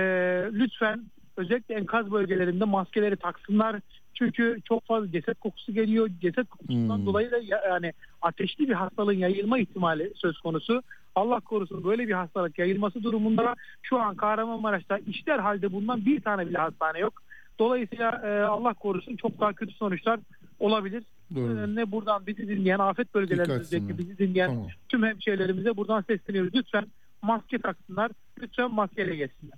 lütfen 0.52 1.06
özellikle 1.38 1.76
enkaz 1.76 2.12
bölgelerinde 2.12 2.66
maskeleri 2.66 3.18
taksınlar. 3.18 3.76
Çünkü 4.14 4.60
çok 4.66 4.86
fazla 4.86 5.12
ceset 5.12 5.40
kokusu 5.40 5.74
geliyor. 5.74 6.10
Ceset 6.22 6.50
kokusundan 6.50 6.98
Hmm. 6.98 7.06
dolayı 7.06 7.32
da 7.32 7.38
ya- 7.38 7.64
yani 7.70 7.94
ateşli 8.22 8.70
bir 8.70 8.74
hastalığın 8.74 9.14
yayılma 9.14 9.60
ihtimali 9.60 10.12
söz 10.16 10.38
konusu. 10.40 10.84
Allah 11.16 11.40
korusun 11.40 11.84
böyle 11.84 12.08
bir 12.08 12.14
hastalık 12.14 12.60
yayılması 12.60 13.04
durumunda 13.04 13.56
şu 13.82 14.00
an 14.00 14.16
Kahramanmaraş'ta 14.16 14.98
işler 14.98 15.40
halde 15.40 15.72
bulunan 15.72 16.06
bir 16.06 16.22
tane 16.22 16.48
bile 16.48 16.58
hastane 16.58 17.00
yok. 17.00 17.22
Dolayısıyla 17.60 18.22
e, 18.26 18.42
Allah 18.44 18.74
korusun 18.74 19.16
çok 19.16 19.40
daha 19.40 19.54
kötü 19.54 19.74
sonuçlar 19.74 20.20
olabilir. 20.60 21.04
Doğru. 21.36 21.76
Ne 21.76 21.92
buradan 21.92 22.28
bizi 22.28 22.48
dinleyen 22.48 22.80
afet 22.80 23.14
bölgelerimizdeki 23.16 23.98
bizi 23.98 24.18
dinleyen 24.18 24.48
Tamam. 24.50 24.68
tüm 24.90 25.04
hemşehrilerimize 25.04 25.78
buradan 25.78 26.02
sesleniyoruz. 26.02 26.54
Lütfen 26.56 26.88
maske 27.22 27.60
taksınlar. 27.60 28.12
Lütfen 28.42 28.74
maskeyle 28.74 29.16
geçsinler. 29.16 29.58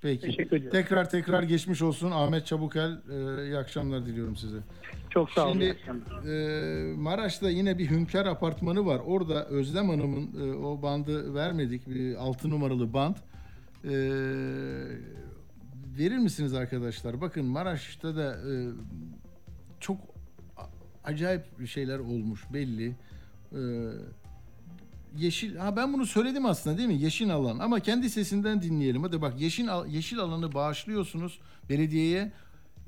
Peki. 0.00 0.26
Teşekkür. 0.26 0.70
Tekrar 0.70 1.10
tekrar 1.10 1.42
geçmiş 1.42 1.82
olsun. 1.82 2.10
Ahmet 2.10 2.46
Çabukel. 2.46 3.00
e, 3.10 3.44
iyi 3.44 3.56
akşamlar 3.56 4.06
diliyorum 4.06 4.36
size. 4.36 4.58
Çok 5.10 5.30
sağ 5.30 5.46
olun. 5.46 5.52
Şimdi 5.52 5.76
e, 6.30 6.94
Maraş'ta 6.96 7.50
yine 7.50 7.78
bir 7.78 7.90
hünkâr 7.90 8.26
apartmanı 8.26 8.86
var. 8.86 9.00
Orada 9.06 9.46
Özlem 9.46 9.88
Hanım'ın 9.88 10.48
e, 10.48 10.56
o 10.56 10.82
bandı 10.82 11.34
vermedik. 11.34 11.88
Bir 11.88 12.14
6 12.14 12.50
numaralı 12.50 12.92
band. 12.92 13.16
E, 13.84 13.90
verir 15.98 16.18
misiniz 16.18 16.54
arkadaşlar? 16.54 17.20
Bakın 17.20 17.46
Maraş'ta 17.46 18.16
da 18.16 18.32
e, 18.32 18.52
çok 19.80 19.96
acayip 21.04 21.68
şeyler 21.68 21.98
olmuş 21.98 22.44
belli. 22.52 22.96
E, 23.52 23.60
yeşil 25.16 25.56
ha 25.56 25.76
ben 25.76 25.92
bunu 25.92 26.06
söyledim 26.06 26.46
aslında 26.46 26.78
değil 26.78 26.88
mi? 26.88 26.94
Yeşil 27.02 27.34
alan 27.34 27.58
ama 27.58 27.80
kendi 27.80 28.10
sesinden 28.10 28.62
dinleyelim. 28.62 29.02
Hadi 29.02 29.20
bak 29.22 29.40
yeşil 29.40 29.68
yeşil 29.88 30.18
alanı 30.18 30.54
bağışlıyorsunuz 30.54 31.38
belediyeye. 31.70 32.32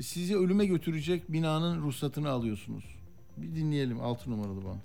Sizi 0.01 0.37
ölüme 0.37 0.67
götürecek 0.67 1.33
binanın 1.33 1.83
ruhsatını 1.83 2.29
alıyorsunuz. 2.29 2.85
Bir 3.37 3.55
dinleyelim 3.57 4.01
6 4.01 4.31
numaralı 4.31 4.65
band. 4.65 4.81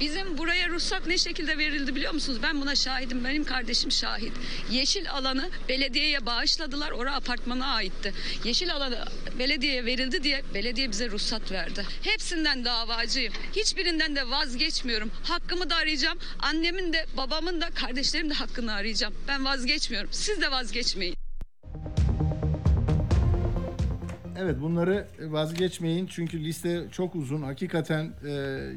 Bizim 0.00 0.38
buraya 0.38 0.68
ruhsat 0.68 1.06
ne 1.06 1.18
şekilde 1.18 1.58
verildi 1.58 1.94
biliyor 1.94 2.12
musunuz? 2.12 2.38
Ben 2.42 2.60
buna 2.60 2.74
şahidim. 2.74 3.24
Benim 3.24 3.44
kardeşim 3.44 3.92
şahit. 3.92 4.32
Yeşil 4.70 5.10
alanı 5.10 5.50
belediyeye 5.68 6.26
bağışladılar. 6.26 6.90
Orası 6.90 7.16
apartmana 7.16 7.66
aitti. 7.66 8.14
Yeşil 8.44 8.74
alanı 8.74 9.04
belediyeye 9.38 9.86
verildi 9.86 10.22
diye 10.22 10.42
belediye 10.54 10.90
bize 10.90 11.10
ruhsat 11.10 11.52
verdi. 11.52 11.86
Hepsinden 12.02 12.64
davacıyım. 12.64 13.32
Hiçbirinden 13.56 14.16
de 14.16 14.30
vazgeçmiyorum. 14.30 15.10
Hakkımı 15.24 15.70
da 15.70 15.76
arayacağım. 15.76 16.18
Annemin 16.38 16.92
de 16.92 17.06
babamın 17.16 17.60
da 17.60 17.70
kardeşlerimin 17.70 18.30
de 18.30 18.34
hakkını 18.34 18.72
arayacağım. 18.72 19.14
Ben 19.28 19.44
vazgeçmiyorum. 19.44 20.10
Siz 20.12 20.40
de 20.40 20.50
vazgeçmeyin. 20.50 21.16
Evet 24.42 24.60
bunları 24.60 25.06
vazgeçmeyin 25.20 26.06
çünkü 26.06 26.44
liste 26.44 26.86
çok 26.92 27.14
uzun. 27.14 27.42
Hakikaten 27.42 28.12
e, 28.26 28.30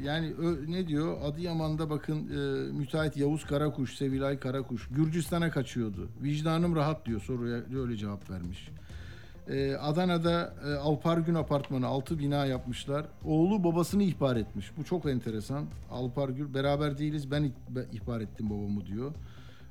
yani 0.04 0.32
ö- 0.38 0.72
ne 0.72 0.88
diyor? 0.88 1.16
Adıyaman'da 1.24 1.90
bakın 1.90 2.16
e, 2.16 2.72
müteahhit 2.72 3.16
Yavuz 3.16 3.44
Karakuş, 3.44 3.96
Sevilay 3.96 4.38
Karakuş 4.38 4.88
Gürcistan'a 4.90 5.50
kaçıyordu. 5.50 6.08
Vicdanım 6.22 6.76
rahat 6.76 7.06
diyor 7.06 7.20
soruya 7.20 7.56
öyle 7.82 7.96
cevap 7.96 8.30
vermiş. 8.30 8.68
E, 9.48 9.74
Adana'da 9.74 10.54
e, 10.66 10.72
Alpargün 10.74 11.34
apartmanı 11.34 11.86
6 11.86 12.18
bina 12.18 12.46
yapmışlar. 12.46 13.06
Oğlu 13.24 13.64
babasını 13.64 14.02
ihbar 14.02 14.36
etmiş. 14.36 14.72
Bu 14.78 14.84
çok 14.84 15.06
enteresan. 15.06 15.64
Alpargül 15.90 16.54
beraber 16.54 16.98
değiliz 16.98 17.30
ben 17.30 17.52
ihbar 17.92 18.20
ettim 18.20 18.50
babamı 18.50 18.86
diyor. 18.86 19.12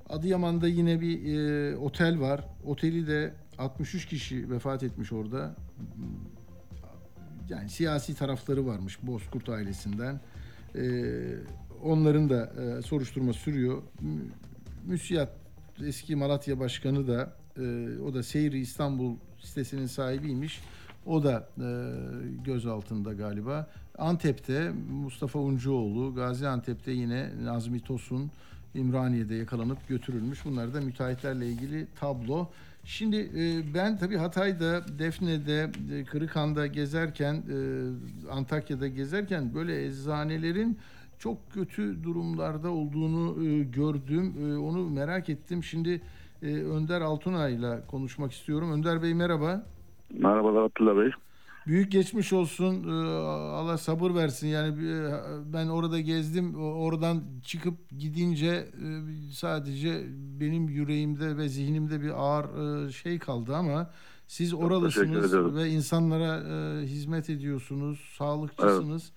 Adıyaman'da 0.09 0.67
yine 0.67 1.01
bir 1.01 1.35
e, 1.37 1.77
otel 1.77 2.19
var. 2.19 2.41
Oteli 2.65 3.07
de 3.07 3.33
63 3.57 4.05
kişi 4.05 4.49
vefat 4.49 4.83
etmiş 4.83 5.13
orada. 5.13 5.55
Yani 7.49 7.69
siyasi 7.69 8.15
tarafları 8.15 8.65
varmış 8.65 8.99
Bozkurt 9.03 9.49
ailesinden. 9.49 10.21
E, 10.75 10.83
onların 11.83 12.29
da 12.29 12.45
e, 12.77 12.81
soruşturma 12.81 13.33
sürüyor. 13.33 13.81
Mü- 14.01 14.31
Müsiyat 14.85 15.29
eski 15.85 16.15
Malatya 16.15 16.59
Başkanı 16.59 17.07
da 17.07 17.33
e, 17.57 17.61
o 17.99 18.13
da 18.13 18.23
Seyri 18.23 18.59
İstanbul 18.59 19.15
sitesinin 19.39 19.85
sahibiymiş. 19.85 20.61
O 21.05 21.23
da 21.23 21.49
e, 21.57 21.67
gözaltında 22.45 23.13
galiba. 23.13 23.67
Antep'te 23.97 24.71
Mustafa 24.91 25.39
Uncuoğlu, 25.39 26.15
Gaziantep'te 26.15 26.91
yine 26.91 27.29
Nazmi 27.43 27.79
Tosun, 27.79 28.31
İmraniye'de 28.75 29.35
yakalanıp 29.35 29.87
götürülmüş. 29.87 30.45
Bunlar 30.45 30.73
da 30.73 30.81
müteahhitlerle 30.81 31.47
ilgili 31.47 31.87
tablo. 31.99 32.49
Şimdi 32.85 33.15
e, 33.17 33.73
ben 33.73 33.97
tabii 33.97 34.17
Hatay'da, 34.17 34.99
Defne'de, 34.99 35.69
e, 35.95 36.03
Kırıkhan'da 36.03 36.67
gezerken, 36.67 37.33
e, 37.35 37.57
Antakya'da 38.31 38.87
gezerken 38.87 39.53
böyle 39.53 39.85
eczanelerin 39.85 40.77
çok 41.19 41.51
kötü 41.51 42.03
durumlarda 42.03 42.69
olduğunu 42.69 43.35
gördüm. 43.71 44.33
Onu 44.63 44.89
merak 44.89 45.29
ettim. 45.29 45.63
Şimdi 45.63 46.01
Önder 46.41 47.01
Altunay'la 47.01 47.87
konuşmak 47.87 48.31
istiyorum. 48.31 48.71
Önder 48.71 49.03
Bey 49.03 49.13
merhaba. 49.13 49.63
Merhabalar 50.09 50.63
Atilla 50.63 50.97
Bey. 50.97 51.11
Büyük 51.67 51.91
geçmiş 51.91 52.33
olsun. 52.33 52.83
Ee, 52.87 53.17
Allah 53.27 53.77
sabır 53.77 54.15
versin. 54.15 54.47
Yani 54.47 54.77
bir- 54.79 55.53
ben 55.53 55.67
orada 55.67 55.99
gezdim. 55.99 56.55
Oradan 56.55 57.23
çıkıp 57.43 57.89
gidince 57.99 58.47
e, 58.47 58.67
sadece 59.33 60.03
benim 60.39 60.69
yüreğimde 60.69 61.37
ve 61.37 61.49
zihnimde 61.49 62.01
bir 62.01 62.09
ağır 62.23 62.45
e, 62.87 62.91
şey 62.91 63.19
kaldı 63.19 63.55
ama 63.55 63.89
siz 64.27 64.53
oralısınız 64.53 65.33
ve 65.55 65.69
insanlara 65.69 66.43
e, 66.81 66.85
hizmet 66.87 67.29
ediyorsunuz. 67.29 67.99
Sağlıkçısınız. 68.17 69.11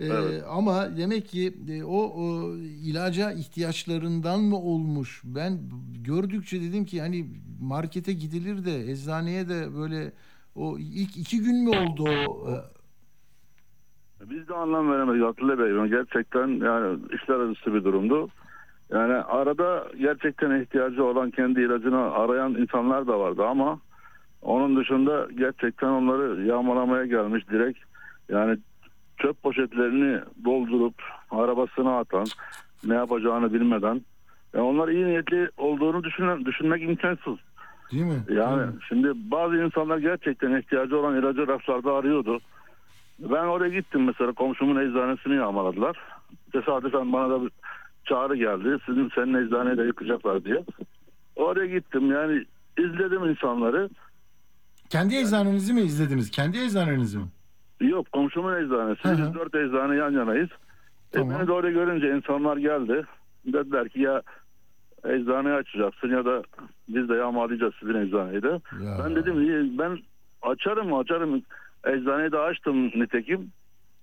Ee, 0.00 0.06
Evet. 0.06 0.44
Ama 0.48 0.96
demek 0.96 1.28
ki 1.28 1.54
e, 1.68 1.84
o, 1.84 1.96
o 2.02 2.56
ilaca 2.56 3.32
ihtiyaçlarından 3.32 4.40
mı 4.40 4.56
olmuş? 4.56 5.22
Ben 5.24 5.60
gördükçe 6.04 6.60
dedim 6.62 6.84
ki 6.84 7.00
hani 7.00 7.26
markete 7.60 8.12
gidilir 8.12 8.64
de 8.64 8.90
eczaneye 8.92 9.48
de 9.48 9.74
böyle 9.76 10.12
o 10.54 10.78
ilk 10.78 11.16
iki 11.16 11.40
gün 11.42 11.64
mü 11.64 11.70
oldu 11.78 12.04
o? 12.28 12.50
e, 12.50 14.30
Biz 14.30 14.48
de 14.48 14.54
anlam 14.54 14.92
veremedik 14.92 15.22
Atilla 15.24 15.58
Bey. 15.58 15.88
Gerçekten 15.88 16.48
yani 16.48 16.98
işler 17.14 17.34
acısı 17.34 17.74
bir 17.74 17.84
durumdu. 17.84 18.28
Yani 18.90 19.14
arada 19.14 19.86
gerçekten 19.98 20.60
ihtiyacı 20.60 21.04
olan 21.04 21.30
kendi 21.30 21.60
ilacını 21.60 22.12
arayan 22.12 22.54
insanlar 22.54 23.06
da 23.06 23.20
vardı 23.20 23.46
ama 23.46 23.78
onun 24.42 24.76
dışında 24.76 25.28
gerçekten 25.38 25.88
onları 25.88 26.44
yağmalamaya 26.44 27.06
gelmiş 27.06 27.48
direkt. 27.50 27.78
Yani 28.28 28.58
çöp 29.18 29.42
poşetlerini 29.42 30.20
doldurup 30.44 30.94
arabasına 31.30 31.98
atan, 31.98 32.26
ne 32.84 32.94
yapacağını 32.94 33.52
bilmeden. 33.52 34.00
Yani 34.54 34.64
onlar 34.64 34.88
iyi 34.88 35.06
niyetli 35.06 35.50
olduğunu 35.56 36.04
düşünmek 36.44 36.82
imkansız. 36.82 37.38
Değil 37.92 38.04
mi? 38.04 38.22
Yani 38.28 38.58
Değil 38.60 38.68
mi? 38.68 38.78
şimdi 38.88 39.12
bazı 39.14 39.56
insanlar 39.56 39.98
gerçekten 39.98 40.56
ihtiyacı 40.60 40.98
olan 40.98 41.16
ilacı 41.16 41.46
raflarda 41.48 41.92
arıyordu. 41.94 42.40
Ben 43.18 43.44
oraya 43.46 43.68
gittim 43.80 44.04
mesela 44.04 44.32
komşumun 44.32 44.88
eczanesini 44.88 45.34
yağmaladılar. 45.34 45.96
Tesadüfen 46.52 47.12
bana 47.12 47.30
da 47.30 47.42
bir 47.42 47.50
çağrı 48.04 48.36
geldi. 48.36 48.78
Sizin 48.86 49.10
senin 49.14 49.34
eczaneyi 49.46 49.76
de 49.78 49.82
yıkacaklar 49.82 50.44
diye. 50.44 50.64
Oraya 51.36 51.66
gittim 51.66 52.12
yani 52.12 52.44
izledim 52.78 53.24
insanları. 53.24 53.88
Kendi 54.90 55.16
eczanenizi 55.16 55.72
mi 55.72 55.80
izlediniz? 55.80 56.30
Kendi 56.30 56.58
eczanenizi 56.58 57.18
mi? 57.18 57.24
Yok 57.80 58.12
komşumun 58.12 58.54
eczanesi. 58.64 59.04
Hı 59.04 59.08
hı. 59.08 59.18
Biz 59.18 59.34
dört 59.34 59.54
eczane 59.54 59.96
yan 59.96 60.10
yanayız. 60.10 60.48
Tamam. 61.12 61.32
E 61.32 61.38
beni 61.38 61.46
de 61.46 61.52
oraya 61.52 61.72
görünce 61.72 62.16
insanlar 62.16 62.56
geldi. 62.56 63.04
Dediler 63.46 63.88
ki 63.88 64.00
ya 64.00 64.22
eczaneyi 65.04 65.54
açacaksın 65.54 66.08
ya 66.08 66.24
da 66.24 66.42
biz 66.88 67.08
de 67.08 67.14
yağmalayacağız 67.14 67.74
sizin 67.80 67.94
eczaneyi 67.94 68.42
de. 68.42 68.48
Ya. 68.84 68.98
Ben 69.04 69.16
dedim 69.16 69.78
ben 69.78 69.98
açarım 70.42 70.94
açarım. 70.94 71.42
Eczaneyi 71.84 72.32
de 72.32 72.38
açtım 72.38 72.86
nitekim. 72.86 73.52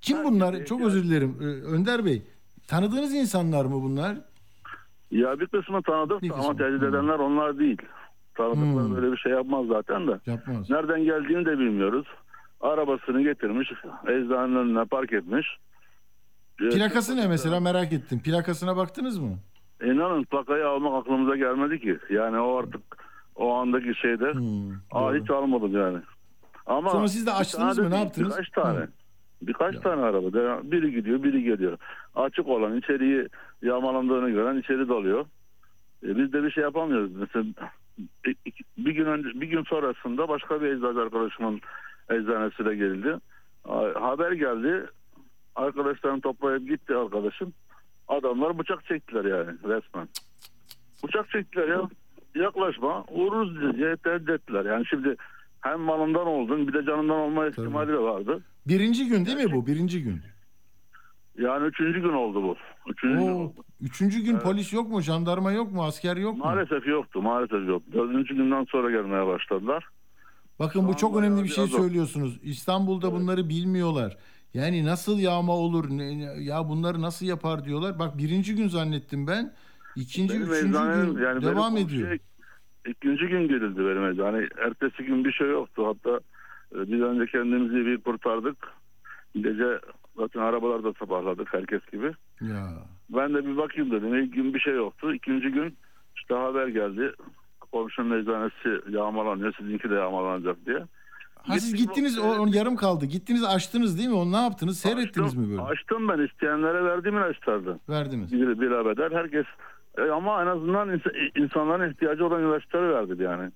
Kim 0.02 0.24
bunlar? 0.24 0.66
Çok 0.66 0.82
özür 0.82 1.04
dilerim. 1.04 1.38
Ee, 1.42 1.46
Önder 1.76 2.06
Bey, 2.06 2.22
tanıdığınız 2.68 3.14
insanlar 3.14 3.66
mı 3.66 3.82
bunlar? 3.84 4.16
Ya 5.12 5.40
bir 5.40 5.48
kısmı 5.48 5.82
tanıdık 5.82 6.22
Bir 6.22 6.30
kısmı, 6.30 6.44
ama 6.44 6.56
tehdit 6.58 6.82
hı. 6.82 6.86
edenler 6.86 7.20
onlar 7.20 7.60
değil. 7.60 7.78
Tanıdıklar 8.36 8.86
Hmm. 8.86 8.96
böyle 8.96 9.12
bir 9.12 9.18
şey 9.18 9.32
yapmaz 9.32 9.66
zaten 9.68 10.08
de. 10.08 10.20
Yapmaz. 10.26 10.70
Nereden 10.70 11.04
geldiğini 11.04 11.46
de 11.46 11.60
bilmiyoruz. 11.60 12.08
Arabasını 12.62 13.22
getirmiş, 13.22 13.72
eczanenin 14.08 14.56
önüne 14.56 14.86
park 14.86 15.14
etmiş. 15.14 15.48
Plakası 16.58 17.16
ne 17.18 17.28
mesela 17.28 17.60
merak 17.60 17.94
ettim. 17.94 18.20
Plakasına 18.24 18.78
baktınız 18.78 19.18
mı? 19.20 19.38
İnanın 19.84 20.24
plakayı 20.24 20.68
almak 20.68 20.94
aklımıza 20.94 21.36
gelmedi 21.36 21.80
ki. 21.80 21.98
Yani 22.10 22.40
o 22.40 22.56
artık 22.58 22.82
o 23.36 23.54
andaki 23.54 23.96
şeyde 23.96 24.34
Hmm, 24.34 24.72
aa, 24.92 25.14
hiç 25.14 25.30
almadım 25.30 25.74
yani. 25.78 25.98
Ama 26.66 26.90
Sonra 26.90 27.08
siz 27.08 27.28
de 27.28 27.32
açtınız 27.32 27.78
mı? 27.80 27.92
Ne 27.92 28.00
yaptınız? 28.00 28.30
Birkaç 28.38 28.50
tane. 28.50 28.80
Hı. 28.80 28.88
Birkaç 29.42 29.76
Ya. 29.76 29.82
tane 29.82 30.02
araba. 30.02 30.62
Biri 30.72 30.92
gidiyor, 30.92 31.24
biri 31.24 31.44
geliyor. 31.44 31.78
Açık 32.16 32.48
olan 32.48 32.78
içeriği 32.78 33.28
yağmalandığını 33.62 34.30
gören 34.30 34.58
içeri 34.58 34.90
dalıyor. 34.90 35.26
E, 36.04 36.18
biz 36.18 36.34
de 36.34 36.44
bir 36.44 36.52
şey 36.52 36.64
yapamıyoruz. 36.64 37.12
Mesela 37.16 37.46
bir, 38.78 38.92
gün 38.92 39.06
önce, 39.06 39.42
bir 39.42 39.48
gün 39.48 39.64
sonrasında 39.64 40.28
başka 40.30 40.62
bir 40.62 40.68
eczacı 40.68 41.00
arkadaşımın 41.02 41.62
eczanesine 42.10 42.76
geldi. 42.76 43.16
Ha- 43.68 43.94
Haber 44.02 44.32
geldi. 44.32 44.86
Arkadaşlarını 45.56 46.22
toplayıp 46.22 46.68
gitti 46.68 46.96
arkadaşım. 46.96 47.54
Adamlar 48.12 48.60
bıçak 48.60 48.86
çektiler 48.86 49.26
yani 49.26 49.58
resmen. 49.64 50.08
Bıçak 51.04 51.30
çektiler 51.30 51.68
ya. 51.68 51.82
Yaklaşma. 52.36 53.06
Vururuz 53.12 53.78
diye 53.78 53.96
tehdit 53.98 54.30
ettiler. 54.30 54.66
Yani 54.66 54.86
şimdi 54.90 55.16
hem 55.62 55.80
malından 55.80 56.28
oldun 56.28 56.68
bir 56.68 56.74
de 56.74 56.86
canından 56.86 57.18
olma 57.18 57.48
ihtimali 57.48 57.92
de 57.92 57.98
vardı. 57.98 58.42
Birinci 58.68 59.08
gün 59.08 59.26
değil 59.26 59.38
mi 59.38 59.52
bu? 59.52 59.68
Birinci 59.68 60.04
gün. 60.04 60.22
Yani 61.40 61.68
üçüncü 61.68 62.02
gün 62.02 62.14
oldu 62.14 62.44
bu. 62.44 62.56
Üçüncü 62.92 63.20
gün 63.20 63.32
Oo, 63.32 63.36
oldu. 63.36 63.54
üçüncü 63.82 64.20
gün 64.24 64.40
polis 64.40 64.74
yok 64.74 64.90
mu? 64.90 65.02
Jandarma 65.02 65.52
yok 65.52 65.72
mu? 65.72 65.84
Asker 65.84 66.18
yok 66.18 66.38
mu? 66.38 66.44
Maalesef 66.44 66.88
yoktu. 66.88 67.22
Maalesef 67.22 67.68
yoktu. 67.68 67.92
Dördüncü 67.94 68.36
günden 68.36 68.64
sonra 68.70 68.92
gelmeye 68.92 69.28
başladılar. 69.28 69.86
Bakın 70.60 70.88
bu 70.88 70.96
çok 70.98 71.18
önemli 71.18 71.44
bir 71.44 71.50
şey 71.50 71.68
söylüyorsunuz. 71.68 72.40
İstanbul'da 72.44 73.12
bunları 73.14 73.50
bilmiyorlar. 73.50 74.18
Yani 74.54 74.86
nasıl 74.86 75.20
yağma 75.20 75.54
olur? 75.54 75.86
ne- 75.90 76.44
ya 76.44 76.70
bunları 76.70 77.02
nasıl 77.02 77.26
yapar 77.26 77.64
diyorlar. 77.66 78.00
Bak 78.00 78.18
birinci 78.18 78.56
gün 78.56 78.68
zannettim 78.68 79.28
ben. 79.28 79.54
İkinci, 79.96 80.34
Benim 80.34 80.52
üçüncü 80.52 80.68
eczanem, 80.70 81.14
gün 81.14 81.22
yani 81.24 81.42
devam 81.42 81.78
ediyor. 81.78 82.08
komşuya 82.10 82.18
İkinci 82.88 83.28
gün 83.28 83.48
girildi 83.48 83.80
benim 83.80 84.06
eczane. 84.06 84.48
Ertesi 84.66 85.04
gün 85.04 85.26
bir 85.26 85.32
şey 85.32 85.50
yoktu. 85.50 85.88
Hatta 85.88 86.20
e, 86.76 86.92
biz 86.92 87.02
önce 87.02 87.32
kendimizi 87.32 87.86
bir 87.86 87.98
kurtardık. 87.98 88.58
Gece 89.36 89.80
zaten 90.18 90.40
arabalarda 90.40 90.94
sabahladık 91.00 91.54
herkes 91.54 91.82
gibi. 91.92 92.12
Ya. 92.42 92.68
Ben 93.10 93.34
de 93.34 93.46
bir 93.46 93.58
bakayım 93.58 93.92
dedim. 93.92 94.16
İlk 94.16 94.34
gün 94.34 94.54
bir 94.54 94.60
şey 94.60 94.74
yoktu. 94.76 95.14
İkinci 95.14 95.50
gün 95.50 95.78
işte 96.16 96.34
haber 96.34 96.68
geldi. 96.68 97.12
Komşunun 97.72 98.22
eczanesi 98.22 98.92
yağmalanıyor. 98.96 99.54
Sizinki 99.54 99.90
de 99.90 99.94
yağmalanacak 99.94 100.66
diye. 100.66 100.80
Ha 101.48 101.54
siz 101.60 101.76
gittiniz 101.76 102.20
o, 102.20 102.24
onu 102.24 102.56
yarım 102.56 102.76
kaldı. 102.76 103.06
Gittiniz 103.06 103.44
açtınız 103.44 103.98
değil 103.98 104.10
mi? 104.10 104.16
Onu 104.16 104.32
ne 104.32 104.42
yaptınız? 104.42 104.80
Seyrettiniz 104.80 105.28
Açtım- 105.28 105.44
mi 105.44 105.50
böyle? 105.52 105.62
Açtım 105.62 106.08
ben 106.10 106.20
isteyenlere 106.28 106.84
verdiğim 106.84 107.18
ilaçlardı. 107.18 107.80
Verdiniz. 107.90 108.32
Bir, 108.34 108.48
bir 108.62 108.72
bedel 108.72 109.14
herkes 109.14 109.46
e, 109.98 110.02
ama 110.02 110.42
en 110.44 110.48
azından 110.48 110.90
ins- 110.90 111.40
insanların 111.44 111.92
ihtiyacı 111.92 112.26
olan 112.26 112.44
ilaçları 112.44 112.94
verdi 112.96 113.24
yani. 113.24 113.52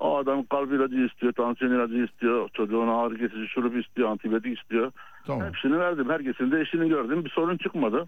O 0.00 0.16
adam 0.16 0.44
kalp 0.46 0.72
ilacı 0.72 0.96
istiyor, 0.96 1.32
tansiyon 1.32 1.72
ilacı 1.72 1.94
istiyor, 2.04 2.48
çocuğuna 2.52 3.00
ağrı 3.00 3.18
kesici 3.18 3.48
şurup 3.48 3.76
istiyor, 3.86 4.08
antibiyotik 4.08 4.58
istiyor. 4.58 4.92
Tamam. 5.26 5.46
Hepsini 5.48 5.78
verdim. 5.78 6.10
Herkesin 6.10 6.52
de 6.52 6.62
işini 6.62 6.88
gördüm. 6.88 7.24
Bir 7.24 7.30
sorun 7.30 7.56
çıkmadı. 7.56 8.06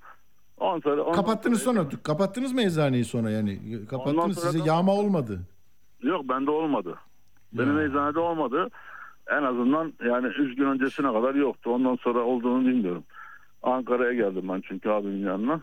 Ondan 0.59 0.81
sonra, 0.81 1.03
ondan 1.03 1.13
Kapattınız 1.15 1.63
sonra. 1.63 1.89
Kapattınız 2.05 2.53
mı 2.53 2.63
eczaneyi 2.63 3.05
sonra 3.05 3.31
yani? 3.31 3.59
Kapattınız 3.91 4.39
sonra 4.39 4.53
size 4.53 4.69
yağma 4.69 4.93
olmadı. 4.93 5.41
Yok 6.03 6.29
bende 6.29 6.51
olmadı. 6.51 6.95
Benim 7.53 7.79
Ya. 7.79 7.85
eczanede 7.85 8.19
olmadı. 8.19 8.69
En 9.29 9.43
azından 9.43 9.93
yani 10.07 10.27
3 10.27 10.57
gün 10.57 10.65
öncesine 10.65 11.13
kadar 11.13 11.35
yoktu. 11.35 11.71
Ondan 11.71 11.97
sonra 11.97 12.19
olduğunu 12.19 12.67
bilmiyorum. 12.69 13.05
Ankara'ya 13.63 14.13
geldim 14.13 14.49
ben 14.49 14.63
çünkü 14.69 14.89
abimin 14.91 15.27
yanına. 15.27 15.61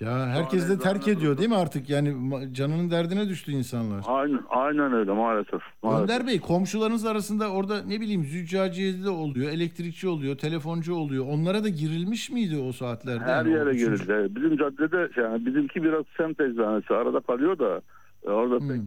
Ya 0.00 0.26
herkes 0.26 0.68
de 0.70 0.78
terk 0.78 1.08
ediyor 1.08 1.38
değil 1.38 1.48
mi 1.48 1.56
artık? 1.56 1.90
Yani 1.90 2.14
canının 2.52 2.90
derdine 2.90 3.28
düştü 3.28 3.52
insanlar. 3.52 4.04
Aynen, 4.06 4.40
aynen 4.48 4.92
öyle 4.92 5.12
maalesef. 5.12 5.60
maalesef. 5.82 6.02
Önder 6.10 6.26
Bey 6.26 6.40
komşularınız 6.40 7.06
arasında 7.06 7.50
orada 7.52 7.82
ne 7.82 8.00
bileyim 8.00 8.24
züccaciyeci 8.24 9.04
de 9.04 9.10
oluyor, 9.10 9.50
elektrikçi 9.52 10.08
oluyor, 10.08 10.36
telefoncu 10.36 10.94
oluyor. 10.94 11.26
Onlara 11.28 11.64
da 11.64 11.68
girilmiş 11.68 12.30
miydi 12.30 12.56
o 12.68 12.72
saatlerde? 12.72 13.24
Her 13.24 13.44
Yani 13.46 13.50
yere 13.52 13.72
girildi. 13.72 14.36
Bizim 14.36 14.56
caddede 14.56 15.10
yani 15.20 15.46
bizimki 15.46 15.82
biraz 15.82 16.04
semt 16.16 16.40
eczanesi 16.40 16.94
arada 16.94 17.20
kalıyor 17.20 17.58
da 17.58 17.80
e, 18.26 18.30
orada 18.30 18.56
Hmm. 18.58 18.68
pek 18.68 18.80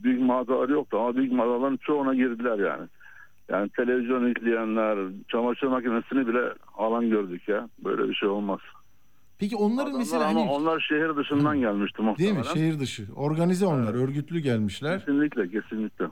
büyük 0.00 0.20
mağazalar 0.20 0.68
yoktu 0.68 0.98
ama 0.98 1.16
büyük 1.16 1.32
mağazaların 1.32 1.76
çoğuna 1.76 2.14
girdiler 2.14 2.58
yani. 2.58 2.88
Yani 3.48 3.68
televizyon 3.68 4.30
izleyenler, 4.30 4.98
çamaşır 5.28 5.66
makinesini 5.66 6.26
bile 6.26 6.40
alan 6.76 7.10
gördük 7.10 7.48
ya. 7.48 7.68
Böyle 7.84 8.08
bir 8.08 8.14
şey 8.14 8.28
olmaz. 8.28 8.60
Peki 9.38 9.56
onların 9.56 9.80
Adamlar 9.82 9.98
mesela 9.98 10.24
ama 10.28 10.40
hani 10.40 10.50
onlar 10.50 10.80
şehir 10.80 11.16
dışından 11.16 11.60
gelmişti 11.60 11.98
değil 11.98 12.08
muhtemelen. 12.08 12.38
mi? 12.38 12.46
Şehir 12.54 12.78
dışı. 12.80 13.06
Organize 13.16 13.66
onlar, 13.66 13.94
örgütlü 13.94 14.38
gelmişler. 14.40 14.98
Kesinlikle, 14.98 15.50
kesinlikle. 15.50 16.04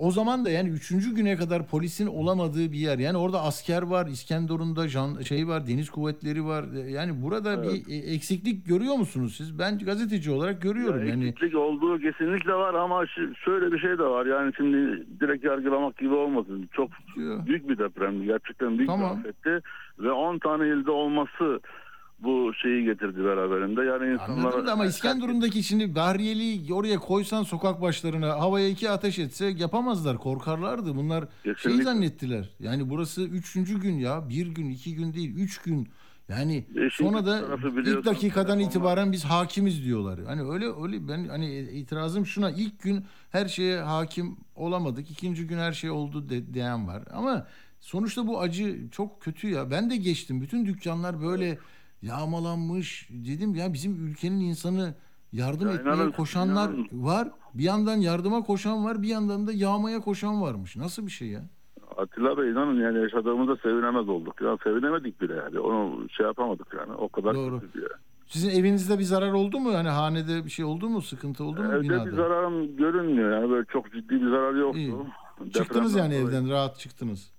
O 0.00 0.10
zaman 0.10 0.44
da 0.44 0.50
yani 0.50 0.68
üçüncü 0.68 1.14
güne 1.14 1.36
kadar 1.36 1.66
polisin 1.66 2.06
olamadığı 2.06 2.72
bir 2.72 2.78
yer. 2.78 2.98
Yani 2.98 3.16
orada 3.18 3.42
asker 3.42 3.82
var, 3.82 4.06
İskenderun'da 4.06 4.88
jan, 4.88 5.20
şey 5.20 5.48
var, 5.48 5.66
deniz 5.66 5.90
kuvvetleri 5.90 6.44
var. 6.44 6.64
Yani 6.88 7.22
burada 7.22 7.62
bir 7.62 7.92
e, 7.92 7.96
eksiklik 8.14 8.66
görüyor 8.66 8.94
musunuz 8.94 9.34
siz? 9.36 9.58
Ben 9.58 9.78
gazeteci 9.78 10.30
olarak 10.30 10.62
görüyorum. 10.62 11.00
Ya 11.02 11.06
yani 11.08 11.28
eksiklik 11.28 11.54
olduğu 11.56 11.98
kesinlikle 11.98 12.52
var 12.54 12.74
ama 12.74 13.06
şöyle 13.44 13.72
bir 13.72 13.78
şey 13.78 13.90
de 13.98 14.02
var. 14.02 14.26
Yani 14.26 14.52
şimdi 14.56 15.06
direkt 15.20 15.44
yargılamak 15.44 15.98
gibi 15.98 16.14
olmasın. 16.14 16.68
Çok 16.72 16.90
Ya. 17.16 17.46
büyük 17.46 17.68
bir 17.68 17.78
depremdi. 17.78 18.24
Gerçekten 18.26 18.78
büyük 18.78 18.90
Tamam. 18.90 19.16
bir 19.24 19.28
afetti. 19.28 19.60
Ve 19.98 20.12
10 20.12 20.38
tane 20.38 20.68
ilde 20.68 20.90
olması 20.90 21.60
bu 22.22 22.54
şeyi 22.54 22.84
getirdi 22.84 23.24
beraberinde. 23.24 23.82
Yani 23.82 24.12
insanlar... 24.12 24.44
Anladım 24.44 24.66
da 24.66 24.72
ama 24.72 24.86
İskenderun'daki 24.86 25.62
şimdi 25.62 25.94
Bahriyeli 25.94 26.74
oraya 26.74 26.98
koysan 26.98 27.42
sokak 27.42 27.82
başlarına 27.82 28.28
havaya 28.28 28.68
iki 28.68 28.90
ateş 28.90 29.18
etse 29.18 29.46
yapamazlar 29.46 30.18
korkarlardı. 30.18 30.96
Bunlar 30.96 31.24
şey 31.44 31.54
Kesinlikle. 31.54 31.82
zannettiler. 31.84 32.50
Yani 32.60 32.90
burası 32.90 33.22
üçüncü 33.22 33.80
gün 33.80 33.94
ya 33.98 34.28
bir 34.28 34.46
gün 34.46 34.70
iki 34.70 34.94
gün 34.94 35.12
değil 35.14 35.34
üç 35.36 35.58
gün. 35.58 35.88
Yani 36.28 36.56
E, 36.76 36.90
sonra 36.92 37.26
da 37.26 37.40
ilk 37.86 38.04
dakikadan 38.04 38.58
telefonla- 38.58 38.68
itibaren 38.68 39.12
biz 39.12 39.24
hakimiz 39.24 39.84
diyorlar. 39.84 40.20
Hani 40.26 40.42
öyle 40.42 40.66
öyle 40.82 41.08
ben 41.08 41.28
hani 41.28 41.58
itirazım 41.58 42.26
şuna 42.26 42.50
ilk 42.50 42.80
gün 42.82 43.04
her 43.30 43.46
şeye 43.48 43.80
hakim 43.80 44.36
olamadık. 44.56 45.10
ikinci 45.10 45.46
gün 45.46 45.58
her 45.58 45.72
şey 45.72 45.90
oldu 45.90 46.28
de, 46.28 46.54
diyen 46.54 46.88
var. 46.88 47.02
Ama 47.12 47.46
sonuçta 47.80 48.26
bu 48.26 48.40
acı 48.40 48.90
çok 48.92 49.22
kötü 49.22 49.48
ya. 49.48 49.70
Ben 49.70 49.90
de 49.90 49.96
geçtim. 49.96 50.40
Bütün 50.40 50.66
dükkanlar 50.66 51.22
böyle 51.22 51.58
yağmalanmış. 52.02 53.08
Dedim 53.10 53.54
ya 53.54 53.72
bizim 53.72 54.06
ülkenin 54.06 54.40
insanı 54.40 54.94
yardım 55.32 55.68
Ya 55.68 55.74
etmeye 55.74 55.94
inanın- 55.96 56.12
koşanlar 56.12 56.68
inanın. 56.70 56.88
var. 56.92 57.28
Bir 57.54 57.64
yandan 57.64 57.96
yardıma 57.96 58.42
koşan 58.42 58.84
var, 58.84 59.02
bir 59.02 59.08
yandan 59.08 59.46
da 59.46 59.52
yağmaya 59.52 60.00
koşan 60.00 60.42
varmış. 60.42 60.76
Nasıl 60.76 61.06
bir 61.06 61.10
şey 61.10 61.28
ya? 61.28 61.42
Atilla 61.96 62.38
Bey 62.38 62.50
inanın 62.50 62.80
yani 62.80 62.98
yaşadığımızda 63.02 63.56
sevinemez 63.56 64.08
olduk. 64.08 64.40
Ya 64.42 64.56
sevinemedik 64.64 65.20
bile 65.20 65.34
yani. 65.34 65.58
Onu 65.58 66.08
şey 66.10 66.26
yapamadık 66.26 66.66
yani. 66.78 66.92
O 66.92 67.08
kadar 67.08 67.34
Doğru. 67.34 67.54
yani. 67.74 67.86
Sizin 68.26 68.50
evinizde 68.50 68.98
bir 68.98 69.04
zarar 69.04 69.32
oldu 69.32 69.60
mu? 69.60 69.70
Yani 69.72 69.88
hanede 69.88 70.44
bir 70.44 70.50
şey 70.50 70.64
oldu 70.64 70.88
mu? 70.88 71.02
Sıkıntı 71.02 71.44
oldu 71.44 71.62
mu 71.62 71.72
Evde 71.72 71.82
binada? 71.82 72.06
bir 72.06 72.10
zararım 72.16 72.76
görünmüyor 72.76 73.32
yani. 73.40 73.50
Böyle 73.50 73.66
çok 73.72 73.92
ciddi 73.92 74.10
bir 74.20 74.30
zarar 74.30 74.54
yoktu. 74.54 74.78
İyi. 74.78 74.92
Depremden 74.92 75.50
Çıktınız 75.52 75.96
yani 75.96 76.14
dolayı- 76.14 76.26
evden 76.28 76.50
rahat 76.50 76.78
çıktınız. 76.78 77.32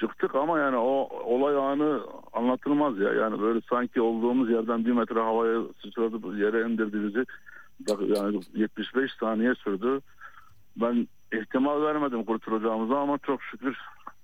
Çıktık 0.00 0.34
ama 0.34 0.58
yani 0.58 0.76
o 0.76 1.08
olay 1.24 1.56
anı 1.72 2.00
anlatılmaz 2.32 2.98
ya. 2.98 3.12
Yani 3.12 3.40
böyle 3.40 3.60
sanki 3.70 4.00
olduğumuz 4.00 4.50
yerden 4.50 4.84
bir 4.84 4.92
metre 4.92 5.20
havaya 5.20 5.60
sıçradı 5.82 6.36
yere 6.38 6.72
indirdi 6.72 7.02
bizi. 7.02 7.24
Yani 8.14 8.40
75 8.54 9.12
saniye 9.20 9.54
sürdü. 9.54 10.00
Ben 10.76 11.08
ihtimal 11.32 11.82
vermedim 11.82 12.24
kurtulacağımıza 12.24 12.98
ama 12.98 13.18
çok 13.18 13.42
şükür 13.42 13.76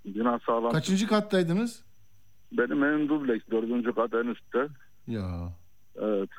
bina 0.05 0.39
sağlam. 0.47 0.73
Kaçıncı 0.73 1.07
kattaydınız? 1.09 1.85
Benim 2.53 2.85
evim 2.85 3.09
dubleks 3.09 3.45
dördüncü 3.51 3.93
kat 3.93 4.15
en 4.15 4.27
üstte. 4.27 4.69
Ya 5.07 5.53
Evet. 6.03 6.31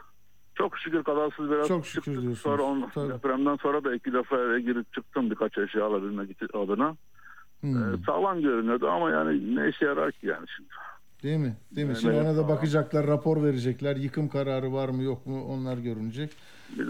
Çok 0.56 0.78
şükür 0.78 1.04
kadarsız 1.04 1.50
biraz 1.52 1.68
Çok 1.68 1.86
şükür 1.86 2.02
çıktık. 2.02 2.22
diyorsunuz. 2.22 2.40
Sonra 2.40 2.64
on, 2.64 2.90
Tabii. 2.94 3.10
depremden 3.14 3.56
sonra 3.56 3.84
da 3.84 3.96
iki 3.96 4.14
defa 4.14 4.38
eve 4.38 4.62
girip 4.62 4.94
çıktım 4.94 5.32
birkaç 5.32 5.58
eşya 5.58 5.86
alabilmek 5.86 6.38
adına. 6.54 6.96
Hmm. 7.62 7.94
Ee, 7.94 7.98
sağlam 8.06 8.42
görünüyordu 8.42 8.88
ama 8.90 9.10
yani 9.12 9.56
ne 9.56 9.70
işe 9.70 9.86
yarar 9.86 10.12
ki 10.12 10.28
yani 10.28 10.46
şimdi. 10.58 10.70
değil 11.24 11.38
mi? 11.38 11.56
Değil 11.76 11.88
mi? 11.88 11.92
Evet, 11.92 12.02
Şimdi 12.02 12.14
ona 12.16 12.38
da 12.38 12.48
bakacaklar, 12.48 13.08
rapor 13.08 13.44
verecekler. 13.44 13.96
Yıkım 13.96 14.30
kararı 14.30 14.74
var 14.74 14.90
mı 14.90 15.04
yok 15.04 15.26
mu 15.28 15.44
onlar 15.46 15.78
görünecek. 15.78 16.32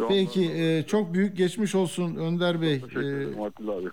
Peki 0.08 0.52
e, 0.52 0.84
çok 0.88 1.14
büyük 1.14 1.38
geçmiş 1.38 1.76
olsun 1.76 2.16
Önder 2.16 2.62
Bey. 2.62 2.80
Teşekkür 2.82 3.04
E, 3.04 3.08
ederim 3.08 3.42
Atilla 3.42 3.72
abi. 3.72 3.90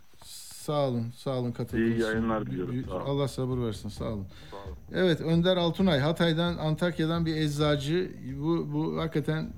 Sağ 0.66 0.88
olun, 0.88 1.04
sağ 1.14 1.30
olun 1.38 1.52
katıldığınız 1.52 1.88
İyi 1.90 1.94
için. 1.94 2.04
yayınlar 2.04 2.46
diliyorum, 2.46 2.84
sağ 2.88 2.94
olun. 2.94 3.04
Allah 3.06 3.28
sabır 3.28 3.58
versin, 3.66 3.88
sağ 3.88 4.04
olun. 4.04 4.26
Sağ 4.50 4.56
olun. 4.56 4.76
Evet, 4.94 5.20
Önder 5.20 5.56
Altunay, 5.56 5.98
Hatay'dan, 6.00 6.56
Antakya'dan 6.56 7.26
bir 7.26 7.36
eczacı. 7.36 8.10
Bu, 8.40 8.68
bu 8.72 9.00
hakikaten 9.00 9.50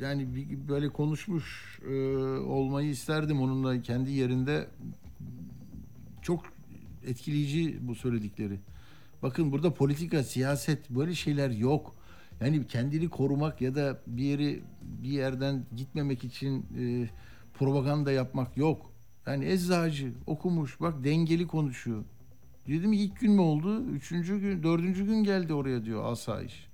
yani 0.00 0.28
böyle 0.68 0.88
konuşmuş 0.88 1.78
e, 1.90 2.16
olmayı 2.38 2.88
isterdim 2.90 3.40
onunla 3.42 3.82
kendi 3.82 4.10
yerinde. 4.10 4.66
Çok 6.24 6.44
etkileyici 7.06 7.78
bu 7.88 7.94
söyledikleri. 7.94 8.60
Bakın 9.22 9.52
burada 9.52 9.74
politika, 9.74 10.22
siyaset 10.22 10.90
böyle 10.90 11.14
şeyler 11.14 11.50
yok. 11.50 11.94
Yani 12.40 12.66
kendini 12.66 13.08
korumak 13.08 13.60
ya 13.60 13.74
da 13.74 14.00
bir 14.06 14.22
yeri 14.22 14.62
bir 14.82 15.08
yerden 15.08 15.66
gitmemek 15.76 16.24
için 16.24 16.66
e, 16.78 17.08
propaganda 17.54 18.12
yapmak 18.12 18.56
yok. 18.56 18.92
Yani 19.26 19.44
eczacı 19.44 20.12
okumuş 20.26 20.80
bak 20.80 21.04
dengeli 21.04 21.46
konuşuyor. 21.46 22.04
Dedim 22.68 22.92
ilk 22.92 23.20
gün 23.20 23.32
mü 23.32 23.40
oldu? 23.40 23.84
Üçüncü 23.84 24.40
gün, 24.40 24.62
dördüncü 24.62 25.06
gün 25.06 25.24
geldi 25.24 25.54
oraya 25.54 25.84
diyor 25.84 26.12
asayiş. 26.12 26.66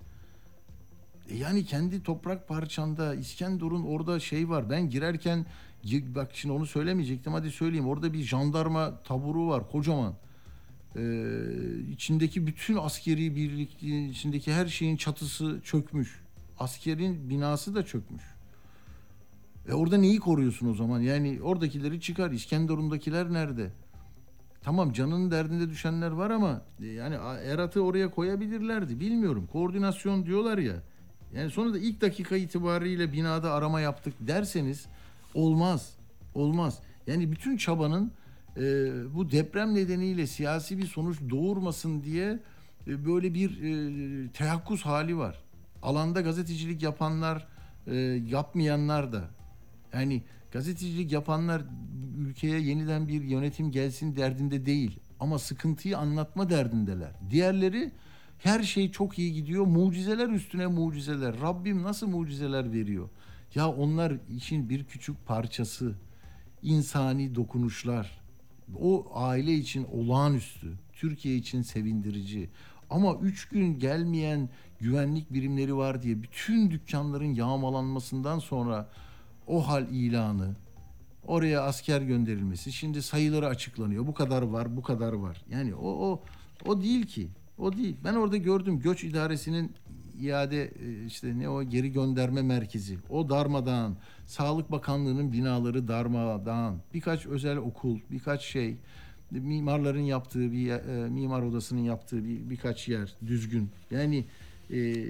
E 1.30 1.36
yani 1.36 1.64
kendi 1.64 2.02
toprak 2.02 2.48
parçanda 2.48 3.14
İskenderun 3.14 3.82
orada 3.82 4.20
şey 4.20 4.48
var. 4.48 4.70
Ben 4.70 4.90
girerken 4.90 5.38
gi- 5.38 5.44
bak 5.84 6.30
şimdi 6.34 6.54
onu 6.54 6.66
söylemeyecektim 6.66 7.32
hadi 7.32 7.50
söyleyeyim. 7.50 7.88
Orada 7.88 8.12
bir 8.12 8.22
jandarma 8.22 9.02
taburu 9.02 9.48
var 9.48 9.70
kocaman. 9.70 10.14
Ee, 10.96 11.02
içindeki 11.92 12.46
bütün 12.46 12.76
askeri 12.76 13.36
birlik 13.36 13.82
içindeki 13.82 14.52
her 14.52 14.66
şeyin 14.66 14.96
çatısı 14.96 15.60
çökmüş. 15.64 16.20
Askerin 16.58 17.30
binası 17.30 17.74
da 17.74 17.84
çökmüş. 17.84 18.22
E 19.68 19.72
orada 19.72 19.96
neyi 19.96 20.18
koruyorsun 20.18 20.70
o 20.70 20.74
zaman? 20.74 21.00
Yani 21.00 21.38
oradakileri 21.42 22.00
çıkar. 22.00 22.30
İskenderun'dakiler 22.30 23.32
nerede? 23.32 23.70
Tamam 24.62 24.92
canının 24.92 25.30
derdinde 25.30 25.70
düşenler 25.70 26.10
var 26.10 26.30
ama 26.30 26.62
e, 26.82 26.86
yani 26.86 27.14
Erat'ı 27.44 27.82
oraya 27.82 28.10
koyabilirlerdi. 28.10 29.00
Bilmiyorum. 29.00 29.48
Koordinasyon 29.52 30.26
diyorlar 30.26 30.58
ya. 30.58 30.82
Yani 31.34 31.50
sonra 31.50 31.74
da 31.74 31.78
ilk 31.78 32.00
dakika 32.00 32.36
itibariyle 32.36 33.12
binada 33.12 33.52
arama 33.52 33.80
yaptık 33.80 34.14
derseniz 34.20 34.86
olmaz. 35.34 35.94
Olmaz. 36.34 36.78
Yani 37.06 37.32
bütün 37.32 37.56
çabanın 37.56 38.12
e, 38.56 38.62
bu 39.14 39.30
deprem 39.30 39.74
nedeniyle 39.74 40.26
siyasi 40.26 40.78
bir 40.78 40.86
sonuç 40.86 41.18
doğurmasın 41.30 42.02
diye 42.02 42.38
e, 42.86 43.06
böyle 43.06 43.34
bir 43.34 43.62
e, 43.62 44.32
teyakkuz 44.32 44.82
hali 44.82 45.18
var. 45.18 45.42
Alanda 45.82 46.20
gazetecilik 46.20 46.82
yapanlar, 46.82 47.46
e, 47.86 47.96
yapmayanlar 48.28 49.12
da. 49.12 49.30
Yani 49.92 50.22
gazetecilik 50.52 51.12
yapanlar 51.12 51.62
ülkeye 52.18 52.60
yeniden 52.60 53.08
bir 53.08 53.22
yönetim 53.22 53.70
gelsin 53.70 54.16
derdinde 54.16 54.66
değil. 54.66 55.00
Ama 55.20 55.38
sıkıntıyı 55.38 55.98
anlatma 55.98 56.50
derdindeler. 56.50 57.10
Diğerleri 57.30 57.92
her 58.38 58.62
şey 58.62 58.90
çok 58.90 59.18
iyi 59.18 59.32
gidiyor. 59.32 59.66
Mucizeler 59.66 60.28
üstüne 60.28 60.66
mucizeler. 60.66 61.40
Rabbim 61.40 61.82
nasıl 61.82 62.06
mucizeler 62.06 62.72
veriyor? 62.72 63.08
Ya 63.54 63.68
onlar 63.68 64.12
işin 64.36 64.68
bir 64.68 64.84
küçük 64.84 65.26
parçası. 65.26 65.94
İnsani 66.62 67.34
dokunuşlar. 67.34 68.20
O 68.80 69.06
aile 69.14 69.54
için 69.54 69.86
olağanüstü, 69.92 70.72
Türkiye 70.92 71.36
için 71.36 71.62
sevindirici. 71.62 72.50
Ama 72.90 73.14
üç 73.22 73.48
gün 73.48 73.78
gelmeyen 73.78 74.48
güvenlik 74.78 75.32
birimleri 75.32 75.76
var 75.76 76.02
diye 76.02 76.22
bütün 76.22 76.70
dükkanların 76.70 77.34
yağmalanmasından 77.34 78.38
sonra 78.38 78.88
o 79.46 79.68
hal 79.68 79.88
ilanı, 79.88 80.56
oraya 81.26 81.62
asker 81.62 82.00
gönderilmesi, 82.02 82.72
şimdi 82.72 83.02
sayıları 83.02 83.46
açıklanıyor. 83.46 84.06
Bu 84.06 84.14
kadar 84.14 84.42
var, 84.42 84.76
bu 84.76 84.82
kadar 84.82 85.12
var. 85.12 85.44
Yani 85.50 85.74
o 85.74 85.88
o 85.88 86.22
o 86.66 86.82
değil 86.82 87.06
ki. 87.06 87.28
O 87.58 87.76
değil. 87.76 87.96
Ben 88.04 88.14
orada 88.14 88.36
gördüm 88.36 88.80
göç 88.80 89.04
idaresinin 89.04 89.72
iade 90.20 90.64
e, 90.64 91.06
işte 91.06 91.38
ne 91.38 91.48
o 91.48 91.62
geri 91.62 91.92
gönderme 91.92 92.42
merkezi. 92.42 92.98
O 93.10 93.28
darmadağın. 93.28 93.96
Sağlık 94.26 94.72
Bakanlığı'nın 94.72 95.32
binaları 95.32 95.88
darmadağın. 95.88 96.80
Birkaç 96.94 97.26
özel 97.26 97.56
okul, 97.56 97.98
birkaç 98.10 98.42
şey. 98.42 98.76
Mimarların 99.30 100.00
yaptığı 100.00 100.52
bir 100.52 100.70
e, 100.70 101.08
mimar 101.08 101.42
odasının 101.42 101.80
yaptığı 101.80 102.24
bir 102.24 102.50
birkaç 102.50 102.88
yer 102.88 103.12
düzgün. 103.26 103.70
Yani 103.90 104.24
e, 104.70 105.06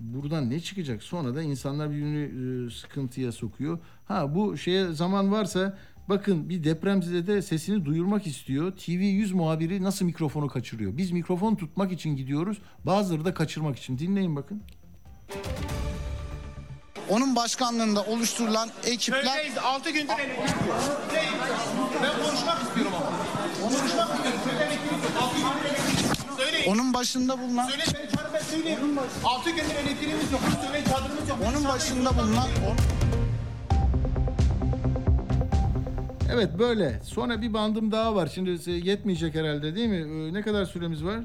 buradan 0.00 0.50
ne 0.50 0.60
çıkacak? 0.60 1.02
Sonra 1.02 1.34
da 1.34 1.42
insanlar 1.42 1.90
birbirini 1.90 2.66
e, 2.66 2.70
sıkıntıya 2.70 3.32
sokuyor. 3.32 3.78
Ha 4.04 4.34
bu 4.34 4.56
şeye 4.56 4.92
zaman 4.92 5.32
varsa 5.32 5.78
bakın 6.08 6.48
bir 6.48 6.64
depremzede 6.64 7.42
sesini 7.42 7.84
duyurmak 7.84 8.26
istiyor. 8.26 8.72
TV 8.72 8.90
100 8.90 9.32
muhabiri 9.32 9.82
nasıl 9.82 10.04
mikrofonu 10.04 10.48
kaçırıyor? 10.48 10.96
Biz 10.96 11.10
mikrofon 11.10 11.54
tutmak 11.54 11.92
için 11.92 12.16
gidiyoruz. 12.16 12.58
Bazıları 12.84 13.24
da 13.24 13.34
kaçırmak 13.34 13.78
için. 13.78 13.98
Dinleyin 13.98 14.36
bakın. 14.36 14.62
Onun 17.08 17.36
başkanlığında 17.36 18.02
oluşturulan 18.02 18.70
ekipler... 18.84 19.22
Köydeyiz 19.24 19.58
6 19.58 19.90
gündür 19.90 20.12
elektrik 20.12 20.68
yok. 20.68 20.80
Ben 22.02 22.26
konuşmak 22.26 22.62
istiyorum 22.62 22.92
ama. 22.96 23.16
Konuşmak 23.62 23.86
istiyorum. 23.86 24.40
Köyde 24.44 24.64
elektrik 24.64 24.92
yok. 24.92 25.12
6 25.22 25.36
gündür 25.36 25.64
elektrik 25.70 26.04
yok. 26.04 26.36
Söyleyin. 26.36 26.70
Onun 26.70 26.94
başında 26.94 27.40
bulunan... 27.40 27.68
Söyleyin 27.68 28.08
ben 28.34 28.40
söyleyeyim. 28.40 28.98
6 29.24 29.50
gündür 29.50 29.74
elektriğimiz 29.86 30.32
yok. 30.32 30.40
Söyleyin 30.64 30.84
çadırımız 30.84 31.28
yok. 31.28 31.38
Onun 31.48 31.64
başında 31.64 32.18
bulunan... 32.18 32.48
Evet 36.32 36.48
böyle. 36.58 37.00
Sonra 37.04 37.42
bir 37.42 37.54
bandım 37.54 37.92
daha 37.92 38.14
var. 38.14 38.30
Şimdi 38.34 38.70
yetmeyecek 38.88 39.34
herhalde 39.34 39.76
değil 39.76 39.88
mi? 39.88 40.28
Ee, 40.28 40.32
Ne 40.34 40.42
kadar 40.42 40.64
süremiz 40.64 41.04
var? 41.04 41.20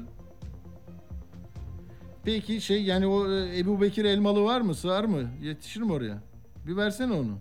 Peki 2.24 2.60
şey 2.60 2.82
yani 2.82 3.06
o 3.06 3.32
e, 3.32 3.58
Ebu 3.58 3.80
Bekir 3.80 4.04
Elmalı 4.04 4.44
var 4.44 4.60
mı? 4.60 4.74
Sığar 4.74 5.04
mı? 5.04 5.30
Yetişir 5.42 5.80
mi 5.80 5.92
oraya? 5.92 6.18
Bir 6.66 6.76
versene 6.76 7.12
onu. 7.12 7.38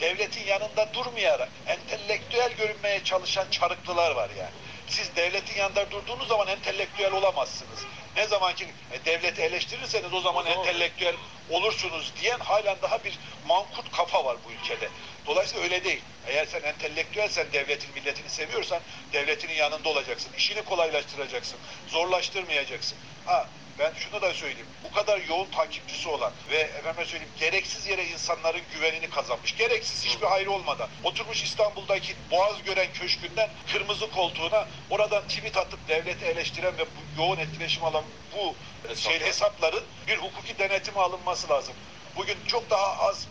devletin 0.00 0.46
yanında 0.46 0.88
durmayarak 0.94 1.48
entelektüel 1.66 2.52
görünmeye 2.58 3.04
çalışan 3.04 3.44
çarıklılar 3.50 4.10
var 4.16 4.30
yani. 4.38 4.50
Siz 4.86 5.16
devletin 5.16 5.58
yanında 5.58 5.90
durduğunuz 5.90 6.28
zaman 6.28 6.48
entelektüel 6.48 7.12
olamazsınız. 7.12 7.84
Ne 8.16 8.26
zaman 8.26 8.54
ki 8.54 8.66
e, 8.92 9.04
devleti 9.04 9.42
eleştirirseniz 9.42 10.12
o 10.12 10.20
zaman 10.20 10.46
entelektüel 10.46 11.14
olursunuz 11.50 12.12
diyen 12.20 12.38
halen 12.38 12.76
daha 12.82 13.04
bir 13.04 13.18
mankut 13.46 13.90
kafa 13.90 14.24
var 14.24 14.36
bu 14.46 14.52
ülkede. 14.52 14.88
Dolayısıyla 15.26 15.64
öyle 15.64 15.84
değil. 15.84 16.02
Eğer 16.26 16.46
sen 16.46 16.62
entelektüelsen 16.62 17.46
devletin 17.52 17.94
milletini 17.94 18.30
seviyorsan 18.30 18.80
devletinin 19.12 19.54
yanında 19.54 19.88
olacaksın. 19.88 20.32
İşini 20.36 20.62
kolaylaştıracaksın. 20.62 21.58
Zorlaştırmayacaksın. 21.86 22.98
Ha 23.26 23.48
ben 23.78 23.92
şunu 23.94 24.22
da 24.22 24.34
söyleyeyim. 24.34 24.66
Bu 24.84 24.92
kadar 24.94 25.20
yoğun 25.28 25.50
takipçisi 25.50 26.08
olan 26.08 26.32
ve 26.50 26.56
efendime 26.56 27.04
söyleyeyim 27.04 27.32
gereksiz 27.40 27.86
yere 27.86 28.04
insanların 28.06 28.62
güvenini 28.74 29.10
kazanmış. 29.10 29.56
Gereksiz 29.56 30.04
hiçbir 30.04 30.26
hayrı 30.26 30.50
olmadan. 30.50 30.88
Oturmuş 31.04 31.42
İstanbul'daki 31.42 32.14
Boğaz 32.30 32.62
gören 32.62 32.92
köşkünden 32.92 33.50
kırmızı 33.72 34.10
koltuğuna 34.10 34.68
oradan 34.90 35.22
tweet 35.28 35.56
atıp 35.56 35.88
devleti 35.88 36.24
eleştiren 36.24 36.78
ve 36.78 36.82
bu 36.84 37.22
yoğun 37.22 37.36
etkileşim 37.38 37.84
alan 37.84 38.04
bu 38.36 38.54
şey 38.96 39.20
hesapların 39.20 39.84
bir 40.06 40.16
hukuki 40.18 40.58
denetime 40.58 41.00
alınması 41.00 41.48
lazım. 41.48 41.74
Bugün 42.16 42.36
çok 42.46 42.70
daha 42.70 42.98
az 43.08 43.26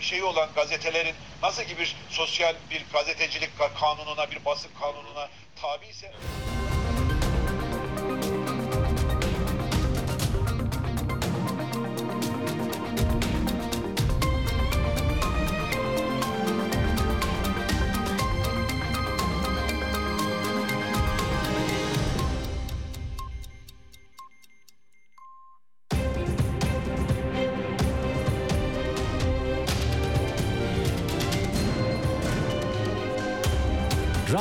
şeyi 0.00 0.24
olan 0.24 0.48
gazetelerin 0.54 1.14
nasıl 1.42 1.62
ki 1.62 1.78
bir 1.78 1.96
sosyal 2.10 2.54
bir 2.70 2.84
gazetecilik 2.92 3.50
ka- 3.58 3.74
kanununa, 3.80 4.30
bir 4.30 4.44
basın 4.44 4.70
kanununa 4.80 5.28
tabi 5.62 5.86
ise 5.86 6.12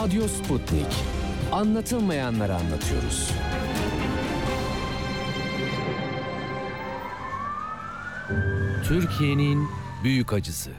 Radyo 0.04 0.22
Sputnik. 0.22 0.94
Anlatılmayanları 1.52 2.54
anlatıyoruz. 2.54 3.32
Türkiye'nin 8.88 9.68
büyük 10.04 10.34
acısı. 10.34 10.72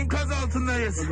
Enkaz 0.00 0.32
altındayız. 0.44 1.08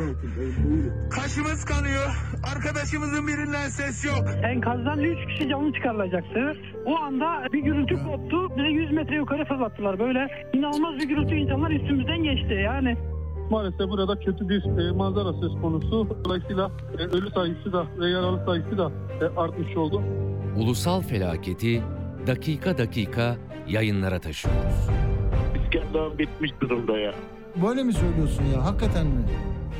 Kaşımız 1.11 1.65
kanıyor. 1.65 2.15
Arkadaşımızın 2.55 3.27
birinden 3.27 3.69
ses 3.69 4.05
yok. 4.05 4.25
Enkazdan 4.43 4.99
3 4.99 5.27
kişi 5.27 5.49
canlı 5.49 5.73
çıkarılacaktı. 5.73 6.57
O 6.85 6.97
anda 6.97 7.53
bir 7.53 7.59
gürültü 7.59 8.03
koptu. 8.03 8.57
Bize 8.57 8.67
100 8.67 8.91
metre 8.91 9.15
yukarı 9.15 9.45
fırlattılar. 9.45 9.99
Böyle 9.99 10.27
inanılmaz 10.53 10.95
bir 10.99 11.07
gürültü 11.07 11.35
insanlar 11.35 11.71
üstümüzden 11.71 12.23
geçti 12.23 12.53
yani. 12.53 13.10
Maalesef 13.51 13.89
burada 13.89 14.19
kötü 14.19 14.49
bir 14.49 14.63
e, 14.65 14.91
manzara 14.91 15.33
söz 15.33 15.61
konusu. 15.61 16.17
Dolayısıyla 16.25 16.71
e, 16.97 17.01
ölü 17.03 17.29
sayısı 17.29 17.73
da 17.73 17.85
ve 17.99 18.09
yaralı 18.09 18.45
sayısı 18.45 18.77
da 18.77 18.91
e, 19.21 19.39
artmış 19.39 19.77
oldu. 19.77 20.01
Ulusal 20.57 21.01
felaketi 21.01 21.83
dakika 22.27 22.77
dakika 22.77 23.37
yayınlara 23.67 24.19
taşıyoruz. 24.19 24.89
İskender 25.63 26.17
bitmiş 26.19 26.51
durumda 26.61 26.97
ya. 26.97 27.13
Böyle 27.65 27.83
mi 27.83 27.93
söylüyorsun 27.93 28.43
ya? 28.55 28.65
Hakikaten 28.65 29.07
mi? 29.07 29.23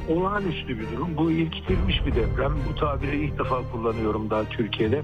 Olağanüstü 0.09 0.79
bir 0.79 0.91
durum. 0.91 1.17
Bu 1.17 1.31
ilkitilmiş 1.31 2.05
bir 2.05 2.15
deprem. 2.15 2.51
Bu 2.69 2.75
tabiri 2.75 3.25
ilk 3.25 3.39
defa 3.39 3.71
kullanıyorum 3.71 4.29
daha 4.29 4.43
Türkiye'de. 4.49 5.01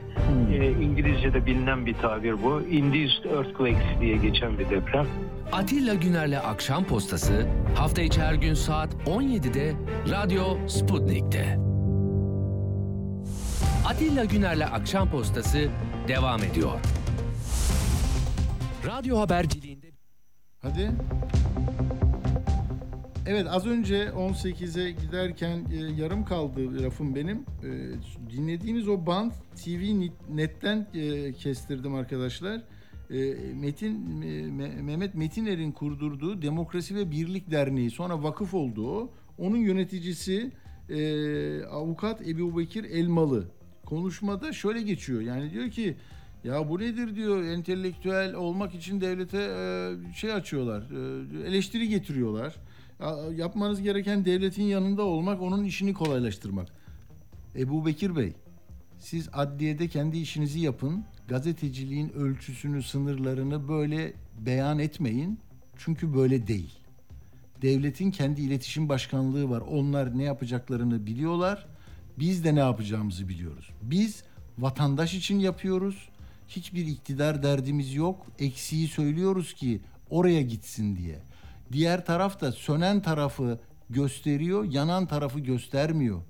Ee, 0.54 0.72
İngilizce'de 0.72 1.45
bilinen 1.45 1.86
bir 1.86 1.93
tabir 1.93 2.43
bu. 2.43 2.62
Induced 2.62 3.24
Earthquakes 3.26 4.02
diye 4.02 4.18
geçen 4.18 4.60
bir 4.60 4.70
deprem. 4.70 5.08
Atilla 5.52 5.93
Güner'le 5.93 6.39
Akşam 6.45 6.84
Postası 6.84 7.48
hafta 7.76 8.02
içi 8.02 8.22
her 8.22 8.34
gün 8.34 8.54
saat 8.54 8.93
17'de 8.93 9.74
Radyo 10.10 10.68
Sputnik'te. 10.68 11.58
Atilla 13.86 14.26
Güner'le 14.26 14.66
Akşam 14.74 15.10
Postası 15.10 15.70
devam 16.08 16.43
ediyor. 16.43 16.72
Radyo 18.88 19.20
haberciliğinde 19.20 19.88
Hadi. 20.62 20.91
Evet 23.30 23.47
az 23.49 23.65
önce 23.67 24.03
18'e 24.05 24.91
giderken 24.91 25.65
e, 25.71 26.01
yarım 26.01 26.25
kaldı 26.25 26.84
lafım 26.84 27.15
benim. 27.15 27.38
E, 27.38 27.69
dinlediğiniz 28.32 28.88
o 28.88 29.05
band 29.05 29.32
TV 29.55 30.09
Net'ten 30.30 30.88
e, 30.93 31.34
kestirdim 31.34 31.95
arkadaşlar. 31.95 32.61
E, 33.11 33.17
Metin 33.55 34.21
e, 34.21 34.25
Me- 34.25 34.82
Mehmet 34.82 35.15
Metiner'in 35.15 35.71
kurdurduğu 35.71 36.41
Demokrasi 36.41 36.95
ve 36.95 37.11
Birlik 37.11 37.51
Derneği 37.51 37.91
sonra 37.91 38.23
vakıf 38.23 38.53
oldu 38.53 38.91
o. 38.91 39.09
Onun 39.38 39.57
yöneticisi 39.57 40.51
e, 40.89 41.63
avukat 41.63 42.28
Ebu 42.28 42.57
Bekir 42.57 42.84
Elmalı. 42.84 43.45
Konuşmada 43.86 44.53
şöyle 44.53 44.82
geçiyor. 44.82 45.21
Yani 45.21 45.51
diyor 45.51 45.69
ki 45.71 45.95
ya 46.43 46.69
bu 46.69 46.80
nedir 46.80 47.15
diyor 47.15 47.43
entelektüel 47.43 48.34
olmak 48.34 48.75
için 48.75 49.01
devlete 49.01 49.38
e, 49.38 50.13
şey 50.13 50.34
açıyorlar. 50.34 50.82
e, 50.82 51.47
eleştiri 51.47 51.89
getiriyorlar. 51.89 52.55
Ya, 53.00 53.18
yapmanız 53.36 53.82
gereken 53.82 54.26
devletin 54.26 54.64
yanında 54.64 55.04
olmak, 55.04 55.41
onun 55.41 55.64
işini 55.64 55.93
kolaylaştırmak. 55.93 56.68
Ebu 57.56 57.86
Bekir 57.86 58.16
Bey, 58.16 58.34
siz 59.00 59.30
adliyede 59.34 59.88
kendi 59.88 60.18
işinizi 60.18 60.60
yapın. 60.60 61.06
Gazeteciliğin 61.28 62.10
ölçüsünü, 62.10 62.84
sınırlarını 62.84 63.68
böyle 63.68 64.14
beyan 64.39 64.80
etmeyin. 64.80 65.39
Çünkü 65.78 66.16
böyle 66.16 66.48
değil. 66.48 66.80
Devletin 67.62 68.12
kendi 68.12 68.41
iletişim 68.41 68.89
başkanlığı 68.89 69.50
var. 69.50 69.62
Onlar 69.62 70.18
ne 70.18 70.24
yapacaklarını 70.24 71.06
biliyorlar. 71.06 71.68
Biz 72.20 72.43
de 72.43 72.56
ne 72.56 72.60
yapacağımızı 72.60 73.30
biliyoruz. 73.30 73.70
Biz 73.82 74.24
vatandaş 74.58 75.14
için 75.14 75.39
yapıyoruz. 75.39 76.10
Hiçbir 76.48 76.86
iktidar 76.88 77.43
derdimiz 77.43 77.95
yok. 77.95 78.26
Eksiği 78.39 78.88
söylüyoruz 78.88 79.54
ki 79.54 79.82
oraya 80.10 80.41
gitsin 80.41 80.95
diye. 80.95 81.26
Diğer 81.72 82.05
taraf 82.05 82.41
da 82.41 82.51
sönen 82.51 83.01
tarafı 83.01 83.59
gösteriyor, 83.89 84.63
yanan 84.63 85.05
tarafı 85.05 85.39
göstermiyor. 85.39 86.22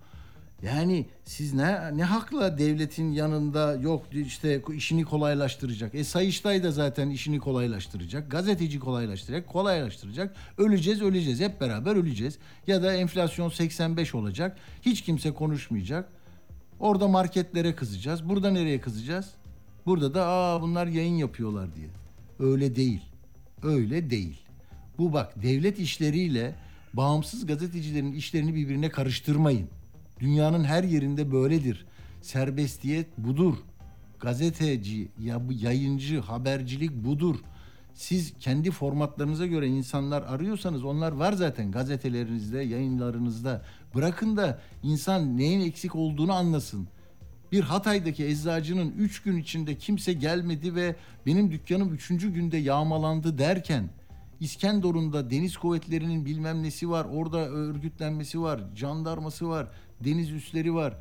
Yani 0.61 1.05
siz 1.25 1.53
ne 1.53 1.97
ne 1.97 2.03
hakla 2.03 2.57
devletin 2.57 3.11
yanında 3.11 3.75
yok 3.75 4.05
işte 4.11 4.61
işini 4.75 5.05
kolaylaştıracak. 5.05 5.95
E 5.95 6.03
Sayıştay 6.03 6.63
da 6.63 6.71
zaten 6.71 7.09
işini 7.09 7.39
kolaylaştıracak. 7.39 8.31
Gazeteci 8.31 8.79
kolaylaştıracak, 8.79 9.47
kolaylaştıracak. 9.47 10.35
Öleceğiz, 10.57 11.01
öleceğiz. 11.01 11.39
Hep 11.39 11.61
beraber 11.61 11.95
öleceğiz. 11.95 12.37
Ya 12.67 12.83
da 12.83 12.93
enflasyon 12.93 13.49
85 13.49 14.15
olacak. 14.15 14.57
Hiç 14.81 15.01
kimse 15.01 15.31
konuşmayacak. 15.33 16.09
Orada 16.79 17.07
marketlere 17.07 17.75
kızacağız. 17.75 18.29
Burada 18.29 18.49
nereye 18.49 18.81
kızacağız? 18.81 19.33
Burada 19.85 20.13
da 20.13 20.27
aa 20.27 20.61
bunlar 20.61 20.87
yayın 20.87 21.15
yapıyorlar 21.15 21.75
diye. 21.75 21.87
Öyle 22.39 22.75
değil. 22.75 23.01
Öyle 23.63 24.09
değil. 24.09 24.46
Bu 24.97 25.13
bak 25.13 25.43
devlet 25.43 25.79
işleriyle 25.79 26.55
bağımsız 26.93 27.45
gazetecilerin 27.45 28.11
işlerini 28.13 28.55
birbirine 28.55 28.89
karıştırmayın. 28.89 29.67
Dünyanın 30.19 30.63
her 30.63 30.83
yerinde 30.83 31.31
böyledir. 31.31 31.85
Serbestiyet 32.21 33.17
budur. 33.17 33.55
Gazeteci, 34.19 35.07
ya- 35.19 35.41
yayıncı, 35.49 36.19
habercilik 36.19 36.91
budur. 37.05 37.35
Siz 37.93 38.33
kendi 38.39 38.71
formatlarınıza 38.71 39.45
göre 39.45 39.67
insanlar 39.67 40.21
arıyorsanız 40.21 40.83
onlar 40.83 41.11
var 41.11 41.33
zaten 41.33 41.71
gazetelerinizde, 41.71 42.59
yayınlarınızda. 42.59 43.65
Bırakın 43.95 44.37
da 44.37 44.59
insan 44.83 45.37
neyin 45.37 45.61
eksik 45.61 45.95
olduğunu 45.95 46.33
anlasın. 46.33 46.87
Bir 47.51 47.61
Hatay'daki 47.61 48.25
eczacının 48.25 48.91
üç 48.97 49.21
gün 49.21 49.37
içinde 49.37 49.75
kimse 49.75 50.13
gelmedi 50.13 50.75
ve 50.75 50.95
benim 51.25 51.51
dükkanım 51.51 51.93
üçüncü 51.93 52.33
günde 52.33 52.57
yağmalandı 52.57 53.37
derken 53.37 53.89
İskenderun'da 54.39 55.29
deniz 55.29 55.57
kuvvetlerinin 55.57 56.25
bilmem 56.25 56.63
nesi 56.63 56.89
var, 56.89 57.05
orada 57.11 57.37
örgütlenmesi 57.37 58.41
var, 58.41 58.61
jandarması 58.75 59.49
var, 59.49 59.67
deniz 60.03 60.31
üsleri 60.31 60.73
var. 60.73 60.97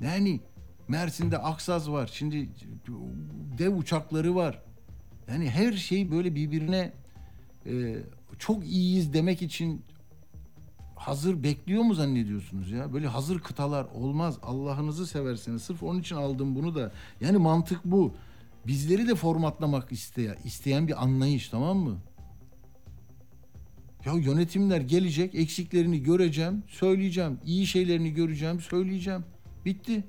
Yani 0.00 0.40
Mersin'de 0.88 1.38
Aksaz 1.38 1.90
var, 1.90 2.10
şimdi 2.12 2.48
dev 3.58 3.76
uçakları 3.76 4.34
var. 4.34 4.62
Yani 5.28 5.50
her 5.50 5.72
şey 5.72 6.10
böyle 6.10 6.34
birbirine 6.34 6.92
e, 7.66 7.96
çok 8.38 8.64
iyiyiz 8.64 9.12
demek 9.12 9.42
için 9.42 9.82
hazır 10.96 11.42
bekliyor 11.42 11.82
mu 11.82 11.94
zannediyorsunuz 11.94 12.70
ya? 12.70 12.92
Böyle 12.92 13.06
hazır 13.06 13.40
kıtalar 13.40 13.84
olmaz. 13.84 14.38
Allah'ınızı 14.42 15.06
severseniz. 15.06 15.62
Sırf 15.62 15.82
onun 15.82 16.00
için 16.00 16.16
aldım 16.16 16.54
bunu 16.54 16.74
da. 16.74 16.92
Yani 17.20 17.38
mantık 17.38 17.84
bu. 17.84 18.14
Bizleri 18.66 19.08
de 19.08 19.14
formatlamak 19.14 19.92
isteyen, 19.92 20.36
isteyen 20.44 20.88
bir 20.88 21.02
anlayış 21.02 21.48
tamam 21.48 21.78
mı? 21.78 21.98
Ya 24.06 24.12
yönetimler 24.12 24.80
gelecek, 24.80 25.34
eksiklerini 25.34 26.02
göreceğim, 26.02 26.62
söyleyeceğim. 26.68 27.38
iyi 27.44 27.66
şeylerini 27.66 28.14
göreceğim, 28.14 28.60
söyleyeceğim. 28.60 29.24
Bitti. 29.64 30.04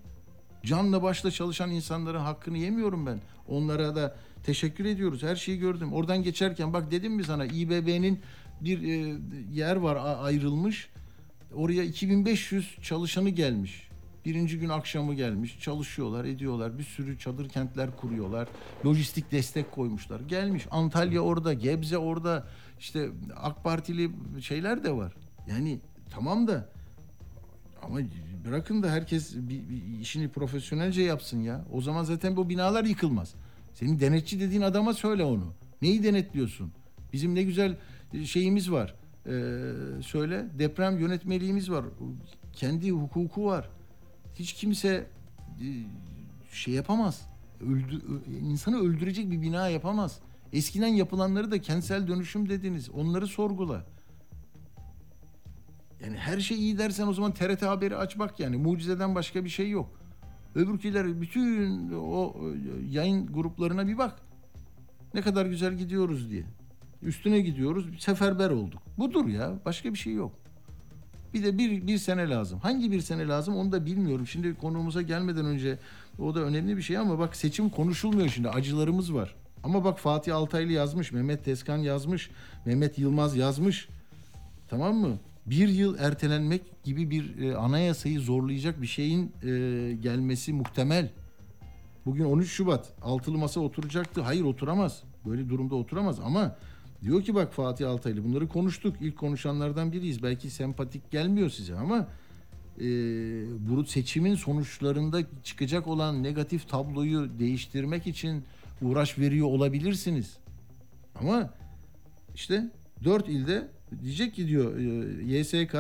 Canla 0.64 1.04
başla 1.04 1.32
çalışan 1.32 1.72
insanların 1.72 2.20
hakkını 2.20 2.58
yemiyorum 2.58 3.06
ben. 3.06 3.20
Onlara 3.48 3.96
da 3.96 4.16
teşekkür 4.44 4.86
ediyoruz. 4.86 5.24
Her 5.24 5.36
şeyi 5.36 5.60
gördüm. 5.60 5.94
Oradan 5.94 6.24
geçerken 6.24 6.74
bak 6.74 6.92
dedim 6.92 7.14
mi 7.14 7.24
sana 7.24 7.46
İBB'nin 7.46 8.20
bir 8.62 8.84
e, 8.84 9.18
yer 9.54 9.76
var 9.76 10.24
ayrılmış. 10.26 10.90
Oraya 11.54 11.84
2500 11.84 12.78
çalışanı 12.82 13.30
gelmiş. 13.30 13.89
Birinci 14.26 14.60
gün 14.60 14.70
akşamı 14.70 15.14
gelmiş. 15.14 15.60
Çalışıyorlar, 15.60 16.26
ediyorlar. 16.26 16.78
Bir 16.78 16.84
sürü 16.84 17.18
çadır 17.18 17.50
kentler 17.50 17.98
kuruyorlar. 17.98 18.48
Lojistik 18.86 19.32
destek 19.32 19.72
koymuşlar. 19.72 20.20
Gelmiş. 20.20 20.68
Antalya 20.72 21.22
orada, 21.22 21.54
Gebze 21.54 21.98
orada. 21.98 22.48
İşte 22.80 23.10
AK 23.36 23.64
Partili 23.64 24.12
şeyler 24.42 24.84
de 24.84 24.92
var. 24.92 25.14
Yani 25.48 25.80
tamam 26.10 26.48
da 26.48 26.70
ama 27.82 28.00
bırakın 28.46 28.84
da 28.84 28.92
herkes 28.92 29.36
bir, 29.36 29.70
bir 29.70 30.00
işini 30.00 30.30
profesyonelce 30.30 31.02
yapsın 31.02 31.40
ya. 31.40 31.66
O 31.74 31.82
zaman 31.82 32.04
zaten 32.04 32.38
bu 32.38 32.50
binalar 32.50 32.84
yıkılmaz. 32.84 33.36
Senin 33.74 34.00
denetçi 34.00 34.40
dediğin 34.40 34.62
adama 34.62 34.94
söyle 34.94 35.24
onu. 35.24 35.54
Neyi 35.82 36.04
denetliyorsun? 36.04 36.72
Bizim 37.14 37.36
ne 37.36 37.44
güzel 37.44 37.78
şeyimiz 38.26 38.72
var. 38.72 38.96
Ee, 39.26 39.32
söyle 40.02 40.46
deprem 40.60 41.00
yönetmeliğimiz 41.00 41.72
var. 41.72 41.86
Kendi 42.54 42.92
hukuku 42.92 43.46
var. 43.46 43.70
Hiç 44.40 44.54
kimse 44.54 45.08
e, 45.62 45.68
şey 46.52 46.74
yapamaz. 46.74 47.30
Öldü, 47.62 48.02
insanı 48.42 48.80
öldürecek 48.80 49.32
bir 49.32 49.42
bina 49.42 49.70
yapamaz. 49.70 50.20
Eskiden 50.54 50.88
yapılanları 50.88 51.52
da 51.52 51.62
kentsel 51.62 52.08
dönüşüm 52.08 52.50
dediniz. 52.50 52.90
Onları 52.90 53.28
sorgula. 53.28 53.86
Yani 56.04 56.18
her 56.18 56.40
şey 56.40 56.58
iyi 56.58 56.78
dersen 56.78 57.08
o 57.08 57.14
zaman 57.14 57.34
TRT 57.34 57.62
haberi 57.62 57.96
aç 57.96 58.20
bak 58.20 58.40
yani. 58.40 58.58
Mucizeden 58.58 59.16
başka 59.16 59.44
bir 59.44 59.50
şey 59.50 59.70
yok. 59.70 60.00
Öbürküler 60.56 61.22
bütün 61.22 61.92
o 61.92 62.36
yayın 62.90 63.28
gruplarına 63.28 63.88
bir 63.88 63.98
bak. 63.98 64.20
Ne 65.14 65.22
kadar 65.22 65.46
güzel 65.46 65.74
gidiyoruz 65.74 66.30
diye. 66.30 66.44
Üstüne 67.02 67.40
gidiyoruz. 67.40 67.86
Seferber 68.00 68.50
olduk. 68.50 68.82
Budur 68.98 69.28
ya. 69.28 69.60
Başka 69.66 69.94
bir 69.94 69.98
şey 69.98 70.14
yok. 70.14 70.32
Bir 71.34 71.44
de 71.44 71.58
bir, 71.58 71.88
bir 71.88 71.98
sene 71.98 72.30
lazım. 72.30 72.60
Hangi 72.60 72.92
bir 72.92 73.02
sene 73.02 73.28
lazım 73.28 73.56
onu 73.56 73.72
da 73.72 73.86
bilmiyorum. 73.86 74.28
Şimdi 74.28 74.56
konuğumuza 74.56 75.02
gelmeden 75.02 75.46
önce 75.46 75.78
o 76.20 76.36
da 76.36 76.40
önemli 76.40 76.78
bir 76.78 76.82
şey 76.82 76.98
ama 76.98 77.20
bak 77.20 77.36
seçim 77.36 77.70
konuşulmuyor 77.70 78.30
şimdi. 78.30 78.50
Acılarımız 78.50 79.14
var. 79.14 79.36
Ama 79.64 79.84
bak 79.84 80.00
Fatih 80.00 80.36
Altaylı 80.36 80.72
yazmış, 80.72 81.12
Mehmet 81.12 81.46
Tezkan 81.46 81.78
yazmış, 81.78 82.30
Mehmet 82.66 83.00
Yılmaz 83.00 83.36
yazmış. 83.36 83.88
Tamam 84.70 84.96
mı? 84.96 85.18
Bir 85.46 85.68
yıl 85.68 86.00
ertelenmek 86.00 86.84
gibi 86.84 87.10
bir 87.10 87.42
e, 87.42 87.56
anayasayı 87.56 88.20
zorlayacak 88.20 88.82
bir 88.82 88.88
şeyin 88.88 89.32
e, 89.44 89.48
gelmesi 90.02 90.54
muhtemel. 90.54 91.10
Bugün 92.06 92.26
13 92.26 92.52
Şubat 92.52 92.94
altılı 93.02 93.38
masa 93.38 93.60
oturacaktı. 93.60 94.22
Hayır 94.22 94.44
oturamaz. 94.44 95.04
Böyle 95.26 95.50
durumda 95.50 95.76
oturamaz 95.76 96.20
ama 96.20 96.56
diyor 97.04 97.24
ki 97.24 97.36
bak 97.36 97.54
Fatih 97.54 97.90
Altaylı 97.90 98.24
bunları 98.24 98.48
konuştuk. 98.48 98.96
İlk 99.02 99.18
konuşanlardan 99.18 99.92
biriyiz. 99.92 100.24
Belki 100.24 100.50
sempatik 100.50 101.12
gelmiyor 101.12 101.50
size 101.50 101.76
ama 101.76 102.08
e, 102.80 102.86
bu 103.70 103.86
seçimin 103.86 104.36
sonuçlarında 104.36 105.22
çıkacak 105.44 105.88
olan 105.88 106.24
negatif 106.24 106.70
tabloyu 106.70 107.40
değiştirmek 107.40 108.08
için 108.08 108.44
uğraş 108.82 109.20
veriyor 109.20 109.48
olabilirsiniz. 109.48 110.38
Ama 111.16 111.50
işte 112.36 112.72
dört 113.04 113.30
ilde 113.30 113.68
diyecek 114.04 114.36
ki 114.36 114.48
diyor 114.48 114.78
e, 114.78 115.38
YSK 115.38 115.76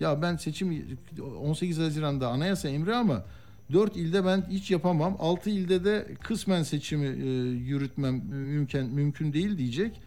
ya 0.00 0.22
ben 0.22 0.36
seçim 0.36 0.98
18 1.40 1.78
Haziran'da 1.78 2.28
anayasa 2.28 2.68
emri 2.68 2.94
ama 2.94 3.24
dört 3.72 3.96
ilde 3.96 4.24
ben 4.24 4.44
hiç 4.50 4.70
yapamam. 4.70 5.16
Altı 5.18 5.50
ilde 5.50 5.84
de 5.84 6.08
kısmen 6.22 6.62
seçimi 6.62 7.06
e, 7.06 7.28
yürütmem 7.50 8.14
mümkün 8.26 8.86
mümkün 8.86 9.32
değil 9.32 9.58
diyecek. 9.58 10.00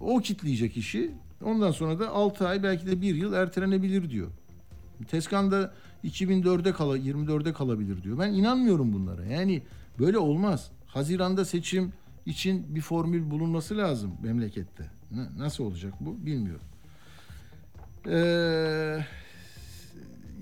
O 0.00 0.18
kitleyecek 0.20 0.76
işi. 0.76 1.10
Ondan 1.44 1.70
sonra 1.70 1.98
da 1.98 2.10
6 2.10 2.48
ay 2.48 2.62
belki 2.62 2.86
de 2.86 3.00
bir 3.00 3.14
yıl 3.14 3.32
ertelenebilir 3.32 4.10
diyor. 4.10 4.28
Tezkan 5.08 5.50
da 5.50 5.72
2004'e 6.04 6.72
kala 6.72 6.98
24'e 6.98 7.52
kalabilir 7.52 8.02
diyor. 8.02 8.18
Ben 8.18 8.32
inanmıyorum 8.32 8.92
bunlara. 8.92 9.24
Yani 9.24 9.62
böyle 9.98 10.18
olmaz. 10.18 10.70
Haziranda 10.86 11.44
seçim 11.44 11.92
için 12.26 12.74
bir 12.74 12.80
formül 12.80 13.30
bulunması 13.30 13.76
lazım 13.78 14.12
memlekette. 14.22 14.90
Na- 15.10 15.38
Nasıl 15.38 15.64
olacak 15.64 15.94
bu 16.00 16.26
bilmiyorum. 16.26 16.66
Ee, 18.06 18.98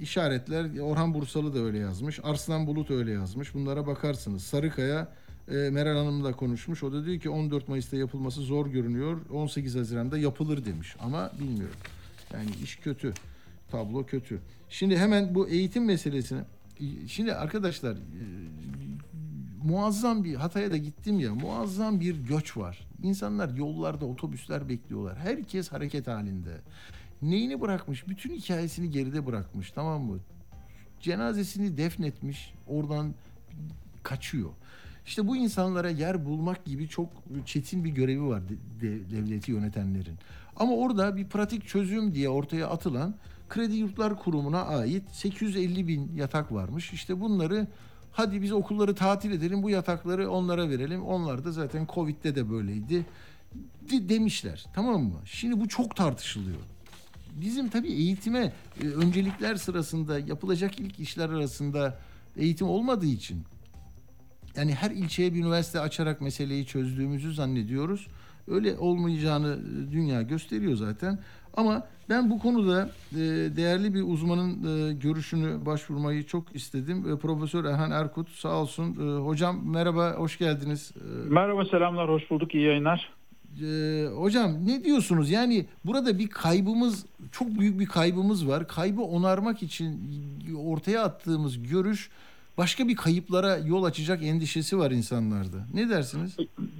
işaretler 0.00 0.78
Orhan 0.78 1.14
Bursalı 1.14 1.54
da 1.54 1.58
öyle 1.58 1.78
yazmış. 1.78 2.20
Arslan 2.22 2.66
Bulut 2.66 2.90
öyle 2.90 3.10
yazmış. 3.10 3.54
Bunlara 3.54 3.86
bakarsınız. 3.86 4.42
Sarıkaya 4.42 5.08
e, 5.50 5.70
Meral 5.70 5.96
Hanım 5.96 6.24
da 6.24 6.32
konuşmuş. 6.32 6.82
O 6.82 6.92
da 6.92 7.06
diyor 7.06 7.20
ki 7.20 7.30
14 7.30 7.68
Mayıs'ta 7.68 7.96
yapılması 7.96 8.40
zor 8.40 8.66
görünüyor. 8.66 9.20
18 9.30 9.76
Haziran'da 9.76 10.18
yapılır 10.18 10.64
demiş. 10.64 10.96
Ama 11.00 11.30
bilmiyorum. 11.40 11.76
Yani 12.32 12.50
iş 12.62 12.76
kötü. 12.76 13.14
Tablo 13.70 14.06
kötü. 14.06 14.40
Şimdi 14.68 14.98
hemen 14.98 15.34
bu 15.34 15.48
eğitim 15.48 15.84
meselesine 15.84 16.44
Şimdi 17.08 17.34
arkadaşlar 17.34 17.92
e, 17.92 18.22
muazzam 19.64 20.24
bir 20.24 20.34
Hatay'a 20.34 20.70
da 20.70 20.76
gittim 20.76 21.20
ya 21.20 21.34
muazzam 21.34 22.00
bir 22.00 22.16
göç 22.16 22.56
var. 22.56 22.86
İnsanlar 23.02 23.54
yollarda 23.54 24.06
otobüsler 24.06 24.68
bekliyorlar. 24.68 25.18
Herkes 25.18 25.72
hareket 25.72 26.06
halinde. 26.06 26.60
Neyini 27.22 27.60
bırakmış? 27.60 28.08
Bütün 28.08 28.34
hikayesini 28.34 28.90
geride 28.90 29.26
bırakmış 29.26 29.70
tamam 29.70 30.02
mı? 30.02 30.18
Cenazesini 31.00 31.76
defnetmiş 31.76 32.54
oradan 32.66 33.14
kaçıyor. 34.02 34.50
İşte 35.08 35.26
bu 35.26 35.36
insanlara 35.36 35.90
yer 35.90 36.24
bulmak 36.26 36.64
gibi 36.64 36.88
çok 36.88 37.08
çetin 37.46 37.84
bir 37.84 37.90
görevi 37.90 38.22
var 38.26 38.42
de- 38.48 38.80
de- 38.88 39.10
devleti 39.10 39.50
yönetenlerin. 39.52 40.16
Ama 40.56 40.72
orada 40.72 41.16
bir 41.16 41.24
pratik 41.26 41.68
çözüm 41.68 42.14
diye 42.14 42.28
ortaya 42.28 42.68
atılan 42.68 43.14
Kredi 43.48 43.76
Yurtlar 43.76 44.18
Kurumu'na 44.18 44.62
ait 44.64 45.02
850 45.12 45.88
bin 45.88 46.16
yatak 46.16 46.52
varmış. 46.52 46.92
İşte 46.92 47.20
bunları 47.20 47.66
hadi 48.12 48.42
biz 48.42 48.52
okulları 48.52 48.94
tatil 48.94 49.30
edelim 49.32 49.62
bu 49.62 49.70
yatakları 49.70 50.30
onlara 50.30 50.68
verelim. 50.70 51.02
Onlar 51.02 51.44
da 51.44 51.52
zaten 51.52 51.86
Covid'de 51.94 52.34
de 52.34 52.50
böyleydi. 52.50 53.06
de- 53.90 54.08
demişler. 54.08 54.64
Tamam 54.74 55.02
mı? 55.02 55.18
Şimdi 55.24 55.60
bu 55.60 55.68
çok 55.68 55.96
tartışılıyor. 55.96 56.58
Bizim 57.40 57.68
tabii 57.68 57.88
eğitime 57.92 58.52
e, 58.82 58.86
öncelikler 58.86 59.56
sırasında 59.56 60.18
yapılacak 60.18 60.80
ilk 60.80 61.00
işler 61.00 61.28
arasında 61.30 61.98
eğitim 62.36 62.68
olmadığı 62.68 63.06
için 63.06 63.42
yani 64.58 64.74
her 64.74 64.90
ilçeye 64.90 65.34
bir 65.34 65.38
üniversite 65.40 65.80
açarak 65.80 66.20
meseleyi 66.20 66.66
çözdüğümüzü 66.66 67.34
zannediyoruz. 67.34 68.06
Öyle 68.48 68.78
olmayacağını 68.78 69.58
e, 69.58 69.92
dünya 69.92 70.22
gösteriyor 70.22 70.76
zaten. 70.76 71.18
Ama 71.56 71.86
ben 72.08 72.30
bu 72.30 72.38
konuda 72.38 72.90
e, 73.12 73.16
değerli 73.56 73.94
bir 73.94 74.02
uzmanın 74.02 74.50
e, 74.50 74.92
görüşünü 74.92 75.66
başvurmayı 75.66 76.26
çok 76.26 76.56
istedim. 76.56 77.18
Profesör 77.18 77.64
Erhan 77.64 77.90
Erkut 77.90 78.28
sağ 78.30 78.60
olsun. 78.60 78.94
Hocam 79.26 79.70
merhaba, 79.70 80.12
hoş 80.12 80.38
geldiniz. 80.38 80.92
Merhaba 81.28 81.64
selamlar 81.64 82.08
hoş 82.08 82.30
bulduk 82.30 82.54
iyi 82.54 82.64
yayınlar. 82.64 83.12
Hocam 84.16 84.66
ne 84.66 84.84
diyorsunuz? 84.84 85.30
Yani 85.30 85.66
burada 85.84 86.18
bir 86.18 86.28
kaybımız, 86.28 87.06
çok 87.32 87.58
büyük 87.58 87.80
bir 87.80 87.86
kaybımız 87.86 88.48
var. 88.48 88.68
Kaybı 88.68 89.02
onarmak 89.02 89.62
için 89.62 90.00
ortaya 90.64 91.02
attığımız 91.02 91.62
görüş 91.70 92.10
başka 92.58 92.88
bir 92.88 92.96
kayıplara 92.96 93.56
yol 93.66 93.84
açacak 93.84 94.22
endişesi 94.22 94.78
var 94.78 94.90
insanlarda. 94.90 95.56
Ne 95.74 95.88
dersiniz? 95.88 96.36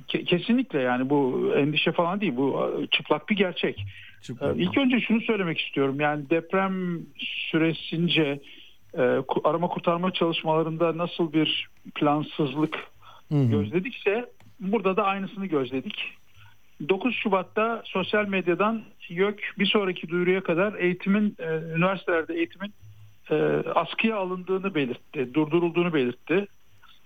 Ke- 0.08 0.24
kesinlikle 0.24 0.80
yani 0.80 1.10
bu 1.10 1.52
endişe 1.56 1.92
falan 1.92 2.20
değil 2.20 2.36
bu 2.36 2.72
çıplak 2.90 3.28
bir 3.28 3.36
gerçek. 3.36 3.84
Çıplak. 4.22 4.56
Ee, 4.56 4.62
İlk 4.62 4.78
önce 4.78 5.00
şunu 5.00 5.20
söylemek 5.20 5.60
istiyorum 5.60 6.00
yani 6.00 6.30
deprem 6.30 7.00
süresince 7.50 8.40
e, 8.94 9.02
arama 9.44 9.68
kurtarma 9.68 10.12
çalışmalarında 10.12 10.96
nasıl 10.98 11.32
bir 11.32 11.68
plansızlık 11.94 12.76
gözledikse 13.30 14.26
burada 14.60 14.96
da 14.96 15.04
aynısını 15.04 15.46
gözledik. 15.46 15.94
9 16.88 17.14
Şubat'ta 17.14 17.82
sosyal 17.84 18.28
medyadan 18.28 18.82
YÖK 19.08 19.40
bir 19.58 19.66
sonraki 19.66 20.08
duyuruya 20.08 20.42
kadar 20.42 20.74
eğitimin 20.74 21.36
e, 21.38 21.46
üniversitelerde 21.76 22.34
eğitimin 22.34 22.72
e, 23.30 23.34
askıya 23.74 24.16
alındığını 24.16 24.74
belirtti, 24.74 25.34
durdurulduğunu 25.34 25.92
belirtti. 25.92 26.46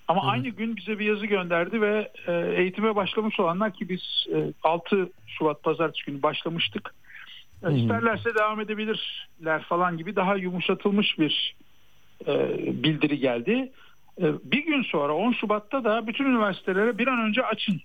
Ama 0.09 0.23
aynı 0.23 0.49
gün 0.49 0.77
bize 0.77 0.99
bir 0.99 1.05
yazı 1.05 1.27
gönderdi 1.27 1.81
ve 1.81 2.13
e, 2.27 2.33
eğitime 2.33 2.97
başlamış 2.97 3.41
olanlar 3.41 3.73
ki 3.73 3.89
biz 3.89 4.27
e, 4.35 4.53
6 4.63 5.11
Şubat 5.27 5.63
pazartesi 5.63 6.07
günü 6.07 6.23
başlamıştık. 6.23 6.95
E, 7.63 7.67
Hı 7.67 7.71
hı. 7.71 7.77
İsterlerse 7.77 8.35
devam 8.35 8.61
edebilirler 8.61 9.63
falan 9.63 9.99
gibi 9.99 10.17
daha 10.17 10.37
yumuşatılmış 10.37 11.19
bir 11.19 11.57
e, 12.27 12.57
bildiri 12.83 13.19
geldi. 13.19 13.73
E, 14.21 14.25
bir 14.45 14.65
gün 14.65 14.83
sonra 14.83 15.13
10 15.15 15.33
Şubat'ta 15.33 15.85
da 15.85 16.07
bütün 16.07 16.25
üniversitelere 16.25 16.99
bir 16.99 17.07
an 17.07 17.21
önce 17.21 17.43
açın 17.43 17.81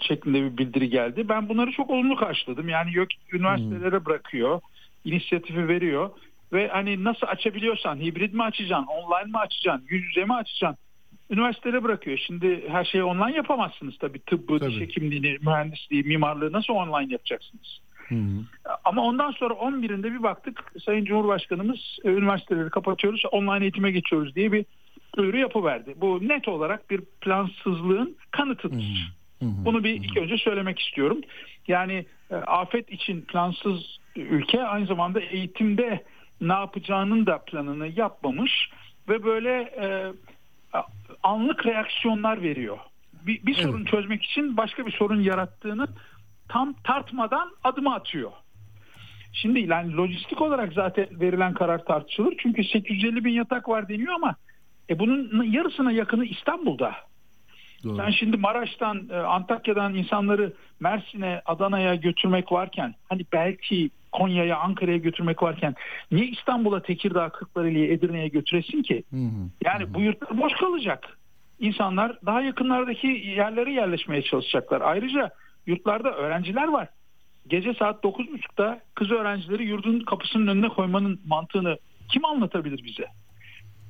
şeklinde 0.00 0.42
bir 0.42 0.58
bildiri 0.58 0.90
geldi. 0.90 1.28
Ben 1.28 1.48
bunları 1.48 1.72
çok 1.72 1.90
olumlu 1.90 2.16
karşıladım. 2.16 2.68
Yani 2.68 2.94
YÖK 2.94 3.10
üniversitelere 3.32 4.04
bırakıyor, 4.04 4.60
inisiyatifi 5.04 5.68
veriyor 5.68 6.10
ve 6.52 6.68
hani 6.68 7.04
nasıl 7.04 7.26
açabiliyorsan 7.26 8.00
hibrit 8.00 8.34
mi 8.34 8.42
açacaksın, 8.42 8.86
online 8.86 9.30
mi 9.30 9.38
açacaksın, 9.38 9.86
yüz 9.88 10.04
yüze 10.04 10.24
mi 10.24 10.34
açacaksın 10.34 10.78
üniversitelere 11.30 11.82
bırakıyor. 11.82 12.18
Şimdi 12.26 12.68
her 12.68 12.84
şeyi 12.84 13.04
online 13.04 13.36
yapamazsınız 13.36 13.98
tabii. 13.98 14.18
Tıbbı, 14.18 14.60
diş 14.60 14.80
hekimliğini, 14.80 15.38
mühendisliği, 15.40 16.02
mimarlığı 16.02 16.52
nasıl 16.52 16.74
online 16.74 17.12
yapacaksınız? 17.12 17.80
Ama 18.84 19.02
ondan 19.02 19.30
sonra 19.30 19.54
11'inde 19.54 20.14
bir 20.14 20.22
baktık 20.22 20.72
Sayın 20.84 21.04
Cumhurbaşkanımız 21.04 21.98
e, 22.04 22.08
üniversiteleri 22.08 22.70
kapatıyoruz, 22.70 23.22
online 23.32 23.64
eğitime 23.64 23.90
geçiyoruz 23.90 24.34
diye 24.34 24.52
bir 24.52 24.64
duyuru 25.16 25.38
yapıverdi. 25.38 25.94
Bu 25.96 26.28
net 26.28 26.48
olarak 26.48 26.90
bir 26.90 27.00
plansızlığın 27.20 28.16
kanıtıdır. 28.30 29.12
Bunu 29.40 29.84
bir 29.84 29.90
ilk 29.90 30.16
önce 30.16 30.36
söylemek 30.36 30.78
istiyorum. 30.78 31.20
Yani 31.68 32.06
e, 32.30 32.34
afet 32.34 32.92
için 32.92 33.20
plansız 33.20 33.98
ülke 34.16 34.64
aynı 34.64 34.86
zamanda 34.86 35.20
eğitimde 35.20 36.04
ne 36.40 36.52
yapacağının 36.52 37.26
da 37.26 37.38
planını 37.38 37.86
yapmamış 37.86 38.70
ve 39.08 39.24
böyle 39.24 39.50
e, 39.60 40.12
anlık 41.22 41.66
reaksiyonlar 41.66 42.42
veriyor. 42.42 42.78
Bir, 43.26 43.46
bir 43.46 43.54
sorun 43.54 43.84
çözmek 43.84 44.24
için 44.24 44.56
başka 44.56 44.86
bir 44.86 44.92
sorun 44.92 45.20
yarattığını 45.20 45.88
tam 46.48 46.72
tartmadan 46.72 47.50
adımı 47.64 47.94
atıyor. 47.94 48.32
Şimdi 49.32 49.60
yani 49.60 49.96
lojistik 49.96 50.40
olarak 50.40 50.72
zaten 50.72 51.06
verilen 51.20 51.54
karar 51.54 51.84
tartışılır. 51.84 52.34
Çünkü 52.38 52.64
850 52.64 53.24
bin 53.24 53.32
yatak 53.32 53.68
var 53.68 53.88
deniyor 53.88 54.12
ama 54.14 54.34
e 54.90 54.98
bunun 54.98 55.42
yarısına 55.42 55.92
yakını 55.92 56.24
İstanbul'da. 56.24 56.94
Sen 57.82 58.10
şimdi 58.10 58.36
Maraş'tan, 58.36 59.08
e, 59.10 59.16
Antakya'dan 59.16 59.94
insanları 59.94 60.52
Mersin'e, 60.80 61.42
Adana'ya 61.46 61.94
götürmek 61.94 62.52
varken, 62.52 62.94
hani 63.08 63.22
belki 63.32 63.90
Konya'ya, 64.16 64.58
Ankara'ya 64.58 64.96
götürmek 64.96 65.42
varken 65.42 65.74
niye 66.10 66.26
İstanbul'a, 66.26 66.82
Tekirdağ, 66.82 67.28
Kırklareli'ye, 67.28 67.92
Edirne'ye 67.92 68.28
götüresin 68.28 68.82
ki? 68.82 69.02
Yani 69.64 69.94
bu 69.94 70.00
yurtlar 70.00 70.38
boş 70.38 70.52
kalacak. 70.52 71.18
İnsanlar 71.60 72.18
daha 72.26 72.42
yakınlardaki 72.42 73.06
yerlere 73.36 73.72
yerleşmeye 73.72 74.22
çalışacaklar. 74.22 74.80
Ayrıca 74.80 75.30
yurtlarda 75.66 76.14
öğrenciler 76.14 76.68
var. 76.68 76.88
Gece 77.48 77.74
saat 77.74 78.04
9.30'da 78.04 78.80
kız 78.94 79.10
öğrencileri 79.10 79.64
yurdun 79.64 80.00
kapısının 80.00 80.46
önüne 80.46 80.68
koymanın 80.68 81.20
mantığını 81.26 81.78
kim 82.12 82.24
anlatabilir 82.24 82.84
bize? 82.84 83.06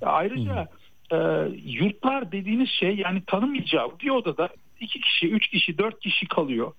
Ayrıca 0.03 0.69
e, 1.13 1.17
yurtlar 1.65 2.33
dediğiniz 2.33 2.69
şey 2.71 2.97
yani 2.97 3.23
tanımayacağı 3.27 3.89
bir 4.01 4.11
odada 4.11 4.49
iki 4.81 5.01
kişi, 5.01 5.29
üç 5.31 5.49
kişi, 5.49 5.79
dört 5.79 6.01
kişi 6.01 6.27
kalıyor. 6.29 6.73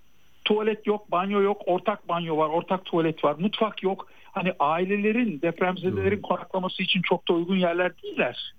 Tuvalet 0.48 0.88
yok, 0.88 1.12
banyo 1.12 1.42
yok, 1.42 1.62
ortak 1.66 2.10
banyo 2.10 2.38
var, 2.38 2.50
ortak 2.50 2.86
tuvalet 2.86 3.24
var, 3.24 3.36
mutfak 3.40 3.84
yok. 3.84 4.08
Hani 4.32 4.54
ailelerin, 4.60 5.42
depremzedelerin 5.42 6.22
konaklaması 6.22 6.84
için 6.84 7.02
çok 7.02 7.28
da 7.28 7.34
uygun 7.34 7.56
yerler 7.56 7.92
değiller. 8.04 8.54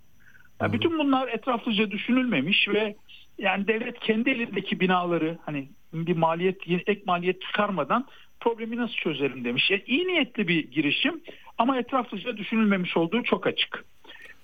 Ya 0.61 0.73
bütün 0.73 0.99
bunlar 0.99 1.29
etraflıca 1.29 1.91
düşünülmemiş 1.91 2.69
ve 2.69 2.97
yani 3.39 3.67
devlet 3.67 4.01
kendi 4.01 4.31
elindeki 4.31 4.81
binaları 4.81 5.39
hani 5.47 5.69
bir 5.93 6.17
maliyet, 6.17 6.57
ek 6.69 7.03
maliyet 7.07 7.43
çıkarmadan 7.43 8.07
problemi 8.41 8.77
nasıl 8.77 8.95
çözerim 8.95 9.45
demiş. 9.45 9.71
Yani 9.71 9.83
iyi 9.87 10.09
niyetli 10.09 10.49
bir 10.49 10.71
girişim 10.71 11.21
ama 11.59 11.79
etraflıca 11.79 12.37
düşünülmemiş 12.37 12.97
olduğu 12.97 13.23
çok 13.23 13.47
açık. 13.47 13.85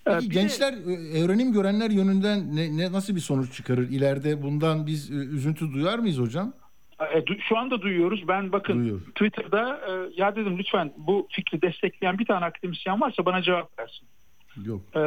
Peki 0.04 0.28
gençler 0.28 0.72
e, 0.72 1.18
evrenim 1.18 1.52
görenler 1.52 1.90
yönünden 1.90 2.56
ne, 2.56 2.76
ne 2.76 2.92
nasıl 2.92 3.14
bir 3.14 3.20
sonuç 3.20 3.52
çıkarır? 3.52 3.88
İleride 3.88 4.42
bundan 4.42 4.86
biz 4.86 5.10
e, 5.10 5.14
üzüntü 5.14 5.72
duyar 5.72 5.98
mıyız 5.98 6.18
hocam? 6.18 6.52
E, 7.00 7.24
Şu 7.48 7.58
anda 7.58 7.82
duyuyoruz. 7.82 8.28
Ben 8.28 8.52
bakın 8.52 9.02
Twitter'da 9.14 9.80
e, 9.88 9.92
ya 10.16 10.36
dedim 10.36 10.58
lütfen 10.58 10.92
bu 10.96 11.28
fikri 11.30 11.62
destekleyen 11.62 12.18
bir 12.18 12.24
tane 12.24 12.44
akademisyen 12.44 13.00
varsa 13.00 13.26
bana 13.26 13.42
cevap 13.42 13.78
versin. 13.78 14.08
Yok. 14.64 14.80
E, 14.96 15.00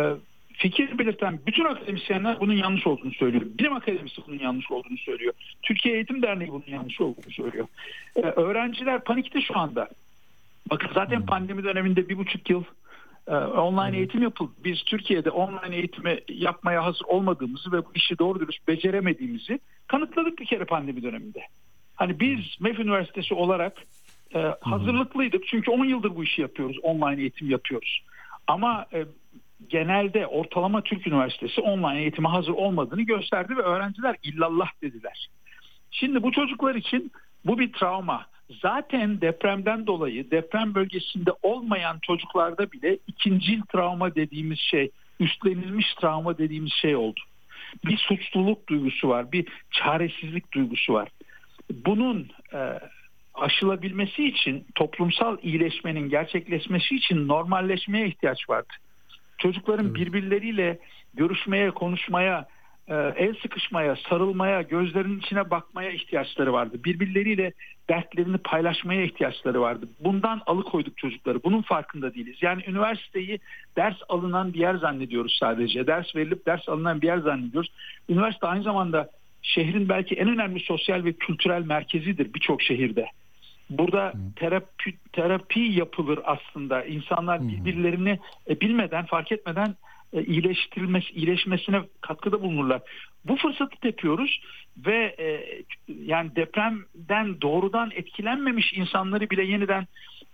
fikir 0.54 0.98
belirten 0.98 1.40
bütün 1.48 1.66
akademisyenler 1.66 2.40
bunun 2.40 2.54
yanlış 2.54 2.88
olduğunu 2.88 3.14
söylüyor. 3.14 3.44
Bilim 3.60 3.74
Akademisi 3.74 4.22
bunun 4.28 4.40
yanlış 4.40 4.72
olduğunu 4.72 4.98
söylüyor. 4.98 5.34
Türkiye 5.64 5.96
Eğitim 5.96 6.22
Derneği 6.22 6.52
bunun 6.52 6.68
yanlış 6.68 7.02
olduğunu 7.02 7.32
söylüyor. 7.32 7.68
Öğrenciler 8.16 9.04
panikte 9.04 9.42
şu 9.42 9.58
anda. 9.58 9.90
Bakın 10.70 10.90
zaten 10.94 11.26
pandemi 11.26 11.64
döneminde 11.64 12.10
bir 12.10 12.18
buçuk 12.18 12.50
yıl 12.50 12.64
online 13.58 13.98
eğitim 13.98 14.22
yapıldı. 14.22 14.52
Biz 14.64 14.84
Türkiye'de 14.84 15.30
online 15.30 15.76
eğitimi 15.76 16.20
yapmaya 16.30 16.86
hazır 16.86 17.06
olmadığımızı 17.06 17.72
ve 17.72 17.86
bu 17.86 17.92
işi 17.96 18.20
doğru 18.20 18.40
dürüst 18.40 18.68
beceremediğimizi 18.68 19.60
kanıtladık 19.88 20.40
bir 20.40 20.46
kere 20.46 20.66
pandemi 20.66 21.04
döneminde. 21.04 21.40
Hani 21.98 22.20
biz 22.20 22.40
MEF 22.60 22.80
Üniversitesi 22.80 23.34
olarak 23.34 23.84
e, 24.36 24.54
hazırlıklıydık. 24.62 25.48
Çünkü 25.48 25.72
10 25.72 25.86
yıldır 25.86 26.16
bu 26.16 26.24
işi 26.24 26.42
yapıyoruz. 26.42 26.78
Online 26.84 27.22
eğitim 27.22 27.50
yapıyoruz. 27.50 28.04
Ama 28.48 28.86
e, 28.94 29.06
genelde 29.70 30.28
ortalama 30.28 30.82
Türk 30.82 31.08
Üniversitesi 31.08 31.62
online 31.62 32.02
eğitime 32.02 32.30
hazır 32.30 32.52
olmadığını 32.52 33.02
gösterdi 33.02 33.58
ve 33.58 33.62
öğrenciler 33.62 34.16
illallah 34.24 34.70
dediler. 34.82 35.30
Şimdi 35.92 36.24
bu 36.24 36.32
çocuklar 36.32 36.76
için 36.76 37.12
bu 37.46 37.60
bir 37.60 37.74
travma. 37.74 38.26
Zaten 38.62 39.22
depremden 39.22 39.88
dolayı 39.88 40.32
deprem 40.32 40.76
bölgesinde 40.76 41.32
olmayan 41.42 42.00
çocuklarda 42.02 42.72
bile 42.72 42.98
ikincil 43.08 43.62
travma 43.62 44.16
dediğimiz 44.16 44.60
şey, 44.60 44.92
üstlenilmiş 45.20 45.94
travma 45.94 46.38
dediğimiz 46.38 46.74
şey 46.74 46.96
oldu. 46.96 47.20
Bir 47.86 47.98
suçluluk 47.98 48.70
duygusu 48.70 49.10
var, 49.10 49.32
bir 49.32 49.48
çaresizlik 49.72 50.54
duygusu 50.54 50.94
var. 50.94 51.10
Bunun 51.72 52.28
e, 52.54 52.80
aşılabilmesi 53.34 54.26
için 54.26 54.66
toplumsal 54.76 55.38
iyileşmenin 55.42 56.10
gerçekleşmesi 56.10 56.96
için 56.96 57.28
normalleşmeye 57.28 58.08
ihtiyaç 58.08 58.50
vardı. 58.50 58.74
Çocukların 59.38 59.96
birbirleriyle 59.96 60.80
görüşmeye, 61.14 61.72
konuşmaya, 61.72 62.48
e, 62.88 62.96
el 62.96 63.36
sıkışmaya, 63.42 63.96
sarılmaya, 64.10 64.62
gözlerinin 64.62 65.20
içine 65.20 65.50
bakmaya 65.50 65.92
ihtiyaçları 65.92 66.54
vardı. 66.54 66.78
Birbirleriyle 66.86 67.54
dertlerini 67.90 68.38
paylaşmaya 68.38 69.04
ihtiyaçları 69.04 69.62
vardı. 69.62 69.90
Bundan 70.00 70.42
alıkoyduk 70.46 70.98
çocukları. 70.98 71.44
Bunun 71.44 71.62
farkında 71.62 72.14
değiliz. 72.14 72.38
Yani 72.42 72.64
üniversiteyi 72.68 73.40
ders 73.78 73.98
alınan 74.10 74.54
bir 74.54 74.60
yer 74.60 74.76
zannediyoruz 74.76 75.38
sadece. 75.40 75.88
Ders 75.88 76.16
verilip 76.16 76.46
ders 76.46 76.70
alınan 76.70 77.02
bir 77.02 77.08
yer 77.08 77.18
zannediyoruz. 77.18 77.72
Üniversite 78.10 78.48
aynı 78.48 78.64
zamanda 78.64 79.10
şehrin 79.48 79.90
belki 79.90 80.16
en 80.16 80.30
önemli 80.30 80.60
sosyal 80.60 81.04
ve 81.04 81.14
kültürel 81.14 81.66
merkezidir 81.66 82.34
birçok 82.34 82.62
şehirde. 82.62 83.06
Burada 83.70 84.14
terapi 84.36 84.94
terapi 85.14 85.60
yapılır 85.60 86.20
aslında. 86.24 86.86
İnsanlar 86.86 87.48
birbirlerini 87.48 88.20
e, 88.50 88.62
bilmeden, 88.62 89.06
fark 89.06 89.32
etmeden 89.32 89.76
e, 90.14 90.24
iyileştirilmesi, 90.24 91.14
iyileşmesine 91.14 91.82
katkıda 92.02 92.42
bulunurlar. 92.42 92.82
Bu 93.26 93.36
fırsatı 93.36 93.80
tepiyoruz 93.80 94.42
ve 94.86 95.16
e, 95.20 95.44
yani 95.88 96.36
depremden 96.36 97.42
doğrudan 97.42 97.92
etkilenmemiş 97.96 98.74
insanları 98.74 99.30
bile 99.30 99.44
yeniden 99.44 99.88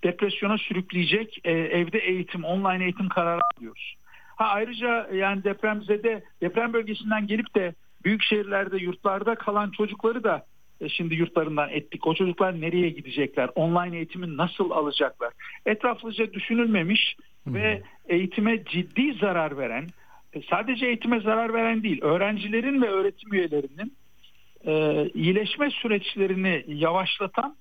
depresyona 0.03 0.57
sürükleyecek 0.57 1.39
e, 1.43 1.51
evde 1.51 1.99
eğitim, 1.99 2.43
online 2.43 2.83
eğitim 2.83 3.09
kararı 3.09 3.41
alıyoruz. 3.57 3.95
Ha 4.35 4.45
ayrıca 4.45 5.09
yani 5.13 5.43
depremzede 5.43 6.23
deprem 6.41 6.73
bölgesinden 6.73 7.27
gelip 7.27 7.55
de 7.55 7.73
büyük 8.05 8.23
şehirlerde, 8.23 8.77
yurtlarda 8.77 9.35
kalan 9.35 9.71
çocukları 9.71 10.23
da 10.23 10.45
e, 10.81 10.89
şimdi 10.89 11.15
yurtlarından 11.15 11.69
ettik. 11.69 12.07
O 12.07 12.15
çocuklar 12.15 12.61
nereye 12.61 12.89
gidecekler? 12.89 13.49
Online 13.55 13.97
eğitimi 13.97 14.37
nasıl 14.37 14.71
alacaklar? 14.71 15.33
Etraflıca 15.65 16.33
düşünülmemiş 16.33 17.15
ve 17.47 17.81
eğitime 18.07 18.63
ciddi 18.63 19.13
zarar 19.13 19.57
veren, 19.57 19.89
e, 20.33 20.41
sadece 20.49 20.85
eğitime 20.85 21.19
zarar 21.19 21.53
veren 21.53 21.83
değil, 21.83 22.01
öğrencilerin 22.01 22.81
ve 22.81 22.89
öğretim 22.89 23.33
üyelerinin 23.33 23.93
e, 24.65 25.05
iyileşme 25.13 25.69
süreçlerini 25.69 26.63
yavaşlatan 26.67 27.55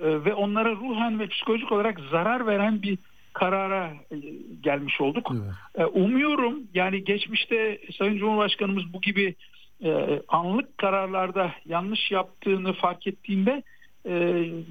e, 0.00 0.24
ve 0.24 0.34
onlara 0.34 0.70
ruhen 0.70 1.20
ve 1.20 1.26
psikolojik 1.26 1.72
olarak 1.72 2.00
zarar 2.10 2.46
veren 2.46 2.82
bir 2.82 2.98
karara 3.32 3.92
e, 4.10 4.16
gelmiş 4.62 5.00
olduk. 5.00 5.32
E, 5.74 5.84
umuyorum 5.84 6.62
yani 6.74 7.04
geçmişte 7.04 7.78
Sayın 7.98 8.18
Cumhurbaşkanımız 8.18 8.92
bu 8.92 9.00
gibi 9.00 9.34
e, 9.84 10.22
anlık 10.28 10.78
kararlarda 10.78 11.52
yanlış 11.64 12.10
yaptığını 12.10 12.72
fark 12.72 13.06
ettiğinde 13.06 13.62
e, 14.04 14.14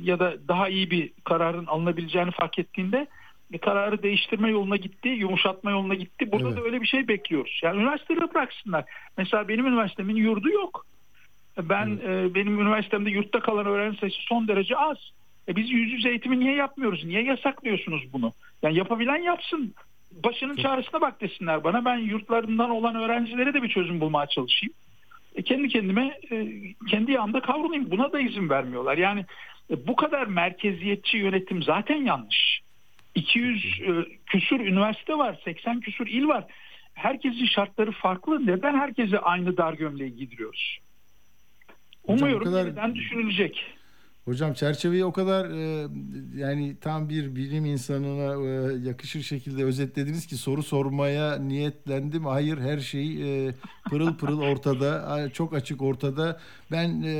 ya 0.04 0.20
da 0.20 0.48
daha 0.48 0.70
iyi 0.70 0.92
bir 0.92 1.12
kararın 1.24 1.66
alınabileceğini 1.66 2.32
fark 2.32 2.60
ettiğinde 2.60 3.08
e, 3.54 3.58
kararı 3.58 4.04
değiştirme 4.04 4.50
yoluna 4.50 4.76
gitti, 4.76 5.10
yumuşatma 5.10 5.72
yoluna 5.72 5.96
gitti. 5.96 6.32
Burada 6.32 6.58
da 6.58 6.62
öyle 6.62 6.82
bir 6.82 6.88
şey 6.88 7.08
bekliyoruz. 7.08 7.60
Yani 7.64 7.82
üniversiteleri 7.82 8.34
bıraksınlar. 8.34 8.86
Mesela 9.18 9.48
benim 9.48 9.68
üniversitemin 9.68 10.16
yurdu 10.16 10.50
yok. 10.50 10.86
Ben 11.58 12.00
e, 12.08 12.36
benim 12.36 12.62
üniversitemde 12.62 13.10
yurtta 13.10 13.40
kalan 13.40 13.66
öğrenci 13.66 14.00
sayısı 14.00 14.18
son 14.22 14.48
derece 14.48 14.78
az. 14.78 14.98
E 15.48 15.56
biz 15.56 15.72
yüz 15.72 15.92
yüze 15.92 16.10
eğitimi 16.10 16.40
niye 16.40 16.56
yapmıyoruz? 16.56 17.04
Niye 17.04 17.24
yasaklıyorsunuz 17.24 18.14
bunu? 18.14 18.32
Yani 18.64 18.78
yapabilen 18.78 19.22
yapsın. 19.22 19.74
Başının 20.24 20.56
çaresine 20.56 21.02
bak 21.02 21.22
desinler 21.22 21.64
bana. 21.64 21.86
Ben 21.86 21.98
yurtlarından 21.98 22.70
olan 22.70 22.96
öğrencilere 22.96 23.54
de 23.54 23.64
bir 23.64 23.70
çözüm 23.70 24.02
bulmaya 24.02 24.28
çalışayım. 24.28 24.74
E 25.36 25.42
kendi 25.42 25.68
kendime 25.68 26.20
e, 26.32 26.48
kendi 26.90 27.12
yağımda 27.12 27.42
kavrunayım. 27.42 27.92
Buna 27.92 28.12
da 28.12 28.20
izin 28.20 28.50
vermiyorlar. 28.50 28.98
Yani 28.98 29.26
e, 29.72 29.88
bu 29.88 29.96
kadar 29.96 30.28
merkeziyetçi 30.28 31.18
yönetim 31.18 31.64
zaten 31.64 32.06
yanlış. 32.06 32.62
200 33.16 33.66
e, 33.82 33.92
küsur 34.26 34.60
üniversite 34.60 35.18
var, 35.18 35.40
80 35.46 35.80
küsur 35.80 36.08
il 36.08 36.28
var. 36.28 36.46
Herkesin 36.94 37.46
şartları 37.46 37.92
farklı. 37.92 38.46
Neden 38.48 38.74
herkese 38.80 39.20
aynı 39.20 39.58
dar 39.58 39.74
gömleği 39.74 40.16
giydiriyoruz? 40.16 40.80
Umuyorum 42.04 42.44
kadar- 42.44 42.66
yeniden 42.66 42.96
düşünülecek. 42.96 43.66
Hocam 44.26 44.54
çerçeveyi 44.54 45.06
o 45.06 45.12
kadar 45.12 45.46
e, 45.50 45.88
yani 46.36 46.78
tam 46.82 47.10
bir 47.10 47.36
bilim 47.36 47.66
insanına 47.66 48.48
e, 48.48 48.78
yakışır 48.88 49.22
şekilde 49.22 49.64
özetlediniz 49.64 50.28
ki 50.28 50.38
soru 50.38 50.64
sormaya 50.64 51.38
niyetlendim. 51.38 52.26
Hayır 52.26 52.58
her 52.58 52.80
şey 52.80 53.08
e, 53.48 53.52
pırıl 53.90 54.18
pırıl 54.18 54.42
ortada, 54.42 55.30
çok 55.34 55.54
açık 55.54 55.82
ortada. 55.82 56.40
Ben 56.72 57.02
e, 57.04 57.14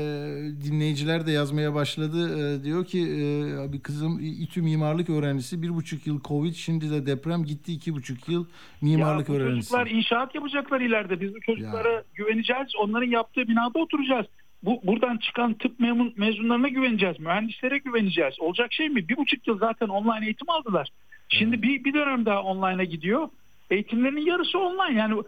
dinleyiciler 0.64 1.26
de 1.26 1.32
yazmaya 1.32 1.74
başladı. 1.74 2.38
E, 2.38 2.64
diyor 2.64 2.84
ki 2.84 3.00
e, 3.00 3.72
bir 3.72 3.80
kızım 3.80 4.18
İTÜ 4.20 4.62
mimarlık 4.62 5.10
öğrencisi 5.10 5.62
bir 5.62 5.74
buçuk 5.74 6.06
yıl 6.06 6.20
Covid 6.24 6.54
şimdi 6.54 6.90
de 6.90 7.06
deprem 7.06 7.44
gitti 7.44 7.72
iki 7.72 7.94
buçuk 7.94 8.28
yıl 8.28 8.46
mimarlık 8.82 9.28
ya 9.28 9.34
öğrencisi. 9.34 9.70
çocuklar 9.70 9.86
inşaat 9.86 10.34
yapacaklar 10.34 10.80
ileride. 10.80 11.20
Biz 11.20 11.34
bu 11.34 11.40
çocuklara 11.40 12.04
güveneceğiz. 12.14 12.68
Onların 12.80 13.10
yaptığı 13.10 13.48
binada 13.48 13.78
oturacağız. 13.78 14.26
Bu 14.62 14.80
buradan 14.84 15.16
çıkan 15.16 15.54
tıp 15.54 15.80
memun, 15.80 16.12
mezunlarına 16.16 16.68
güveneceğiz. 16.68 17.20
Mühendislere 17.20 17.78
güveneceğiz. 17.78 18.40
Olacak 18.40 18.72
şey 18.72 18.88
mi? 18.88 19.08
Bir 19.08 19.16
buçuk 19.16 19.46
yıl 19.46 19.58
zaten 19.58 19.88
online 19.88 20.24
eğitim 20.24 20.50
aldılar. 20.50 20.88
Şimdi 21.28 21.62
bir, 21.62 21.84
bir 21.84 21.94
dönem 21.94 22.26
daha 22.26 22.42
online'a 22.42 22.84
gidiyor. 22.84 23.28
Eğitimlerinin 23.70 24.26
yarısı 24.26 24.58
online. 24.58 24.98
Yani 24.98 25.22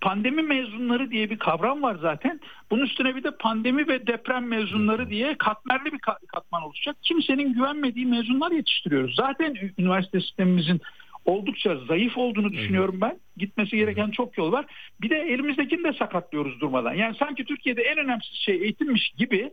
pandemi 0.00 0.42
mezunları 0.42 1.10
diye 1.10 1.30
bir 1.30 1.38
kavram 1.38 1.82
var 1.82 1.96
zaten. 2.00 2.40
Bunun 2.70 2.84
üstüne 2.84 3.16
bir 3.16 3.24
de 3.24 3.30
pandemi 3.30 3.88
ve 3.88 4.06
deprem 4.06 4.48
mezunları 4.48 5.10
diye 5.10 5.34
katmerli 5.38 5.84
bir 5.84 5.98
ka- 5.98 6.26
katman 6.26 6.62
oluşacak. 6.62 6.96
Kimsenin 7.02 7.52
güvenmediği 7.54 8.06
mezunlar 8.06 8.50
yetiştiriyoruz. 8.50 9.14
Zaten 9.16 9.54
üniversite 9.78 10.20
sistemimizin 10.20 10.80
oldukça 11.24 11.76
zayıf 11.88 12.18
olduğunu 12.18 12.52
düşünüyorum 12.52 13.00
ben. 13.00 13.18
Gitmesi 13.36 13.76
gereken 13.76 14.10
çok 14.10 14.38
yol 14.38 14.52
var. 14.52 14.66
Bir 15.00 15.10
de 15.10 15.16
elimizdekini 15.16 15.84
de 15.84 15.92
sakatlıyoruz 15.92 16.60
durmadan. 16.60 16.94
Yani 16.94 17.16
sanki 17.18 17.44
Türkiye'de 17.44 17.82
en 17.82 17.98
önemsiz 17.98 18.34
şey 18.34 18.54
eğitimmiş 18.54 19.12
gibi 19.18 19.50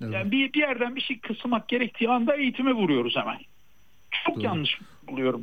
yani 0.00 0.30
bir, 0.30 0.52
bir 0.52 0.60
yerden 0.60 0.96
bir 0.96 1.00
şey 1.00 1.18
kısmak 1.18 1.68
gerektiği 1.68 2.08
anda 2.08 2.36
eğitime 2.36 2.72
vuruyoruz 2.72 3.16
hemen. 3.16 3.38
Çok 4.26 4.44
yanlış 4.44 4.78
buluyorum. 5.08 5.42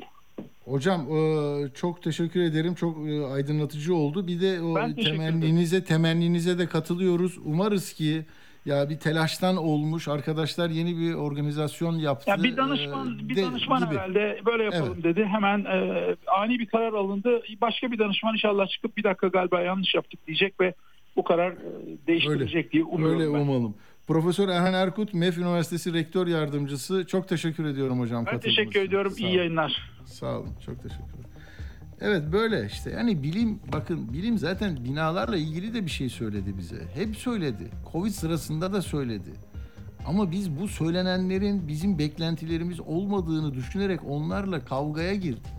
Hocam 0.65 1.01
e, 1.01 1.69
çok 1.75 2.03
teşekkür 2.03 2.41
ederim. 2.41 2.75
Çok 2.75 3.09
e, 3.09 3.25
aydınlatıcı 3.25 3.95
oldu. 3.95 4.27
Bir 4.27 4.41
de 4.41 4.61
o 4.61 4.95
temenninize 4.95 5.83
temenninize 5.83 6.57
de 6.57 6.67
katılıyoruz. 6.67 7.37
Umarız 7.45 7.93
ki 7.93 8.25
ya 8.65 8.89
bir 8.89 8.97
telaştan 8.99 9.57
olmuş 9.57 10.07
arkadaşlar 10.07 10.69
yeni 10.69 10.97
bir 10.97 11.13
organizasyon 11.13 11.95
yaptı. 11.95 12.29
Ya 12.29 12.43
bir 12.43 12.57
danışman 12.57 13.19
E, 13.19 13.29
bir 13.29 13.35
de- 13.35 13.43
danışman 13.43 13.85
gibi. 13.85 13.95
herhalde 13.95 14.41
böyle 14.45 14.63
yapalım 14.63 15.03
dedi. 15.03 15.25
Hemen 15.25 15.59
e, 15.65 16.15
ani 16.39 16.59
bir 16.59 16.65
karar 16.65 16.93
alındı. 16.93 17.41
Başka 17.61 17.91
bir 17.91 17.99
danışman 17.99 18.33
inşallah 18.33 18.67
çıkıp 18.67 18.97
bir 18.97 19.03
dakika 19.03 19.27
galiba 19.27 19.61
yanlış 19.61 19.95
yaptık 19.95 20.27
diyecek 20.27 20.59
ve 20.61 20.73
bu 21.15 21.23
karar 21.23 21.51
e, 21.51 21.57
değiştirecek 22.07 22.71
diye 22.73 22.83
umuyorum 22.83 23.21
Öyle 23.21 23.33
ben. 23.33 23.39
umalım. 23.39 23.75
Profesör 24.07 24.49
Erhan 24.49 24.73
Erkut, 24.73 25.13
MEF 25.13 25.37
Üniversitesi 25.37 25.93
Rektör 25.93 26.27
Yardımcısı. 26.27 27.07
Çok 27.07 27.27
teşekkür 27.27 27.65
ediyorum 27.65 27.99
hocam. 27.99 28.25
Ben 28.25 28.39
teşekkür 28.39 28.79
ediyorum. 28.81 29.13
İyi 29.17 29.35
yayınlar. 29.35 29.91
Sağ 30.05 30.39
olun. 30.39 30.49
Çok 30.65 30.83
teşekkür 30.83 31.03
ederim. 31.03 31.32
Evet 32.01 32.23
böyle 32.31 32.65
işte. 32.65 32.89
Yani 32.89 33.23
bilim 33.23 33.59
bakın 33.73 34.13
bilim 34.13 34.37
zaten 34.37 34.85
binalarla 34.85 35.37
ilgili 35.37 35.73
de 35.73 35.85
bir 35.85 35.91
şey 35.91 36.09
söyledi 36.09 36.57
bize. 36.57 36.87
Hep 36.93 37.17
söyledi. 37.17 37.69
Covid 37.91 38.11
sırasında 38.11 38.73
da 38.73 38.81
söyledi. 38.81 39.29
Ama 40.07 40.31
biz 40.31 40.59
bu 40.59 40.67
söylenenlerin 40.67 41.67
bizim 41.67 41.99
beklentilerimiz 41.99 42.79
olmadığını 42.79 43.53
düşünerek 43.53 43.99
onlarla 44.07 44.65
kavgaya 44.65 45.15
girdik. 45.15 45.53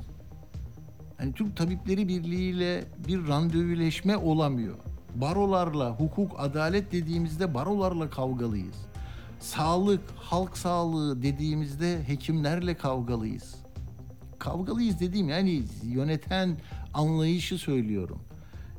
Yani 1.21 1.33
Türk 1.33 1.57
Tabipleri 1.57 2.09
Birliği 2.09 2.51
ile 2.51 2.85
bir 3.09 3.29
randevuleşme 3.29 4.17
olamıyor. 4.17 4.75
Barolarla, 5.15 5.91
hukuk, 5.91 6.33
adalet 6.39 6.93
dediğimizde 6.93 7.55
barolarla 7.55 8.11
kavgalıyız. 8.11 8.77
Sağlık, 9.41 10.01
halk 10.17 10.59
sağlığı 10.59 11.23
dediğimizde 11.23 12.09
hekimlerle 12.09 12.75
kavgalıyız. 12.75 13.64
Kavgalıyız 14.45 15.01
dediğim 15.01 15.29
yani 15.29 15.63
yöneten 15.83 16.57
anlayışı 16.95 17.59
söylüyorum. 17.59 18.19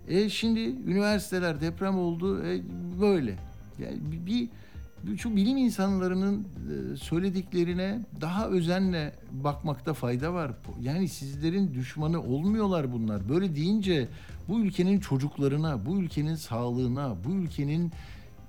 E 0.08 0.30
şimdi 0.30 0.60
üniversiteler 0.60 1.62
deprem 1.62 1.98
oldu 1.98 2.46
e, 2.46 2.62
böyle. 3.02 3.36
Yani 3.80 3.98
bir, 4.12 4.26
bir 4.26 5.18
şu 5.18 5.36
bilim 5.36 5.58
insanlarının 5.58 6.44
e, 6.44 6.98
söylediklerine 6.98 8.00
daha 8.22 8.48
özenle 8.48 9.14
bakmakta 9.32 9.94
fayda 9.94 10.34
var. 10.34 10.52
Yani 10.82 11.10
sizlerin 11.10 11.74
düşmanı 11.74 12.22
olmuyorlar 12.22 12.94
bunlar. 12.94 13.30
Böyle 13.30 13.56
deyince 13.56 14.08
bu 14.48 14.60
ülkenin 14.60 15.00
çocuklarına, 15.00 15.86
bu 15.86 15.98
ülkenin 15.98 16.36
sağlığına, 16.36 17.16
bu 17.28 17.32
ülkenin 17.32 17.92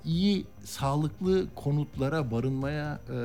iyi 0.05 0.45
sağlıklı 0.65 1.47
konutlara 1.55 2.31
barınmaya 2.31 3.01
e, 3.11 3.19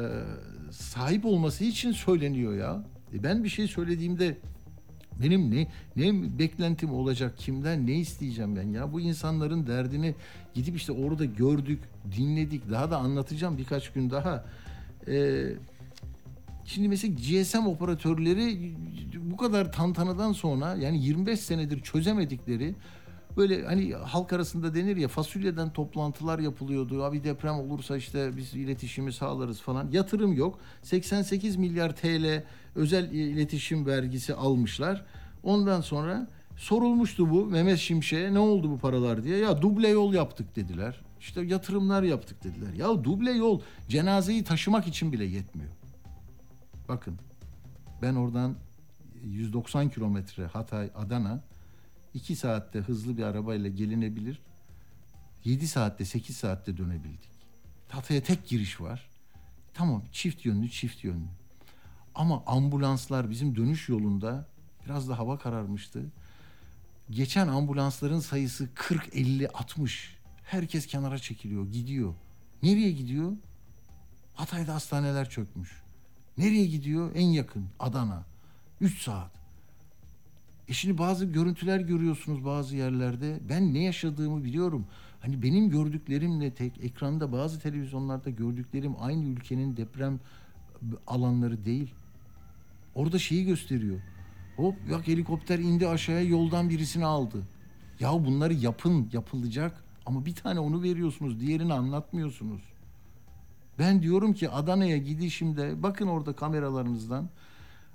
sahip 0.72 1.26
olması 1.26 1.64
için 1.64 1.92
söyleniyor 1.92 2.56
ya. 2.56 2.84
E 3.14 3.24
ben 3.24 3.44
bir 3.44 3.50
şey 3.50 3.68
söylediğimde 3.68 4.38
benim 5.24 5.52
ne 5.52 5.68
ne 5.96 6.40
beklentim 6.40 6.94
olacak 6.94 7.38
kimden 7.38 7.88
ne 7.88 7.94
isteyeceğim 7.94 8.56
ben 8.56 8.70
ya 8.70 8.94
bu 8.94 9.02
insanların 9.02 9.68
derdini 9.68 10.16
gidip 10.54 10.76
işte 10.76 10.92
orada 10.92 11.26
gördük 11.26 11.80
dinledik 12.18 12.70
daha 12.70 12.92
da 12.92 12.98
anlatacağım 12.98 13.58
birkaç 13.58 13.92
gün 13.94 14.10
daha 14.10 14.46
Ee, 15.08 15.44
şimdi 16.66 16.88
mesela 16.88 17.14
GSM 17.14 17.68
operatörleri 17.68 18.74
bu 19.18 19.38
kadar 19.38 19.72
tantanadan 19.72 20.32
sonra 20.32 20.76
yani 20.76 21.06
25 21.06 21.40
senedir 21.40 21.82
çözemedikleri 21.82 22.76
böyle 23.38 23.66
hani 23.66 23.94
halk 23.94 24.34
arasında 24.34 24.76
denir 24.76 24.98
ya 24.98 25.08
fasulyeden 25.08 25.74
toplantılar 25.74 26.40
yapılıyordu. 26.40 27.04
Abi 27.04 27.24
deprem 27.24 27.56
olursa 27.56 27.98
işte 27.98 28.38
biz 28.38 28.54
iletişimi 28.54 29.14
sağlarız 29.14 29.62
falan. 29.62 29.92
Yatırım 29.92 30.34
yok. 30.34 30.60
88 30.82 31.56
milyar 31.56 31.96
TL 31.96 32.44
özel 32.76 33.12
iletişim 33.12 33.86
vergisi 33.86 34.36
almışlar. 34.36 35.06
Ondan 35.44 35.82
sonra 35.82 36.28
sorulmuştu 36.58 37.30
bu 37.30 37.46
Mehmet 37.46 37.80
Şimşek'e 37.80 38.34
ne 38.34 38.40
oldu 38.40 38.72
bu 38.72 38.78
paralar 38.78 39.24
diye. 39.24 39.38
Ya 39.38 39.62
duble 39.62 39.88
yol 39.88 40.14
yaptık 40.14 40.56
dediler. 40.56 41.02
İşte 41.20 41.42
yatırımlar 41.42 42.04
yaptık 42.04 42.44
dediler. 42.44 42.74
Ya 42.74 43.04
duble 43.04 43.32
yol 43.32 43.62
cenazeyi 43.90 44.44
taşımak 44.44 44.88
için 44.88 45.14
bile 45.14 45.26
yetmiyor. 45.26 45.72
Bakın 46.88 47.18
ben 48.02 48.16
oradan 48.16 48.56
190 49.24 49.90
kilometre 49.90 50.46
Hatay 50.46 50.90
Adana 50.96 51.44
2 52.14 52.36
saatte 52.36 52.80
hızlı 52.80 53.18
bir 53.18 53.24
arabayla 53.24 53.70
gelinebilir. 53.70 54.42
7 55.46 55.68
saatte 55.68 56.06
8 56.06 56.38
saatte 56.38 56.78
dönebildik. 56.78 57.32
Hatay'a 57.90 58.22
tek 58.22 58.48
giriş 58.48 58.82
var. 58.82 59.10
Tamam 59.74 60.04
çift 60.12 60.46
yönlü 60.46 60.70
çift 60.70 61.04
yönlü. 61.04 61.28
Ama 62.16 62.44
ambulanslar 62.46 63.30
bizim 63.30 63.56
dönüş 63.56 63.90
yolunda 63.90 64.46
biraz 64.86 65.10
da 65.10 65.20
hava 65.20 65.38
kararmıştı. 65.38 66.06
Geçen 67.10 67.48
ambulansların 67.48 68.20
sayısı 68.20 68.70
40, 68.76 69.16
50, 69.16 69.48
60. 69.48 70.18
Herkes 70.44 70.86
kenara 70.86 71.20
çekiliyor, 71.20 71.68
gidiyor. 71.68 72.14
Nereye 72.64 72.92
gidiyor? 72.92 73.32
Hatay'da 74.34 74.74
hastaneler 74.74 75.30
çökmüş. 75.30 75.82
Nereye 76.38 76.66
gidiyor? 76.66 77.12
En 77.16 77.28
yakın 77.28 77.66
Adana. 77.80 78.24
3 78.82 79.02
saat. 79.02 79.32
E 80.68 80.74
şimdi 80.74 80.98
bazı 80.98 81.26
görüntüler 81.26 81.80
görüyorsunuz 81.80 82.46
bazı 82.46 82.76
yerlerde. 82.76 83.40
Ben 83.50 83.74
ne 83.74 83.84
yaşadığımı 83.84 84.44
biliyorum. 84.44 84.88
Hani 85.20 85.44
benim 85.44 85.70
gördüklerimle 85.70 86.54
tek 86.54 86.84
ekranda 86.84 87.32
bazı 87.32 87.60
televizyonlarda 87.60 88.30
gördüklerim 88.30 88.96
aynı 89.00 89.26
ülkenin 89.26 89.78
deprem 89.78 90.20
alanları 91.08 91.66
değil. 91.66 91.94
Orada 92.96 93.20
şeyi 93.20 93.46
gösteriyor. 93.46 94.00
Hop 94.56 94.76
bak 94.92 95.08
helikopter 95.08 95.60
indi 95.60 95.88
aşağıya 95.88 96.22
yoldan 96.22 96.70
birisini 96.70 97.06
aldı. 97.06 97.48
Ya 98.00 98.26
bunları 98.26 98.54
yapın 98.54 99.10
yapılacak 99.14 99.84
ama 100.06 100.26
bir 100.26 100.36
tane 100.36 100.60
onu 100.60 100.84
veriyorsunuz 100.84 101.40
diğerini 101.40 101.74
anlatmıyorsunuz. 101.74 102.62
Ben 103.80 104.02
diyorum 104.04 104.34
ki 104.34 104.50
Adana'ya 104.50 104.98
gidişimde 104.98 105.84
bakın 105.84 106.08
orada 106.08 106.34
kameralarınızdan 106.34 107.30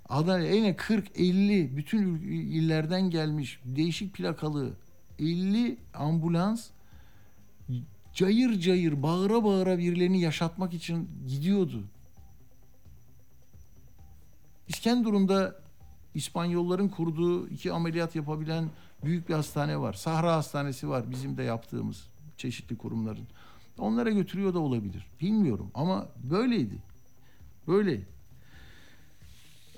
Adana'ya 0.09 0.55
yine 0.55 0.70
40-50 0.70 1.77
bütün 1.77 2.14
illerden 2.31 3.10
gelmiş 3.10 3.60
değişik 3.64 4.14
plakalı 4.14 4.73
50 5.18 5.77
ambulans 5.94 6.68
cayır 8.12 8.60
cayır 8.60 9.02
bağıra 9.02 9.44
bağıra 9.44 9.78
birilerini 9.78 10.20
yaşatmak 10.20 10.74
için 10.74 11.09
gidiyordu. 11.28 11.85
İskenderun'da 14.69 15.57
İspanyolların 16.15 16.89
kurduğu 16.89 17.49
iki 17.49 17.73
ameliyat 17.73 18.17
yapabilen 18.17 18.71
büyük 19.05 19.29
bir 19.29 19.35
hastane 19.35 19.81
var. 19.81 19.93
Sahra 19.93 20.37
Hastanesi 20.37 20.89
var 20.89 21.11
bizim 21.11 21.37
de 21.37 21.43
yaptığımız 21.43 22.07
çeşitli 22.37 22.77
kurumların. 22.77 23.27
Onlara 23.79 24.11
götürüyor 24.11 24.55
da 24.55 24.59
olabilir. 24.59 25.07
Bilmiyorum 25.21 25.71
ama 25.75 26.09
böyleydi. 26.25 26.83
Böyle. 27.69 28.01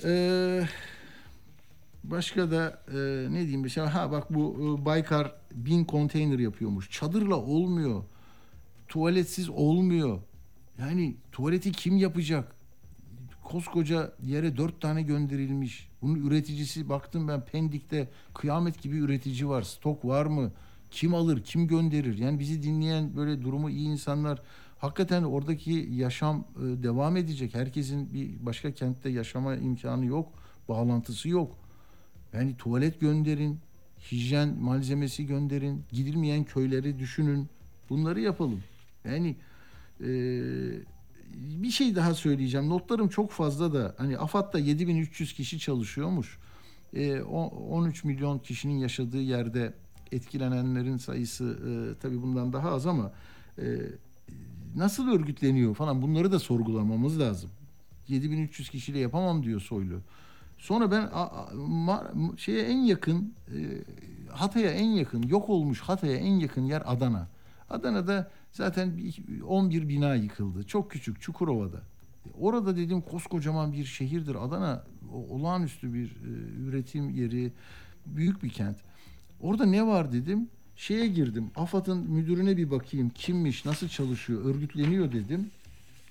Ee, 0.04 0.68
başka 2.04 2.50
da 2.50 2.82
e, 2.88 2.96
ne 3.32 3.40
diyeyim 3.40 3.60
mesela 3.60 3.94
ha 3.94 4.12
bak 4.12 4.34
bu 4.34 4.56
e, 4.80 4.84
Baykar 4.84 5.34
bin 5.54 5.84
konteyner 5.84 6.38
yapıyormuş. 6.38 6.90
Çadırla 6.90 7.36
olmuyor. 7.36 8.04
Tuvaletsiz 8.88 9.48
olmuyor. 9.48 10.18
Yani 10.78 11.16
tuvaleti 11.32 11.72
kim 11.72 11.96
yapacak? 11.96 12.57
Koskoca 13.48 14.12
yere 14.26 14.56
dört 14.56 14.80
tane 14.80 15.02
gönderilmiş. 15.02 15.88
Bunun 16.02 16.14
üreticisi 16.26 16.88
baktım 16.88 17.28
ben 17.28 17.44
Pendik'te 17.44 18.08
kıyamet 18.34 18.82
gibi 18.82 18.96
üretici 18.96 19.48
var. 19.48 19.62
Stok 19.62 20.04
var 20.04 20.26
mı? 20.26 20.52
Kim 20.90 21.14
alır? 21.14 21.42
Kim 21.44 21.66
gönderir? 21.66 22.18
Yani 22.18 22.38
bizi 22.38 22.62
dinleyen 22.62 23.16
böyle 23.16 23.42
durumu 23.42 23.70
iyi 23.70 23.88
insanlar 23.88 24.42
hakikaten 24.78 25.22
oradaki 25.22 25.88
yaşam 25.92 26.44
e, 26.56 26.82
devam 26.82 27.16
edecek. 27.16 27.54
Herkesin 27.54 28.14
bir 28.14 28.46
başka 28.46 28.72
kentte 28.72 29.08
yaşama 29.10 29.56
imkanı 29.56 30.06
yok. 30.06 30.32
Bağlantısı 30.68 31.28
yok. 31.28 31.58
Yani 32.32 32.56
tuvalet 32.56 33.00
gönderin. 33.00 33.58
Hijyen 34.12 34.56
malzemesi 34.60 35.26
gönderin. 35.26 35.84
Gidilmeyen 35.92 36.44
köyleri 36.44 36.98
düşünün. 36.98 37.48
Bunları 37.90 38.20
yapalım. 38.20 38.60
Yani 39.04 39.36
eee 40.00 40.82
bir 41.34 41.70
şey 41.70 41.96
daha 41.96 42.14
söyleyeceğim. 42.14 42.68
Notlarım 42.68 43.08
çok 43.08 43.30
fazla 43.30 43.74
da 43.74 43.94
hani 43.98 44.18
AFAD'da 44.18 44.58
7300 44.58 45.32
kişi 45.32 45.58
çalışıyormuş. 45.58 46.38
O- 47.30 47.48
13 47.70 48.04
milyon 48.04 48.38
kişinin 48.38 48.78
yaşadığı 48.78 49.20
yerde 49.20 49.72
etkilenenlerin 50.12 50.96
sayısı 50.96 51.44
e, 51.68 52.00
tabii 52.00 52.22
bundan 52.22 52.52
daha 52.52 52.70
az 52.70 52.86
ama 52.86 53.12
e, 53.58 53.64
nasıl 54.76 55.08
örgütleniyor 55.08 55.74
falan 55.74 56.02
bunları 56.02 56.32
da 56.32 56.38
sorgulamamız 56.38 57.20
lazım. 57.20 57.50
7300 58.08 58.70
kişiyle 58.70 58.98
yapamam 58.98 59.42
diyor 59.42 59.60
Soylu. 59.60 60.00
Sonra 60.58 60.90
ben 60.90 61.00
a- 61.02 61.30
a- 61.42 61.52
ma- 61.54 62.38
şeye 62.38 62.62
en 62.62 62.76
yakın 62.78 63.34
e, 63.48 63.58
Hatay'a 64.32 64.70
en 64.70 64.86
yakın 64.90 65.22
yok 65.22 65.48
olmuş 65.48 65.80
Hatay'a 65.80 66.16
en 66.16 66.34
yakın 66.34 66.62
yer 66.62 66.82
Adana. 66.86 67.28
Adana'da 67.70 68.30
zaten 68.58 68.96
bir- 68.96 69.40
11 69.40 69.88
bina 69.88 70.14
yıkıldı. 70.14 70.62
Çok 70.62 70.90
küçük 70.90 71.20
Çukurova'da. 71.20 71.82
Orada 72.40 72.76
dedim 72.76 73.00
koskocaman 73.00 73.72
bir 73.72 73.84
şehirdir. 73.84 74.44
Adana 74.44 74.84
olağanüstü 75.30 75.94
bir 75.94 76.06
e, 76.10 76.30
üretim 76.68 77.10
yeri, 77.10 77.52
büyük 78.06 78.42
bir 78.42 78.48
kent. 78.48 78.76
Orada 79.40 79.66
ne 79.66 79.86
var 79.86 80.12
dedim. 80.12 80.48
Şeye 80.76 81.06
girdim. 81.06 81.50
AFAD'ın 81.56 82.10
müdürüne 82.10 82.56
bir 82.56 82.70
bakayım. 82.70 83.10
Kimmiş, 83.14 83.64
nasıl 83.64 83.88
çalışıyor, 83.88 84.44
örgütleniyor 84.44 85.12
dedim. 85.12 85.50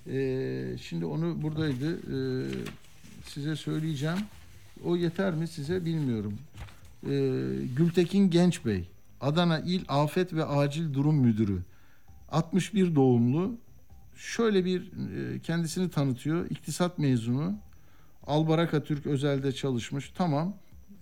Ee, 0.07 0.77
şimdi 0.81 1.05
onu 1.05 1.41
buradaydı. 1.41 1.95
Ee, 1.97 2.49
size 3.25 3.55
söyleyeceğim. 3.55 4.17
O 4.85 4.95
yeter 4.95 5.33
mi 5.33 5.47
size 5.47 5.85
bilmiyorum. 5.85 6.33
Ee, 7.03 7.09
Gültekin 7.77 8.29
Genç 8.29 8.65
Bey, 8.65 8.87
Adana 9.21 9.59
İl 9.59 9.81
Afet 9.87 10.33
ve 10.33 10.45
Acil 10.45 10.93
Durum 10.93 11.15
Müdürü. 11.15 11.59
61 12.29 12.95
doğumlu. 12.95 13.57
Şöyle 14.15 14.65
bir 14.65 14.91
e, 15.35 15.39
kendisini 15.39 15.89
tanıtıyor. 15.89 16.49
İktisat 16.49 16.99
mezunu. 16.99 17.55
Albaraka 18.27 18.83
Türk 18.83 19.05
Özel'de 19.05 19.51
çalışmış. 19.51 20.11
Tamam. 20.15 20.53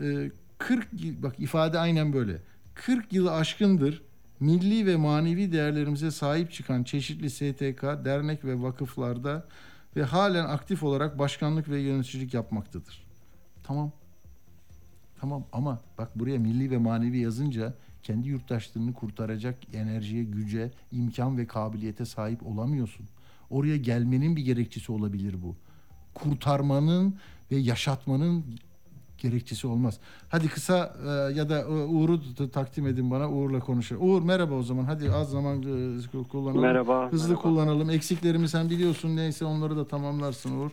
Ee, 0.02 0.32
40 0.58 0.88
yıl- 1.04 1.24
bak 1.24 1.40
ifade 1.40 1.80
aynen 1.80 2.14
böyle. 2.14 2.42
40 2.74 3.14
yılı 3.14 3.34
aşkındır 3.34 4.02
milli 4.40 4.86
ve 4.86 4.96
manevi 4.96 5.52
değerlerimize 5.52 6.12
sahip 6.12 6.52
çıkan 6.52 6.84
çeşitli 6.84 7.30
STK, 7.30 7.84
dernek 8.06 8.46
ve 8.46 8.62
vakıflarda 8.62 9.48
ve 9.96 10.04
halen 10.04 10.46
aktif 10.46 10.84
olarak 10.84 11.20
başkanlık 11.20 11.70
ve 11.70 11.80
yöneticilik 11.80 12.34
yapmaktadır. 12.34 13.06
Tamam. 13.64 13.92
Tamam 15.20 15.46
ama 15.52 15.82
bak 15.98 16.20
buraya 16.20 16.38
milli 16.40 16.72
ve 16.72 16.78
manevi 16.78 17.18
yazınca 17.18 17.74
kendi 18.06 18.28
yurttaşlarını 18.30 18.94
kurtaracak 18.94 19.58
enerjiye, 19.74 20.24
güce, 20.24 20.72
imkan 20.92 21.38
ve 21.38 21.48
kabiliyete 21.48 22.06
sahip 22.06 22.48
olamıyorsun. 22.48 23.06
Oraya 23.50 23.78
gelmenin 23.78 24.36
bir 24.36 24.42
gerekçesi 24.42 24.92
olabilir 24.92 25.36
bu. 25.44 25.56
Kurtarmanın 26.14 27.16
ve 27.52 27.56
yaşatmanın 27.56 28.46
gerekçesi 29.30 29.68
olmaz. 29.68 30.00
Hadi 30.30 30.48
kısa 30.50 30.94
e, 31.06 31.34
ya 31.34 31.50
da 31.50 31.60
e, 31.60 31.66
Uğur'u 31.66 32.20
takdim 32.54 32.88
edin 32.88 33.12
bana. 33.12 33.30
Uğur'la 33.32 33.60
konuşalım. 33.60 34.10
Uğur 34.10 34.22
merhaba 34.22 34.54
o 34.54 34.64
zaman. 34.64 34.84
Hadi 34.84 35.12
az 35.12 35.32
zaman 35.32 35.58
e, 35.62 36.24
kullanalım. 36.32 36.62
Merhaba, 36.62 37.12
Hızlı 37.12 37.28
merhaba. 37.30 37.42
kullanalım. 37.42 37.90
Eksiklerimi 37.90 38.48
sen 38.50 38.70
biliyorsun. 38.70 39.16
Neyse 39.16 39.46
onları 39.46 39.78
da 39.78 39.88
tamamlarsın 39.88 40.60
Uğur. 40.60 40.70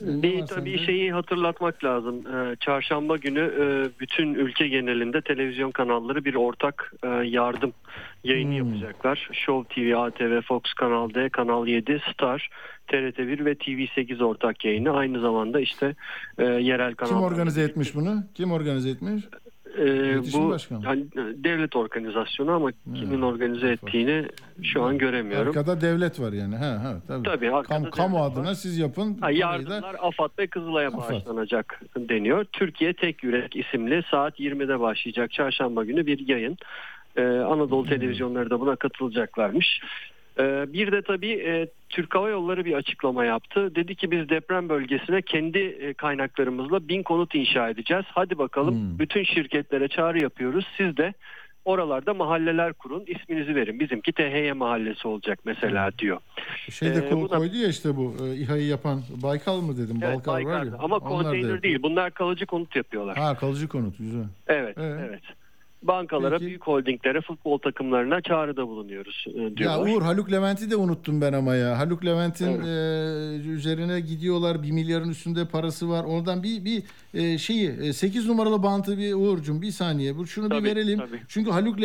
Ne 0.00 0.22
Bir 0.22 0.46
tabii 0.46 0.70
sende? 0.78 0.86
şeyi 0.86 1.12
hatırlatmak 1.12 1.84
lazım. 1.84 2.14
Ee, 2.26 2.56
Çarşamba 2.60 3.16
günü 3.16 3.40
e, 3.60 3.64
bütün 4.00 4.34
ülke 4.34 4.68
genelinde 4.68 5.20
televizyon 5.20 5.70
kanalları 5.70 6.24
bir 6.24 6.34
ortak 6.34 6.92
e, 7.02 7.08
yardım 7.08 7.72
yayını 8.24 8.54
yapacaklar. 8.54 9.28
Show 9.32 9.74
TV, 9.74 9.96
ATV, 9.96 10.40
Fox 10.40 10.62
Kanal 10.76 11.14
D, 11.14 11.28
Kanal 11.28 11.66
7, 11.66 12.00
Star, 12.12 12.50
TRT1 12.92 13.44
ve 13.44 13.52
TV8 13.52 14.24
ortak 14.24 14.64
yayını. 14.64 14.90
Aynı 14.90 15.20
zamanda 15.20 15.60
işte 15.60 15.94
e, 16.38 16.44
yerel 16.44 16.88
Kim 16.94 16.96
kanallar. 16.96 17.26
organize 17.32 17.62
etmiş 17.62 17.94
bunu? 17.94 18.22
Kim 18.34 18.52
organize 18.52 18.90
etmiş? 18.90 19.24
Ee, 19.78 20.18
bu 20.32 20.48
Başkanı. 20.50 20.84
hani, 20.84 21.00
e, 21.02 21.44
devlet 21.44 21.76
organizasyonu 21.76 22.50
ama 22.52 22.70
kimin 22.94 23.22
organize 23.22 23.68
ettiğini 23.68 24.24
şu 24.62 24.82
an 24.82 24.98
göremiyorum. 24.98 25.48
Arkada 25.48 25.80
devlet 25.80 26.20
var 26.20 26.32
yani. 26.32 26.56
Ha 26.56 26.66
ha 26.82 26.96
tabii. 27.08 27.22
Tabii, 27.22 27.50
Kam, 27.68 27.90
kamu 27.90 28.22
adına 28.22 28.54
siz 28.54 28.78
yapın. 28.78 29.10
Ha, 29.14 29.20
parayı 29.20 29.36
da- 29.36 29.40
yardımlar 29.40 29.96
AFAD 30.00 30.30
ve 30.38 30.46
Kızılay'a 30.46 30.88
AFAD. 30.88 30.98
bağışlanacak 31.14 31.80
deniyor. 31.96 32.44
Türkiye 32.52 32.92
Tek 32.92 33.22
Yürek 33.24 33.56
isimli 33.56 34.02
saat 34.10 34.40
20'de 34.40 34.80
başlayacak 34.80 35.32
çarşamba 35.32 35.84
günü 35.84 36.06
bir 36.06 36.28
yayın. 36.28 36.56
Ee, 37.16 37.22
Anadolu 37.22 37.86
televizyonları 37.88 38.50
da 38.50 38.60
buna 38.60 38.76
katılacaklarmış. 38.76 39.80
Ee, 40.40 40.72
bir 40.72 40.92
de 40.92 41.02
tabii 41.02 41.32
e, 41.32 41.68
Türk 41.88 42.14
Hava 42.14 42.28
Yolları 42.28 42.64
bir 42.64 42.72
açıklama 42.74 43.24
yaptı. 43.24 43.74
Dedi 43.74 43.94
ki 43.94 44.10
biz 44.10 44.28
deprem 44.28 44.68
bölgesine 44.68 45.22
kendi 45.22 45.58
e, 45.58 45.94
kaynaklarımızla 45.94 46.88
bin 46.88 47.02
konut 47.02 47.34
inşa 47.34 47.68
edeceğiz. 47.68 48.04
Hadi 48.08 48.38
bakalım 48.38 48.98
bütün 48.98 49.24
şirketlere 49.24 49.88
çağrı 49.88 50.22
yapıyoruz. 50.22 50.66
Siz 50.76 50.96
de 50.96 51.14
oralarda 51.64 52.14
mahalleler 52.14 52.72
kurun 52.72 53.04
isminizi 53.06 53.54
verin. 53.54 53.80
Bizimki 53.80 54.12
THY 54.12 54.52
mahallesi 54.52 55.08
olacak 55.08 55.38
mesela 55.44 55.90
diyor. 55.98 56.18
Şey 56.70 56.88
de 56.88 56.94
Ee, 56.94 57.10
ko- 57.10 57.20
bu 57.22 57.30
da- 57.30 57.36
koydu 57.36 57.56
ya 57.56 57.68
işte 57.68 57.96
bu 57.96 58.14
e, 58.26 58.36
İHA'yı 58.36 58.66
yapan 58.66 59.02
Baykal 59.22 59.60
mı 59.60 59.76
dedim? 59.76 59.96
Evet, 60.02 60.16
Balkar 60.26 60.42
var 60.42 60.62
ya. 60.62 60.72
Ama 60.78 60.98
konteyner 60.98 61.62
değil. 61.62 61.82
Bunlar 61.82 62.10
kalıcı 62.10 62.46
konut 62.46 62.76
yapıyorlar. 62.76 63.16
Ha 63.18 63.36
kalıcı 63.36 63.68
konut 63.68 63.98
güzel. 63.98 64.24
Evet, 64.46 64.74
Evet. 64.78 65.00
evet. 65.08 65.22
Bankalara, 65.82 66.34
Peki. 66.38 66.46
büyük 66.46 66.62
holdinglere, 66.62 67.20
futbol 67.20 67.58
takımlarına 67.58 68.20
çağrıda 68.20 68.68
bulunuyoruz 68.68 69.24
e, 69.34 69.40
Ya 69.42 69.56
diyorlar. 69.56 69.94
Uğur 69.94 70.02
Haluk 70.02 70.32
Levent'i 70.32 70.70
de 70.70 70.76
unuttum 70.76 71.20
ben 71.20 71.32
ama 71.32 71.54
ya. 71.54 71.78
Haluk 71.78 72.04
Levent'in 72.04 72.46
e, 72.46 73.50
üzerine 73.50 74.00
gidiyorlar. 74.00 74.62
Bir 74.62 74.70
milyarın 74.70 75.08
üstünde 75.08 75.44
parası 75.44 75.88
var. 75.90 76.04
Oradan 76.04 76.42
bir 76.42 76.64
bir 76.64 76.82
e, 77.14 77.38
şeyi 77.38 77.92
8 77.94 78.28
numaralı 78.28 78.62
bantı 78.62 78.98
bir 78.98 79.14
Uğur'cum 79.14 79.62
bir 79.62 79.70
saniye. 79.70 80.16
Bu 80.16 80.26
şunu 80.26 80.48
Tabii, 80.48 80.64
bir 80.64 80.70
verelim. 80.70 80.98
tabii. 80.98 81.20
Çünkü 81.28 81.50
Haluk 81.50 81.80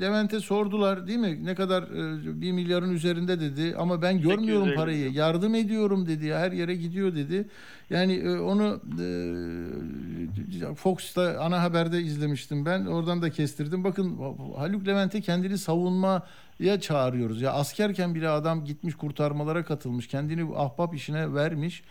Levent'e 0.00 0.40
sordular 0.40 1.06
değil 1.06 1.18
mi? 1.18 1.44
Ne 1.44 1.54
kadar 1.54 1.82
e, 1.82 2.40
bir 2.40 2.52
milyarın 2.52 2.94
üzerinde 2.94 3.40
dedi. 3.40 3.74
Ama 3.78 4.02
ben 4.02 4.20
görmüyorum 4.20 4.64
850 4.66 4.74
parayı. 4.76 5.12
Yardım 5.12 5.54
ediyorum 5.54 6.06
dedi. 6.06 6.34
Her 6.34 6.52
yere 6.52 6.74
gidiyor 6.74 7.14
dedi. 7.14 7.48
Yani 7.90 8.14
e, 8.14 8.38
onu 8.38 8.80
e, 9.00 10.74
Fox'ta 10.74 11.38
ana 11.40 11.62
haberde 11.62 12.00
izlemiştim 12.00 12.66
ben. 12.66 12.86
Oradan 12.86 13.22
da 13.22 13.30
kestirdim. 13.36 13.84
Bakın 13.84 14.18
Haluk 14.56 14.86
Levent'e 14.86 15.20
kendini 15.20 15.58
savunmaya 15.58 16.80
çağırıyoruz. 16.80 17.42
Ya 17.42 17.52
askerken 17.52 18.14
bile 18.14 18.28
adam 18.28 18.64
gitmiş 18.64 18.94
kurtarmalara 18.94 19.64
katılmış. 19.64 20.08
Kendini 20.08 20.56
ahbap 20.56 20.94
işine 20.94 21.34
vermiş. 21.34 21.82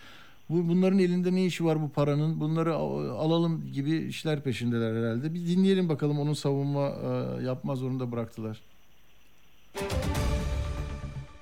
Bu 0.49 0.67
bunların 0.67 0.99
elinde 0.99 1.35
ne 1.35 1.45
işi 1.45 1.65
var 1.65 1.81
bu 1.81 1.89
paranın? 1.89 2.39
Bunları 2.39 2.75
alalım 2.75 3.71
gibi 3.73 3.97
işler 3.97 4.43
peşindeler 4.43 4.95
herhalde. 4.95 5.33
Bir 5.33 5.47
dinleyelim 5.47 5.89
bakalım 5.89 6.19
onun 6.19 6.33
savunma 6.33 6.87
e, 6.87 7.43
yapma 7.43 7.75
zorunda 7.75 8.11
bıraktılar. 8.11 8.61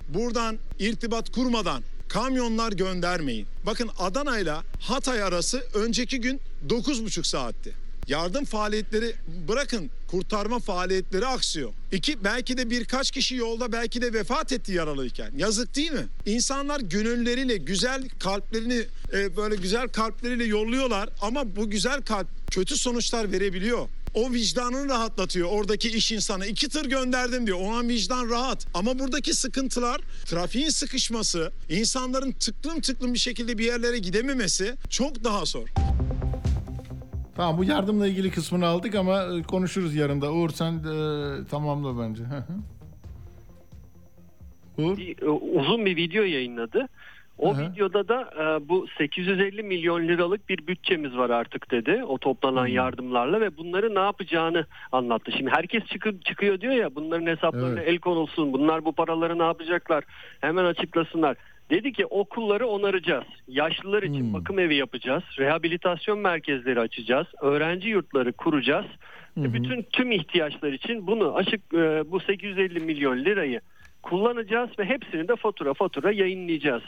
Buradan 0.08 0.58
irtibat 0.78 1.30
kurmadan 1.32 1.82
kamyonlar 2.08 2.72
göndermeyin. 2.72 3.46
Bakın 3.66 3.90
Adana 3.98 4.38
ile 4.38 4.54
Hatay 4.80 5.22
arası 5.22 5.62
önceki 5.74 6.20
gün 6.20 6.40
9,5 6.68 7.24
saatti. 7.24 7.83
Yardım 8.08 8.44
faaliyetleri 8.44 9.14
bırakın 9.48 9.90
kurtarma 10.08 10.58
faaliyetleri 10.58 11.26
aksıyor. 11.26 11.72
İki 11.92 12.24
belki 12.24 12.58
de 12.58 12.70
birkaç 12.70 13.10
kişi 13.10 13.36
yolda 13.36 13.72
belki 13.72 14.02
de 14.02 14.12
vefat 14.12 14.52
etti 14.52 14.72
yaralıyken. 14.72 15.30
Yazık 15.36 15.76
değil 15.76 15.92
mi? 15.92 16.06
İnsanlar 16.26 16.80
gönülleriyle 16.80 17.56
güzel 17.56 18.08
kalplerini 18.18 18.82
e, 19.12 19.36
böyle 19.36 19.56
güzel 19.56 19.88
kalpleriyle 19.88 20.44
yolluyorlar 20.44 21.08
ama 21.20 21.56
bu 21.56 21.70
güzel 21.70 22.02
kalp 22.02 22.26
kötü 22.50 22.76
sonuçlar 22.76 23.32
verebiliyor. 23.32 23.88
O 24.14 24.32
vicdanını 24.32 24.88
rahatlatıyor 24.88 25.48
oradaki 25.48 25.88
iş 25.88 26.12
insanı. 26.12 26.46
iki 26.46 26.68
tır 26.68 26.84
gönderdim 26.86 27.46
diyor. 27.46 27.58
Ona 27.60 27.88
vicdan 27.88 28.30
rahat. 28.30 28.66
Ama 28.74 28.98
buradaki 28.98 29.34
sıkıntılar 29.34 30.00
trafiğin 30.26 30.68
sıkışması, 30.68 31.52
insanların 31.68 32.32
tıklım 32.32 32.80
tıklım 32.80 33.14
bir 33.14 33.18
şekilde 33.18 33.58
bir 33.58 33.64
yerlere 33.64 33.98
gidememesi 33.98 34.74
çok 34.90 35.24
daha 35.24 35.44
zor. 35.44 35.68
Tamam 37.36 37.58
bu 37.58 37.64
yardımla 37.64 38.06
ilgili 38.06 38.30
kısmını 38.30 38.66
aldık 38.66 38.94
ama 38.94 39.22
e, 39.22 39.42
konuşuruz 39.42 39.94
yarın 39.94 40.20
da. 40.20 40.32
Uğur 40.32 40.50
sen 40.50 40.72
e, 40.72 41.46
tamamla 41.50 42.02
bence. 42.02 42.22
Uğur? 44.78 44.96
Bir, 44.96 45.22
e, 45.22 45.28
uzun 45.30 45.86
bir 45.86 45.96
video 45.96 46.22
yayınladı. 46.22 46.88
O 47.38 47.58
videoda 47.58 48.08
da 48.08 48.20
e, 48.20 48.68
bu 48.68 48.86
850 48.98 49.62
milyon 49.62 50.08
liralık 50.08 50.48
bir 50.48 50.66
bütçemiz 50.66 51.16
var 51.16 51.30
artık 51.30 51.70
dedi. 51.70 52.04
O 52.08 52.18
toplanan 52.18 52.66
yardımlarla 52.66 53.40
ve 53.40 53.56
bunları 53.56 53.94
ne 53.94 53.98
yapacağını 53.98 54.66
anlattı. 54.92 55.32
Şimdi 55.32 55.50
herkes 55.50 55.84
çıkıp 55.84 56.24
çıkıyor 56.24 56.60
diyor 56.60 56.72
ya 56.74 56.94
bunların 56.94 57.26
hesaplarına 57.26 57.80
Evet. 57.80 57.88
el 57.88 57.98
konulsun. 57.98 58.52
Bunlar 58.52 58.84
bu 58.84 58.92
paraları 58.92 59.38
ne 59.38 59.42
yapacaklar? 59.42 60.04
Hemen 60.40 60.64
açıklasınlar. 60.64 61.36
Dedi 61.70 61.92
ki 61.92 62.06
okulları 62.06 62.66
onaracağız. 62.66 63.24
Yaşlılar 63.48 64.02
için 64.02 64.34
bakım 64.34 64.58
evi 64.58 64.74
yapacağız. 64.74 65.22
Rehabilitasyon 65.38 66.18
merkezleri 66.18 66.80
açacağız. 66.80 67.26
Öğrenci 67.40 67.88
yurtları 67.88 68.32
kuracağız. 68.32 68.86
Ve 69.36 69.52
bütün 69.52 69.82
tüm 69.82 70.12
ihtiyaçlar 70.12 70.72
için 70.72 71.06
bunu 71.06 71.34
açık 71.34 71.74
e, 71.74 72.10
bu 72.10 72.20
850 72.20 72.80
milyon 72.80 73.24
lirayı 73.24 73.60
kullanacağız 74.02 74.70
ve 74.78 74.84
hepsini 74.84 75.28
de 75.28 75.36
fatura 75.36 75.74
fatura 75.74 76.12
yayınlayacağız 76.12 76.82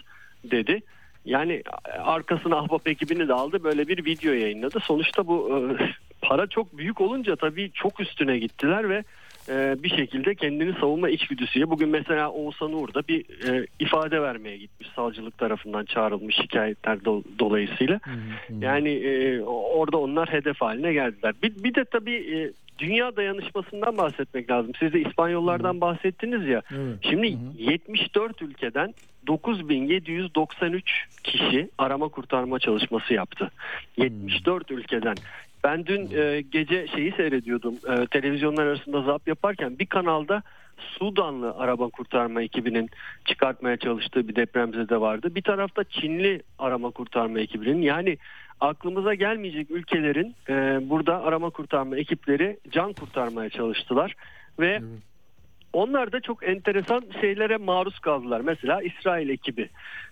dedi. 0.44 0.82
Yani 1.24 1.62
arkasına 1.98 2.56
ahbap 2.56 2.88
ekibini 2.88 3.28
de 3.28 3.32
aldı 3.32 3.64
böyle 3.64 3.88
bir 3.88 4.04
video 4.04 4.32
yayınladı. 4.32 4.80
Sonuçta 4.80 5.26
bu 5.26 5.66
e, 5.80 5.84
para 6.22 6.46
çok 6.46 6.78
büyük 6.78 7.00
olunca 7.00 7.36
tabii 7.36 7.70
çok 7.74 8.00
üstüne 8.00 8.38
gittiler 8.38 8.88
ve 8.88 9.04
e, 9.48 9.82
bir 9.82 9.88
şekilde 9.88 10.34
kendini 10.34 10.72
savunma 10.80 11.08
içgüdüsüyle 11.08 11.70
bugün 11.70 11.88
mesela 11.88 12.30
Oğuzhan 12.30 12.72
Uğur 12.72 12.94
da 12.94 13.02
bir 13.08 13.48
e, 13.50 13.66
ifade 13.80 14.22
vermeye 14.22 14.56
gitmiş 14.56 14.88
savcılık 14.96 15.38
tarafından 15.38 15.84
çağrılmış 15.84 16.36
şikayetler 16.36 16.96
do- 16.96 17.24
dolayısıyla. 17.38 18.00
Yani 18.60 18.88
e, 18.90 19.40
orada 19.42 19.96
onlar 19.98 20.32
hedef 20.32 20.60
haline 20.60 20.92
geldiler. 20.92 21.34
Bir, 21.42 21.64
bir 21.64 21.74
de 21.74 21.84
tabii 21.84 22.14
e, 22.14 22.52
dünya 22.78 23.16
dayanışmasından 23.16 23.98
bahsetmek 23.98 24.50
lazım. 24.50 24.72
Siz 24.78 24.92
de 24.92 25.00
İspanyollardan 25.00 25.80
bahsettiniz 25.80 26.46
ya. 26.48 26.62
Şimdi 27.02 27.36
74 27.58 28.42
ülkeden 28.42 28.94
9793 29.26 31.04
kişi 31.24 31.68
arama 31.78 32.08
kurtarma 32.08 32.58
çalışması 32.58 33.14
yaptı. 33.14 33.50
74 33.96 34.70
ülkeden. 34.70 35.14
Ben 35.66 35.86
dün 35.86 36.10
e, 36.16 36.40
gece 36.40 36.86
şeyi 36.86 37.12
seyrediyordum. 37.12 37.74
E, 37.74 38.06
televizyonlar 38.06 38.66
arasında 38.66 39.02
zap 39.02 39.28
yaparken 39.28 39.78
bir 39.78 39.86
kanalda 39.86 40.42
Sudanlı 40.78 41.54
arama 41.56 41.88
kurtarma 41.88 42.42
ekibinin 42.42 42.90
çıkartmaya 43.24 43.76
çalıştığı 43.76 44.28
bir 44.28 44.36
depremzede 44.36 45.00
vardı. 45.00 45.34
Bir 45.34 45.42
tarafta 45.42 45.84
Çinli 45.84 46.42
arama 46.58 46.90
kurtarma 46.90 47.40
ekibinin 47.40 47.82
yani 47.82 48.18
aklımıza 48.60 49.14
gelmeyecek 49.14 49.70
ülkelerin 49.70 50.34
e, 50.48 50.52
burada 50.90 51.22
arama 51.22 51.50
kurtarma 51.50 51.96
ekipleri 51.96 52.58
can 52.70 52.92
kurtarmaya 52.92 53.50
çalıştılar 53.50 54.14
ve 54.60 54.80
onlar 55.72 56.12
da 56.12 56.20
çok 56.20 56.48
enteresan 56.48 57.04
şeylere 57.20 57.56
maruz 57.56 57.98
kaldılar. 57.98 58.40
Mesela 58.40 58.82
İsrail 58.82 59.28
ekibi 59.28 59.68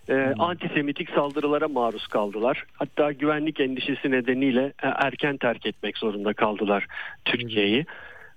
e, 0.08 0.34
antisemitik 0.38 1.10
saldırılara 1.10 1.68
maruz 1.68 2.06
kaldılar. 2.06 2.64
Hatta 2.72 3.12
güvenlik 3.12 3.60
endişesi 3.60 4.10
nedeniyle 4.10 4.64
e, 4.64 4.86
erken 4.86 5.36
terk 5.36 5.66
etmek 5.66 5.98
zorunda 5.98 6.32
kaldılar 6.32 6.86
Türkiye'yi. 7.24 7.86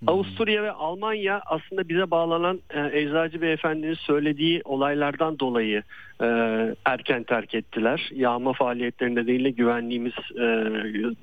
Avusturya 0.07 0.63
ve 0.63 0.71
Almanya 0.71 1.41
aslında 1.45 1.89
bize 1.89 2.11
bağlanan 2.11 2.61
e, 2.69 2.99
Eczacı 2.99 3.41
Beyefendinin 3.41 3.93
söylediği 3.93 4.61
olaylardan 4.65 5.39
dolayı 5.39 5.83
e, 6.21 6.25
erken 6.85 7.23
terk 7.23 7.55
ettiler. 7.55 8.09
Yağma 8.13 8.53
faaliyetleri 8.53 9.15
nedeniyle 9.15 9.49
güvenliğimiz 9.49 10.13
e, 10.35 10.45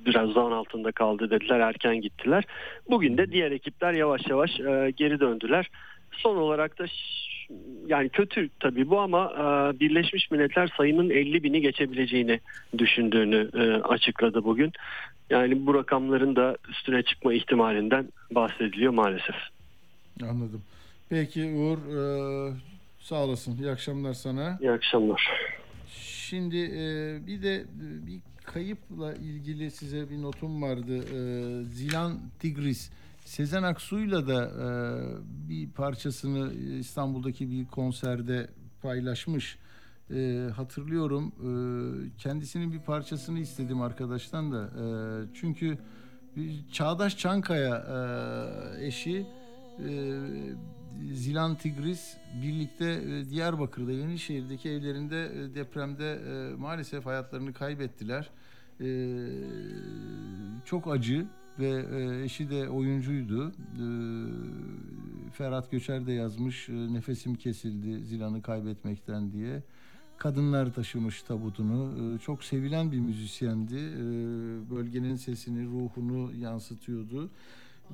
biraz 0.06 0.30
zan 0.30 0.52
altında 0.52 0.92
kaldı 0.92 1.30
dediler 1.30 1.60
erken 1.60 2.00
gittiler. 2.00 2.44
Bugün 2.90 3.18
de 3.18 3.32
diğer 3.32 3.52
ekipler 3.52 3.92
yavaş 3.92 4.26
yavaş 4.28 4.60
e, 4.60 4.92
geri 4.96 5.20
döndüler. 5.20 5.70
Son 6.12 6.36
olarak 6.36 6.78
da 6.78 6.86
yani 7.86 8.08
kötü 8.08 8.50
tabii 8.60 8.90
bu 8.90 9.00
ama 9.00 9.32
e, 9.32 9.80
Birleşmiş 9.80 10.30
Milletler 10.30 10.72
sayının 10.76 11.10
50 11.10 11.42
bini 11.42 11.60
geçebileceğini 11.60 12.40
düşündüğünü 12.78 13.50
e, 13.54 13.82
açıkladı 13.82 14.44
bugün. 14.44 14.72
Yani 15.30 15.66
bu 15.66 15.74
rakamların 15.74 16.36
da 16.36 16.56
üstüne 16.68 17.02
çıkma 17.02 17.34
ihtimalinden 17.34 18.08
bahsediliyor 18.30 18.92
maalesef. 18.92 19.36
Anladım. 20.22 20.62
Peki 21.08 21.44
Uğur 21.44 21.78
e, 21.78 22.52
sağ 23.00 23.24
olasın. 23.24 23.56
İyi 23.56 23.70
akşamlar 23.70 24.12
sana. 24.12 24.58
İyi 24.60 24.70
akşamlar. 24.70 25.28
Şimdi 26.28 26.56
e, 26.56 27.16
bir 27.26 27.42
de 27.42 27.64
bir 28.06 28.20
kayıpla 28.44 29.14
ilgili 29.14 29.70
size 29.70 30.10
bir 30.10 30.22
notum 30.22 30.62
vardı. 30.62 30.96
E, 30.96 31.18
Zilan 31.64 32.20
Tigris. 32.38 32.90
Sezen 33.24 33.62
Aksu'yla 33.62 34.26
da 34.26 34.44
e, 34.44 34.68
bir 35.48 35.70
parçasını 35.70 36.54
İstanbul'daki 36.54 37.50
bir 37.50 37.66
konserde 37.66 38.50
paylaşmış. 38.82 39.58
E, 40.10 40.48
hatırlıyorum. 40.56 41.26
E, 41.26 41.48
kendisinin 42.18 42.72
bir 42.72 42.80
parçasını 42.80 43.38
istedim 43.38 43.82
arkadaştan 43.82 44.52
da. 44.52 44.62
E, 44.64 44.86
çünkü 45.34 45.78
Çağdaş 46.72 47.18
Çankaya 47.18 47.76
e, 47.76 48.86
eşi 48.86 49.26
e, 49.88 50.20
Zilan 51.12 51.54
Tigris 51.54 52.16
birlikte 52.42 52.84
e, 52.84 53.30
Diyarbakır'da 53.30 53.92
Yenişehir'deki 53.92 54.70
evlerinde 54.70 55.24
e, 55.24 55.54
depremde 55.54 56.12
e, 56.12 56.54
maalesef 56.56 57.06
hayatlarını 57.06 57.52
kaybettiler. 57.52 58.30
Çok 60.64 60.92
acı 60.92 61.26
ve 61.58 61.86
e, 61.92 62.24
eşi 62.24 62.50
de 62.50 62.68
oyuncuydu. 62.68 63.48
E, 63.48 63.86
Ferhat 65.32 65.70
Göçer 65.70 66.06
de 66.06 66.12
yazmış 66.12 66.68
e, 66.68 66.72
nefesim 66.72 67.34
kesildi 67.34 68.04
Zilan'ı 68.04 68.42
kaybetmekten 68.42 69.32
diye. 69.32 69.62
Kadınlar 70.18 70.74
taşımış 70.74 71.22
tabutunu. 71.22 72.18
Çok 72.18 72.44
sevilen 72.44 72.92
bir 72.92 72.98
müzisyendi. 73.00 73.76
Bölgenin 74.70 75.16
sesini, 75.16 75.66
ruhunu 75.66 76.32
yansıtıyordu. 76.36 77.30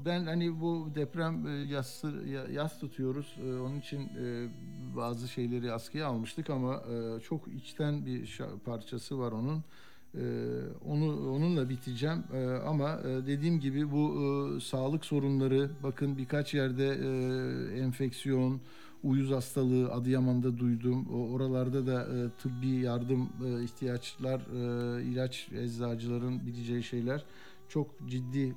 Ben 0.07 0.25
hani 0.25 0.61
bu 0.61 0.89
deprem 0.95 1.47
e, 1.47 1.51
yası, 1.51 2.13
ya- 2.29 2.47
yas 2.53 2.79
tutuyoruz. 2.81 3.37
Onun 3.43 3.81
için 3.81 4.09
bazı 4.97 5.29
şeyleri 5.29 5.73
askıya 5.73 6.07
almıştık 6.07 6.51
ama 6.51 6.83
çok 7.29 7.49
içten 7.49 8.07
bir 8.07 8.39
parçası 8.65 9.19
var 9.19 9.33
onun. 9.33 9.65
E, 10.15 10.23
Onu 10.87 11.31
onunla 11.33 11.69
biteceğim 11.69 12.25
E, 12.35 12.45
ama 12.47 13.01
e, 13.05 13.27
dediğim 13.27 13.61
gibi 13.61 13.91
bu 13.91 14.15
e, 14.57 14.61
sağlık 14.61 15.05
sorunları 15.05 15.71
bakın 15.83 16.19
birkaç 16.19 16.55
yerde 16.55 16.87
e, 16.87 17.81
enfeksiyon, 17.81 18.61
uyuz 19.03 19.31
hastalığı 19.31 19.93
Adıyaman'da 19.93 20.59
duydum. 20.59 21.07
Oralarda 21.33 21.87
da 21.87 22.07
tıbbi 22.43 22.69
yardım 22.69 23.29
ihtiyaçlar, 23.65 24.41
ilaç 25.01 25.49
eczacıların 25.53 26.47
bileceği 26.47 26.83
şeyler 26.83 27.25
çok 27.69 27.87
ciddi 28.07 28.55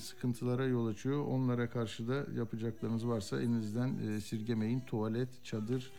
sıkıntılara 0.00 0.66
yol 0.66 0.86
açıyor. 0.86 1.26
Onlara 1.26 1.70
karşı 1.70 2.08
da 2.08 2.24
yapacaklarınız 2.36 3.08
varsa 3.08 3.40
elinizden 3.40 3.98
esirgemeyin. 4.16 4.80
Tuvalet, 4.80 5.28
çadır 5.44 5.92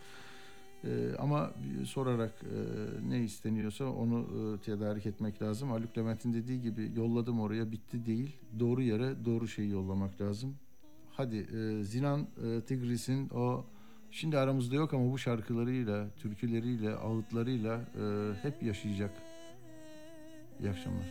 e, 0.83 1.15
ama 1.19 1.53
sorarak 1.85 2.33
e, 2.43 3.09
ne 3.09 3.19
isteniyorsa 3.23 3.85
onu 3.85 4.19
e, 4.19 4.59
tedarik 4.65 5.05
etmek 5.05 5.41
lazım. 5.41 5.69
Haluk 5.69 5.97
Levent'in 5.97 6.33
dediği 6.33 6.61
gibi 6.61 6.91
yolladım 6.95 7.39
oraya 7.39 7.71
bitti 7.71 8.05
değil. 8.05 8.35
Doğru 8.59 8.81
yere 8.81 9.25
doğru 9.25 9.47
şeyi 9.47 9.69
yollamak 9.69 10.21
lazım. 10.21 10.55
Hadi 11.11 11.37
e, 11.37 11.83
Zinan 11.83 12.21
e, 12.21 12.61
Tigris'in 12.61 13.29
o 13.29 13.65
şimdi 14.11 14.37
aramızda 14.37 14.75
yok 14.75 14.93
ama 14.93 15.11
bu 15.11 15.17
şarkılarıyla, 15.17 16.07
türküleriyle, 16.17 16.95
ağıtlarıyla 16.95 17.81
hep 18.41 18.63
yaşayacak. 18.63 19.11
İyi 20.59 20.69
akşamlar. 20.69 21.05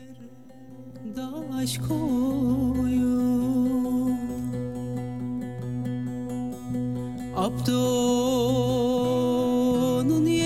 Daş 1.17 1.79
koyun 1.79 3.19
Abdo'nun 7.37 9.08
yerine 9.99 10.38